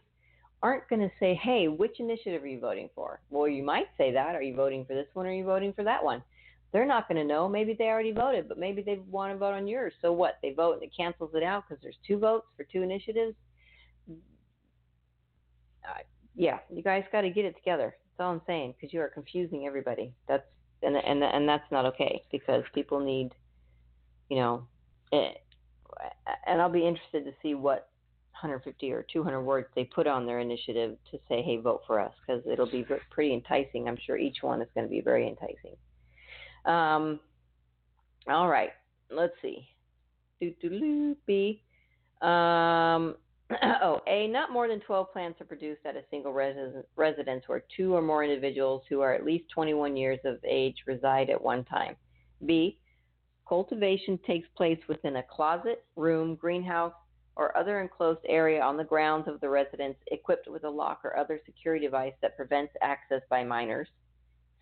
aren't 0.61 0.87
going 0.87 1.01
to 1.01 1.11
say, 1.19 1.39
hey, 1.43 1.67
which 1.67 1.99
initiative 1.99 2.43
are 2.43 2.47
you 2.47 2.59
voting 2.59 2.89
for? 2.95 3.19
Well, 3.29 3.47
you 3.47 3.63
might 3.63 3.87
say 3.97 4.11
that. 4.13 4.35
Are 4.35 4.41
you 4.41 4.55
voting 4.55 4.85
for 4.85 4.93
this 4.93 5.07
one 5.13 5.25
or 5.25 5.29
are 5.29 5.33
you 5.33 5.45
voting 5.45 5.73
for 5.73 5.83
that 5.83 6.03
one? 6.03 6.21
They're 6.75 6.85
not 6.85 7.07
going 7.07 7.15
to 7.15 7.23
know. 7.23 7.47
Maybe 7.47 7.73
they 7.73 7.85
already 7.85 8.11
voted, 8.11 8.49
but 8.49 8.59
maybe 8.59 8.81
they 8.81 8.99
want 9.09 9.31
to 9.31 9.37
vote 9.37 9.53
on 9.53 9.65
yours. 9.65 9.93
So 10.01 10.11
what? 10.11 10.39
They 10.41 10.51
vote 10.51 10.73
and 10.73 10.83
it 10.83 10.91
cancels 10.95 11.31
it 11.33 11.41
out 11.41 11.63
because 11.65 11.81
there's 11.81 11.95
two 12.05 12.19
votes 12.19 12.47
for 12.57 12.65
two 12.65 12.81
initiatives. 12.81 13.33
Uh, 14.11 15.99
yeah, 16.35 16.57
you 16.69 16.83
guys 16.83 17.05
got 17.13 17.21
to 17.21 17.29
get 17.29 17.45
it 17.45 17.55
together. 17.55 17.95
That's 18.17 18.25
all 18.25 18.33
I'm 18.33 18.41
saying 18.45 18.73
because 18.73 18.93
you 18.93 18.99
are 18.99 19.07
confusing 19.07 19.65
everybody. 19.65 20.13
That's 20.27 20.43
and 20.83 20.97
and 20.97 21.23
and 21.23 21.47
that's 21.47 21.63
not 21.71 21.85
okay 21.85 22.23
because 22.29 22.65
people 22.73 22.99
need, 22.99 23.31
you 24.27 24.35
know, 24.35 24.67
it, 25.13 25.37
and 26.45 26.61
I'll 26.61 26.67
be 26.67 26.85
interested 26.85 27.23
to 27.23 27.31
see 27.41 27.55
what 27.55 27.87
150 28.33 28.91
or 28.91 29.05
200 29.13 29.41
words 29.41 29.67
they 29.75 29.85
put 29.85 30.07
on 30.07 30.25
their 30.25 30.41
initiative 30.41 30.97
to 31.11 31.19
say, 31.29 31.41
"Hey, 31.41 31.55
vote 31.55 31.83
for 31.87 32.01
us," 32.01 32.11
because 32.27 32.43
it'll 32.45 32.69
be 32.69 32.85
pretty 33.11 33.33
enticing. 33.33 33.87
I'm 33.87 33.97
sure 34.05 34.17
each 34.17 34.43
one 34.43 34.61
is 34.61 34.67
going 34.75 34.85
to 34.85 34.91
be 34.91 34.99
very 34.99 35.25
enticing. 35.25 35.77
Um, 36.65 37.19
all 38.27 38.47
right, 38.47 38.71
let's 39.11 39.33
see. 39.41 39.67
Do 40.41 40.53
do 40.61 41.15
do. 41.27 42.27
Um, 42.27 43.15
oh, 43.83 44.01
A. 44.07 44.27
Not 44.27 44.51
more 44.51 44.67
than 44.67 44.79
12 44.79 45.11
plants 45.13 45.39
are 45.41 45.45
produced 45.45 45.81
at 45.85 45.95
a 45.95 46.01
single 46.09 46.33
residence 46.33 47.43
where 47.47 47.63
two 47.75 47.93
or 47.93 48.01
more 48.01 48.23
individuals 48.23 48.83
who 48.89 49.01
are 49.01 49.13
at 49.13 49.23
least 49.23 49.45
21 49.53 49.95
years 49.95 50.19
of 50.25 50.37
age 50.43 50.75
reside 50.87 51.29
at 51.29 51.41
one 51.41 51.63
time. 51.65 51.95
B. 52.45 52.79
Cultivation 53.47 54.19
takes 54.25 54.47
place 54.57 54.79
within 54.89 55.17
a 55.17 55.23
closet, 55.23 55.85
room, 55.95 56.35
greenhouse, 56.35 56.93
or 57.35 57.55
other 57.55 57.81
enclosed 57.81 58.21
area 58.27 58.61
on 58.61 58.77
the 58.77 58.83
grounds 58.83 59.27
of 59.27 59.39
the 59.41 59.49
residence 59.49 59.97
equipped 60.07 60.47
with 60.47 60.63
a 60.63 60.69
lock 60.69 61.01
or 61.03 61.15
other 61.15 61.39
security 61.45 61.85
device 61.85 62.13
that 62.21 62.35
prevents 62.35 62.73
access 62.81 63.21
by 63.29 63.43
minors. 63.43 63.87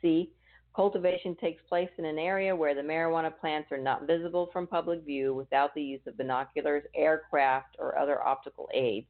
C. 0.01 0.31
Cultivation 0.75 1.35
takes 1.35 1.61
place 1.69 1.89
in 1.99 2.05
an 2.05 2.17
area 2.17 2.55
where 2.55 2.73
the 2.73 2.81
marijuana 2.81 3.31
plants 3.39 3.71
are 3.71 3.77
not 3.77 4.07
visible 4.07 4.49
from 4.51 4.65
public 4.65 5.03
view 5.05 5.33
without 5.33 5.73
the 5.75 5.83
use 5.83 6.01
of 6.07 6.17
binoculars, 6.17 6.83
aircraft, 6.95 7.75
or 7.77 7.97
other 7.97 8.21
optical 8.23 8.67
aids. 8.73 9.05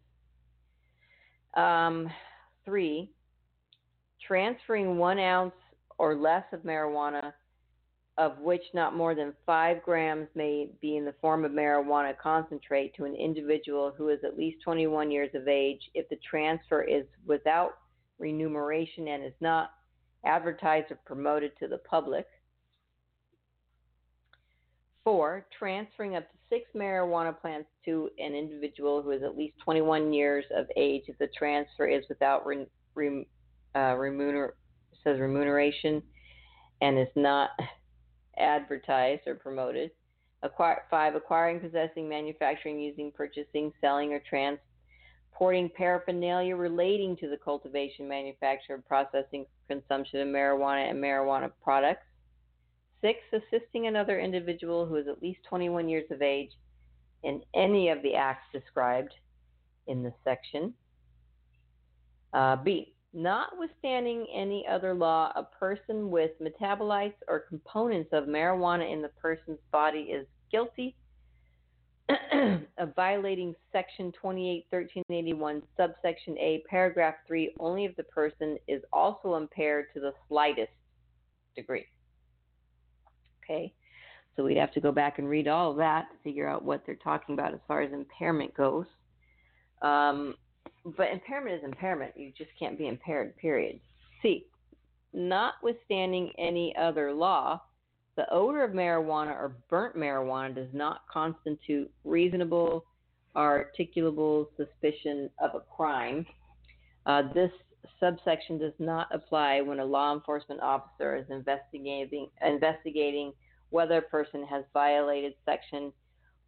Um, 1.53 2.09
three, 2.65 3.11
transferring 4.25 4.97
one 4.97 5.19
ounce 5.19 5.53
or 5.97 6.15
less 6.15 6.43
of 6.51 6.61
marijuana, 6.61 7.31
of 8.17 8.37
which 8.39 8.63
not 8.73 8.95
more 8.95 9.15
than 9.15 9.33
five 9.45 9.81
grams 9.83 10.27
may 10.35 10.69
be 10.81 10.97
in 10.97 11.05
the 11.05 11.15
form 11.21 11.45
of 11.45 11.51
marijuana 11.51 12.17
concentrate, 12.17 12.93
to 12.95 13.05
an 13.05 13.15
individual 13.15 13.93
who 13.97 14.09
is 14.09 14.19
at 14.25 14.37
least 14.37 14.57
21 14.65 15.11
years 15.11 15.29
of 15.33 15.47
age 15.47 15.81
if 15.93 16.09
the 16.09 16.19
transfer 16.29 16.81
is 16.81 17.05
without 17.25 17.77
remuneration 18.19 19.07
and 19.07 19.23
is 19.23 19.33
not 19.39 19.71
advertised 20.25 20.91
or 20.91 20.99
promoted 21.05 21.51
to 21.59 21.67
the 21.67 21.79
public. 21.79 22.25
Four, 25.03 25.45
transferring 25.57 26.15
up 26.15 26.23
to 26.31 26.37
six 26.49 26.69
marijuana 26.75 27.39
plants 27.39 27.67
to 27.85 28.09
an 28.19 28.35
individual 28.35 29.01
who 29.01 29.11
is 29.11 29.23
at 29.23 29.37
least 29.37 29.55
21 29.63 30.13
years 30.13 30.45
of 30.55 30.65
age 30.77 31.03
if 31.07 31.17
the 31.17 31.27
transfer 31.37 31.87
is 31.87 32.05
without 32.07 32.45
re, 32.45 32.65
re, 32.95 33.27
uh, 33.75 33.79
remuner, 33.95 34.51
says 35.03 35.19
remuneration 35.19 36.01
and 36.81 36.97
is 36.97 37.07
not 37.15 37.49
advertised 38.37 39.21
or 39.27 39.35
promoted. 39.35 39.91
Acquire, 40.41 40.83
five, 40.89 41.15
acquiring, 41.15 41.59
possessing, 41.59 42.07
manufacturing, 42.07 42.79
using, 42.79 43.11
purchasing, 43.15 43.71
selling, 43.79 44.13
or 44.13 44.21
trans, 44.29 44.59
Porting 45.33 45.69
paraphernalia 45.75 46.55
relating 46.55 47.17
to 47.17 47.29
the 47.29 47.37
cultivation, 47.37 48.07
manufacture, 48.07 48.81
processing, 48.87 49.45
consumption 49.67 50.21
of 50.21 50.27
marijuana 50.27 50.89
and 50.89 51.03
marijuana 51.03 51.51
products. 51.63 52.05
Six, 53.01 53.19
assisting 53.33 53.87
another 53.87 54.19
individual 54.19 54.85
who 54.85 54.95
is 54.95 55.07
at 55.07 55.21
least 55.21 55.39
21 55.49 55.89
years 55.89 56.09
of 56.11 56.21
age 56.21 56.51
in 57.23 57.41
any 57.53 57.89
of 57.89 58.01
the 58.01 58.15
acts 58.15 58.45
described 58.53 59.13
in 59.87 60.03
this 60.03 60.13
section. 60.23 60.73
Uh, 62.33 62.55
B, 62.55 62.93
notwithstanding 63.13 64.25
any 64.33 64.65
other 64.67 64.93
law, 64.93 65.31
a 65.35 65.43
person 65.43 66.09
with 66.09 66.31
metabolites 66.41 67.13
or 67.27 67.41
components 67.41 68.09
of 68.13 68.25
marijuana 68.25 68.91
in 68.91 69.01
the 69.01 69.09
person's 69.09 69.59
body 69.71 69.99
is 69.99 70.25
guilty 70.51 70.95
of 72.77 72.95
violating 72.95 73.55
Section 73.71 74.11
28, 74.19 74.65
1381, 74.69 75.61
subsection 75.77 76.37
A, 76.37 76.63
paragraph 76.69 77.15
3, 77.27 77.53
only 77.59 77.85
if 77.85 77.95
the 77.95 78.03
person 78.03 78.57
is 78.67 78.81
also 78.91 79.35
impaired 79.35 79.85
to 79.93 79.99
the 79.99 80.11
slightest 80.27 80.71
degree. 81.55 81.85
Okay, 83.43 83.73
so 84.35 84.43
we'd 84.43 84.57
have 84.57 84.73
to 84.73 84.81
go 84.81 84.91
back 84.91 85.19
and 85.19 85.29
read 85.29 85.47
all 85.47 85.71
of 85.71 85.77
that 85.77 86.07
to 86.11 86.17
figure 86.23 86.47
out 86.47 86.63
what 86.63 86.83
they're 86.85 86.95
talking 86.95 87.33
about 87.33 87.53
as 87.53 87.59
far 87.67 87.81
as 87.81 87.91
impairment 87.93 88.53
goes. 88.55 88.85
Um, 89.81 90.35
but 90.97 91.09
impairment 91.11 91.55
is 91.55 91.63
impairment. 91.63 92.13
You 92.15 92.31
just 92.37 92.51
can't 92.57 92.77
be 92.77 92.87
impaired, 92.87 93.35
period. 93.37 93.79
C, 94.21 94.45
notwithstanding 95.13 96.31
any 96.37 96.75
other 96.79 97.13
law, 97.13 97.61
the 98.15 98.31
odor 98.31 98.63
of 98.63 98.71
marijuana 98.71 99.31
or 99.31 99.55
burnt 99.69 99.95
marijuana 99.95 100.53
does 100.53 100.67
not 100.73 101.01
constitute 101.11 101.89
reasonable 102.03 102.85
or 103.35 103.71
articulable 103.79 104.45
suspicion 104.55 105.29
of 105.39 105.55
a 105.55 105.61
crime. 105.75 106.25
Uh, 107.05 107.23
this 107.33 107.51
subsection 107.99 108.57
does 108.57 108.73
not 108.79 109.07
apply 109.13 109.59
when 109.61 109.79
a 109.79 109.85
law 109.85 110.13
enforcement 110.13 110.61
officer 110.61 111.15
is 111.15 111.25
investigating 111.29 112.27
investigating 112.45 113.33
whether 113.69 113.97
a 113.97 114.03
person 114.03 114.45
has 114.45 114.63
violated 114.73 115.33
section 115.45 115.91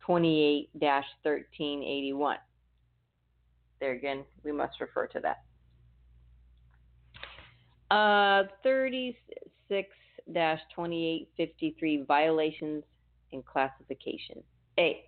28-1381. 0.08 2.36
There 3.80 3.94
again, 3.94 4.24
we 4.44 4.52
must 4.52 4.80
refer 4.80 5.08
to 5.08 5.20
that. 5.22 5.42
Uh, 7.90 8.44
36 8.64 9.90
2853 10.34 12.04
violations 12.08 12.84
and 13.32 13.46
classification. 13.46 14.44
A. 14.80 15.04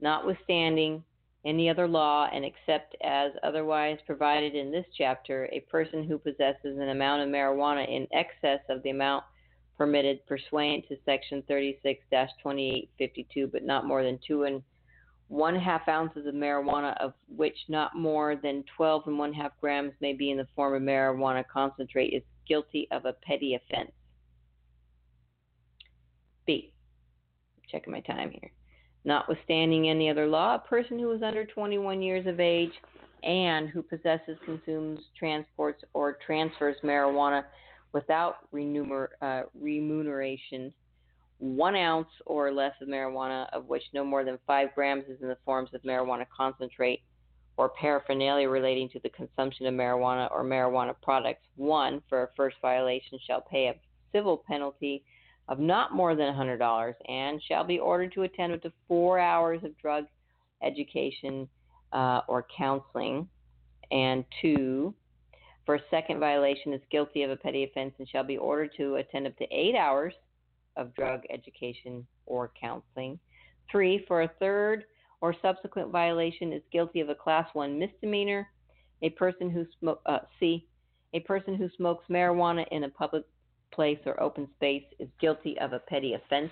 Notwithstanding 0.00 1.02
any 1.44 1.70
other 1.70 1.86
law 1.86 2.28
and 2.32 2.44
except 2.44 2.96
as 3.02 3.32
otherwise 3.42 3.98
provided 4.04 4.54
in 4.54 4.72
this 4.72 4.86
chapter, 4.96 5.48
a 5.52 5.60
person 5.60 6.04
who 6.04 6.18
possesses 6.18 6.78
an 6.78 6.88
amount 6.88 7.22
of 7.22 7.28
marijuana 7.28 7.88
in 7.88 8.06
excess 8.12 8.60
of 8.68 8.82
the 8.82 8.90
amount 8.90 9.24
permitted 9.78 10.26
pursuant 10.26 10.84
to 10.88 10.96
section 11.04 11.42
36 11.46 12.02
2852, 12.10 13.46
but 13.46 13.62
not 13.62 13.86
more 13.86 14.02
than 14.02 14.18
two 14.26 14.44
and 14.44 14.62
one 15.28 15.56
half 15.56 15.88
ounces 15.88 16.26
of 16.26 16.34
marijuana, 16.34 16.96
of 16.98 17.12
which 17.28 17.56
not 17.68 17.96
more 17.96 18.36
than 18.36 18.64
12 18.76 19.02
and 19.06 19.18
one 19.18 19.32
half 19.32 19.52
grams 19.60 19.92
may 20.00 20.12
be 20.12 20.30
in 20.30 20.36
the 20.36 20.46
form 20.54 20.74
of 20.74 20.82
marijuana 20.82 21.44
concentrate, 21.52 22.08
is 22.08 22.22
guilty 22.48 22.86
of 22.90 23.04
a 23.04 23.12
petty 23.12 23.54
offense. 23.54 23.90
B. 26.46 26.72
Checking 27.70 27.92
my 27.92 28.00
time 28.00 28.30
here. 28.30 28.50
Notwithstanding 29.04 29.88
any 29.88 30.10
other 30.10 30.26
law, 30.26 30.56
a 30.56 30.58
person 30.58 30.98
who 30.98 31.12
is 31.12 31.22
under 31.22 31.44
21 31.44 32.02
years 32.02 32.26
of 32.26 32.40
age 32.40 32.72
and 33.22 33.68
who 33.68 33.82
possesses, 33.82 34.36
consumes, 34.44 35.00
transports, 35.18 35.82
or 35.94 36.18
transfers 36.24 36.76
marijuana 36.82 37.44
without 37.92 38.36
uh, 38.52 39.42
remuneration, 39.60 40.72
one 41.38 41.76
ounce 41.76 42.08
or 42.24 42.52
less 42.52 42.72
of 42.80 42.88
marijuana, 42.88 43.46
of 43.52 43.66
which 43.66 43.82
no 43.92 44.04
more 44.04 44.24
than 44.24 44.38
five 44.46 44.74
grams 44.74 45.04
is 45.08 45.20
in 45.22 45.28
the 45.28 45.38
forms 45.44 45.70
of 45.72 45.82
marijuana 45.82 46.26
concentrate 46.34 47.02
or 47.56 47.70
paraphernalia 47.70 48.48
relating 48.48 48.88
to 48.90 49.00
the 49.00 49.08
consumption 49.08 49.66
of 49.66 49.74
marijuana 49.74 50.30
or 50.30 50.44
marijuana 50.44 50.94
products, 51.02 51.46
one, 51.56 52.02
for 52.08 52.24
a 52.24 52.28
first 52.36 52.56
violation, 52.60 53.18
shall 53.26 53.40
pay 53.40 53.68
a 53.68 53.74
civil 54.12 54.42
penalty 54.46 55.04
of 55.48 55.58
not 55.58 55.94
more 55.94 56.14
than 56.14 56.34
$100 56.34 56.94
and 57.08 57.40
shall 57.42 57.64
be 57.64 57.78
ordered 57.78 58.12
to 58.12 58.22
attend 58.22 58.52
up 58.52 58.62
to 58.62 58.72
four 58.88 59.18
hours 59.18 59.62
of 59.62 59.76
drug 59.78 60.06
education 60.62 61.48
uh, 61.92 62.22
or 62.28 62.46
counseling. 62.56 63.28
And 63.90 64.24
two, 64.42 64.94
for 65.64 65.76
a 65.76 65.80
second 65.90 66.18
violation, 66.18 66.72
is 66.72 66.80
guilty 66.90 67.22
of 67.22 67.30
a 67.30 67.36
petty 67.36 67.64
offense 67.64 67.94
and 67.98 68.08
shall 68.08 68.24
be 68.24 68.36
ordered 68.36 68.70
to 68.76 68.96
attend 68.96 69.26
up 69.26 69.36
to 69.38 69.46
eight 69.52 69.76
hours 69.76 70.14
of 70.76 70.94
drug 70.94 71.22
education 71.30 72.06
or 72.26 72.50
counseling. 72.60 73.18
Three, 73.70 74.04
for 74.06 74.22
a 74.22 74.30
third 74.40 74.84
or 75.20 75.34
subsequent 75.40 75.90
violation, 75.90 76.52
is 76.52 76.62
guilty 76.72 77.00
of 77.00 77.08
a 77.08 77.14
class 77.14 77.48
one 77.52 77.78
misdemeanor. 77.78 78.48
A 79.02 79.10
person 79.10 79.50
who 79.50 79.66
smoke 79.78 80.00
uh, 80.06 80.20
C, 80.40 80.66
a 81.12 81.20
person 81.20 81.54
who 81.54 81.68
smokes 81.76 82.06
marijuana 82.10 82.64
in 82.70 82.84
a 82.84 82.88
public 82.88 83.24
place, 83.72 83.98
or 84.06 84.20
open 84.22 84.48
space 84.56 84.84
is 84.98 85.08
guilty 85.20 85.58
of 85.58 85.72
a 85.72 85.78
petty 85.78 86.14
offense. 86.14 86.50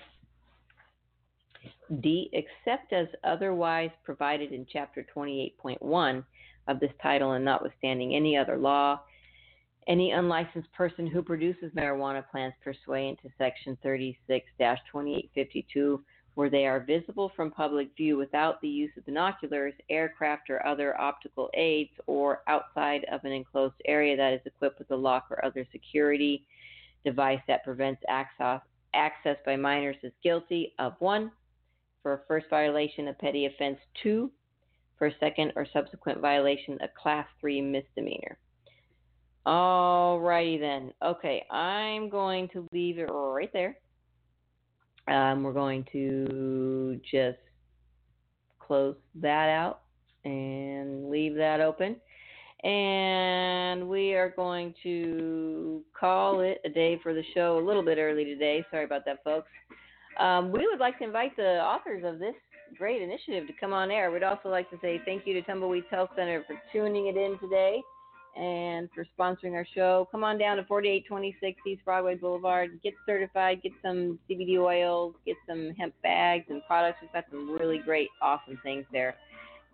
D. 2.01 2.29
Except 2.33 2.93
as 2.93 3.07
otherwise 3.23 3.91
provided 4.03 4.51
in 4.51 4.65
Chapter 4.71 5.05
28.1 5.15 6.23
of 6.67 6.79
this 6.79 6.91
title 7.01 7.33
and 7.33 7.45
notwithstanding 7.45 8.15
any 8.15 8.35
other 8.35 8.57
law, 8.57 9.01
any 9.87 10.11
unlicensed 10.11 10.71
person 10.73 11.05
who 11.05 11.21
produces 11.21 11.71
marijuana 11.73 12.23
plants 12.29 12.57
pursuant 12.63 13.19
to 13.21 13.29
Section 13.37 13.77
36 13.83 14.45
2852, 14.57 16.03
where 16.33 16.49
they 16.49 16.65
are 16.65 16.79
visible 16.79 17.31
from 17.35 17.51
public 17.51 17.89
view 17.95 18.17
without 18.17 18.59
the 18.61 18.67
use 18.67 18.91
of 18.97 19.05
binoculars, 19.05 19.73
aircraft, 19.89 20.49
or 20.49 20.65
other 20.65 20.99
optical 20.99 21.49
aids, 21.53 21.91
or 22.07 22.41
outside 22.47 23.05
of 23.11 23.23
an 23.23 23.31
enclosed 23.31 23.75
area 23.85 24.17
that 24.17 24.33
is 24.33 24.41
equipped 24.45 24.79
with 24.79 24.89
a 24.91 24.95
lock 24.95 25.27
or 25.29 25.43
other 25.45 25.65
security 25.71 26.45
device 27.05 27.39
that 27.47 27.63
prevents 27.63 28.01
access, 28.09 28.59
access 28.93 29.37
by 29.45 29.55
minors 29.55 29.95
is 30.03 30.11
guilty 30.21 30.73
of 30.79 30.93
one. 30.99 31.31
For 32.03 32.13
a 32.13 32.19
first 32.27 32.47
violation, 32.49 33.07
a 33.07 33.13
petty 33.13 33.45
offense 33.45 33.79
two. 34.03 34.31
For 34.97 35.07
a 35.07 35.19
second 35.19 35.53
or 35.55 35.65
subsequent 35.71 36.19
violation, 36.19 36.77
a 36.81 36.87
class 37.01 37.27
three 37.39 37.61
misdemeanor. 37.61 38.37
Alrighty 39.45 40.59
then. 40.59 40.91
Okay, 41.03 41.45
I'm 41.51 42.09
going 42.09 42.49
to 42.49 42.67
leave 42.71 42.97
it 42.97 43.09
right 43.11 43.51
there. 43.53 43.77
Um, 45.07 45.43
we're 45.43 45.53
going 45.53 45.85
to 45.91 46.99
just 47.03 47.37
close 48.59 48.95
that 49.15 49.49
out 49.49 49.81
and 50.23 51.09
leave 51.09 51.35
that 51.35 51.61
open. 51.61 51.97
And 52.65 53.87
we 53.87 54.15
are 54.15 54.33
going 54.35 54.73
to 54.81 55.83
call 55.97 56.39
it 56.39 56.59
a 56.65 56.69
day 56.69 56.99
for 57.03 57.13
the 57.13 57.21
show 57.35 57.59
a 57.59 57.63
little 57.63 57.83
bit 57.83 57.99
early 57.99 58.25
today. 58.25 58.65
Sorry 58.71 58.85
about 58.85 59.05
that, 59.05 59.23
folks. 59.23 59.49
Um, 60.19 60.51
we 60.51 60.65
would 60.65 60.79
like 60.79 60.97
to 60.97 61.03
invite 61.03 61.35
the 61.35 61.61
authors 61.61 62.03
of 62.03 62.17
this 62.17 62.33
great 62.75 63.03
initiative 63.03 63.45
to 63.45 63.53
come 63.59 63.71
on 63.71 63.91
air. 63.91 64.09
We'd 64.09 64.23
also 64.23 64.49
like 64.49 64.67
to 64.71 64.77
say 64.81 64.99
thank 65.05 65.27
you 65.27 65.35
to 65.35 65.43
Tumbleweeds 65.43 65.85
Health 65.91 66.09
Center 66.15 66.43
for 66.47 66.59
tuning 66.73 67.05
it 67.05 67.15
in 67.15 67.37
today 67.37 67.83
and 68.35 68.89
for 68.95 69.05
sponsoring 69.17 69.53
our 69.53 69.67
show. 69.75 70.07
Come 70.11 70.23
on 70.23 70.39
down 70.39 70.57
to 70.57 70.65
4826 70.65 71.61
East 71.67 71.85
Broadway 71.85 72.15
Boulevard. 72.15 72.79
Get 72.81 72.95
certified, 73.05 73.61
get 73.61 73.73
some 73.83 74.17
CBD 74.27 74.57
oils, 74.57 75.13
get 75.23 75.35
some 75.47 75.69
hemp 75.77 75.93
bags 76.01 76.45
and 76.49 76.63
products. 76.65 76.97
We've 76.99 77.13
got 77.13 77.25
some 77.29 77.51
really 77.51 77.77
great, 77.77 78.09
awesome 78.23 78.59
things 78.63 78.85
there. 78.91 79.13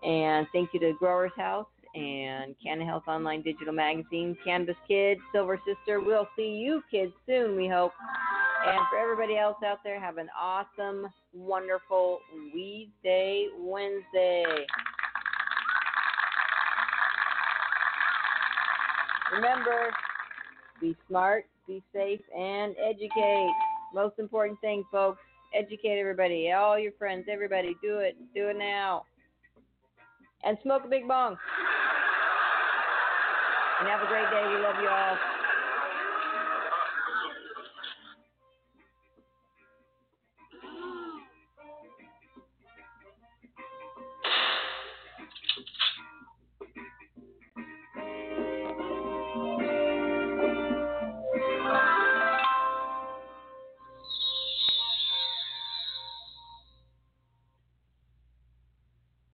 And 0.04 0.46
thank 0.52 0.74
you 0.74 0.82
to 0.82 0.94
Growers 1.00 1.32
House 1.38 1.68
and 1.96 2.56
Canna 2.64 2.86
Health 2.86 3.04
Online 3.08 3.42
Digital 3.42 3.74
Magazine, 3.74 4.38
Canvas 4.46 4.76
Kids, 4.88 5.20
Silver 5.34 5.60
Sister. 5.66 6.00
We'll 6.00 6.28
see 6.36 6.50
you 6.50 6.82
kids 6.90 7.12
soon, 7.26 7.56
we 7.56 7.68
hope. 7.68 7.92
And 8.66 8.80
for 8.90 9.00
everybody 9.00 9.38
else 9.38 9.58
out 9.66 9.80
there, 9.84 10.00
have 10.00 10.18
an 10.18 10.30
awesome, 10.40 11.08
wonderful 11.34 12.20
Weed 12.54 12.92
Day 13.04 13.48
Wednesday. 13.60 14.46
Remember, 19.34 19.92
be 20.80 20.96
smart, 21.08 21.46
be 21.68 21.82
safe, 21.94 22.22
and 22.38 22.76
educate. 22.78 23.52
Most 23.94 24.20
important 24.20 24.60
thing, 24.62 24.84
folks, 24.92 25.20
educate 25.56 26.00
everybody, 26.00 26.52
all 26.52 26.78
your 26.78 26.92
friends, 26.94 27.26
everybody. 27.32 27.76
Do 27.82 28.00
it. 28.00 28.16
Do 28.36 28.50
it 28.50 28.58
now. 28.58 29.06
And 30.44 30.58
smoke 30.64 30.84
a 30.86 30.88
big 30.88 31.08
bong. 31.08 31.38
And 33.82 33.90
have 33.90 34.04
a 34.04 34.06
great 34.06 34.30
day. 34.30 34.46
We 34.46 34.62
love 34.62 34.78
you 34.80 34.90
all. 34.90 35.41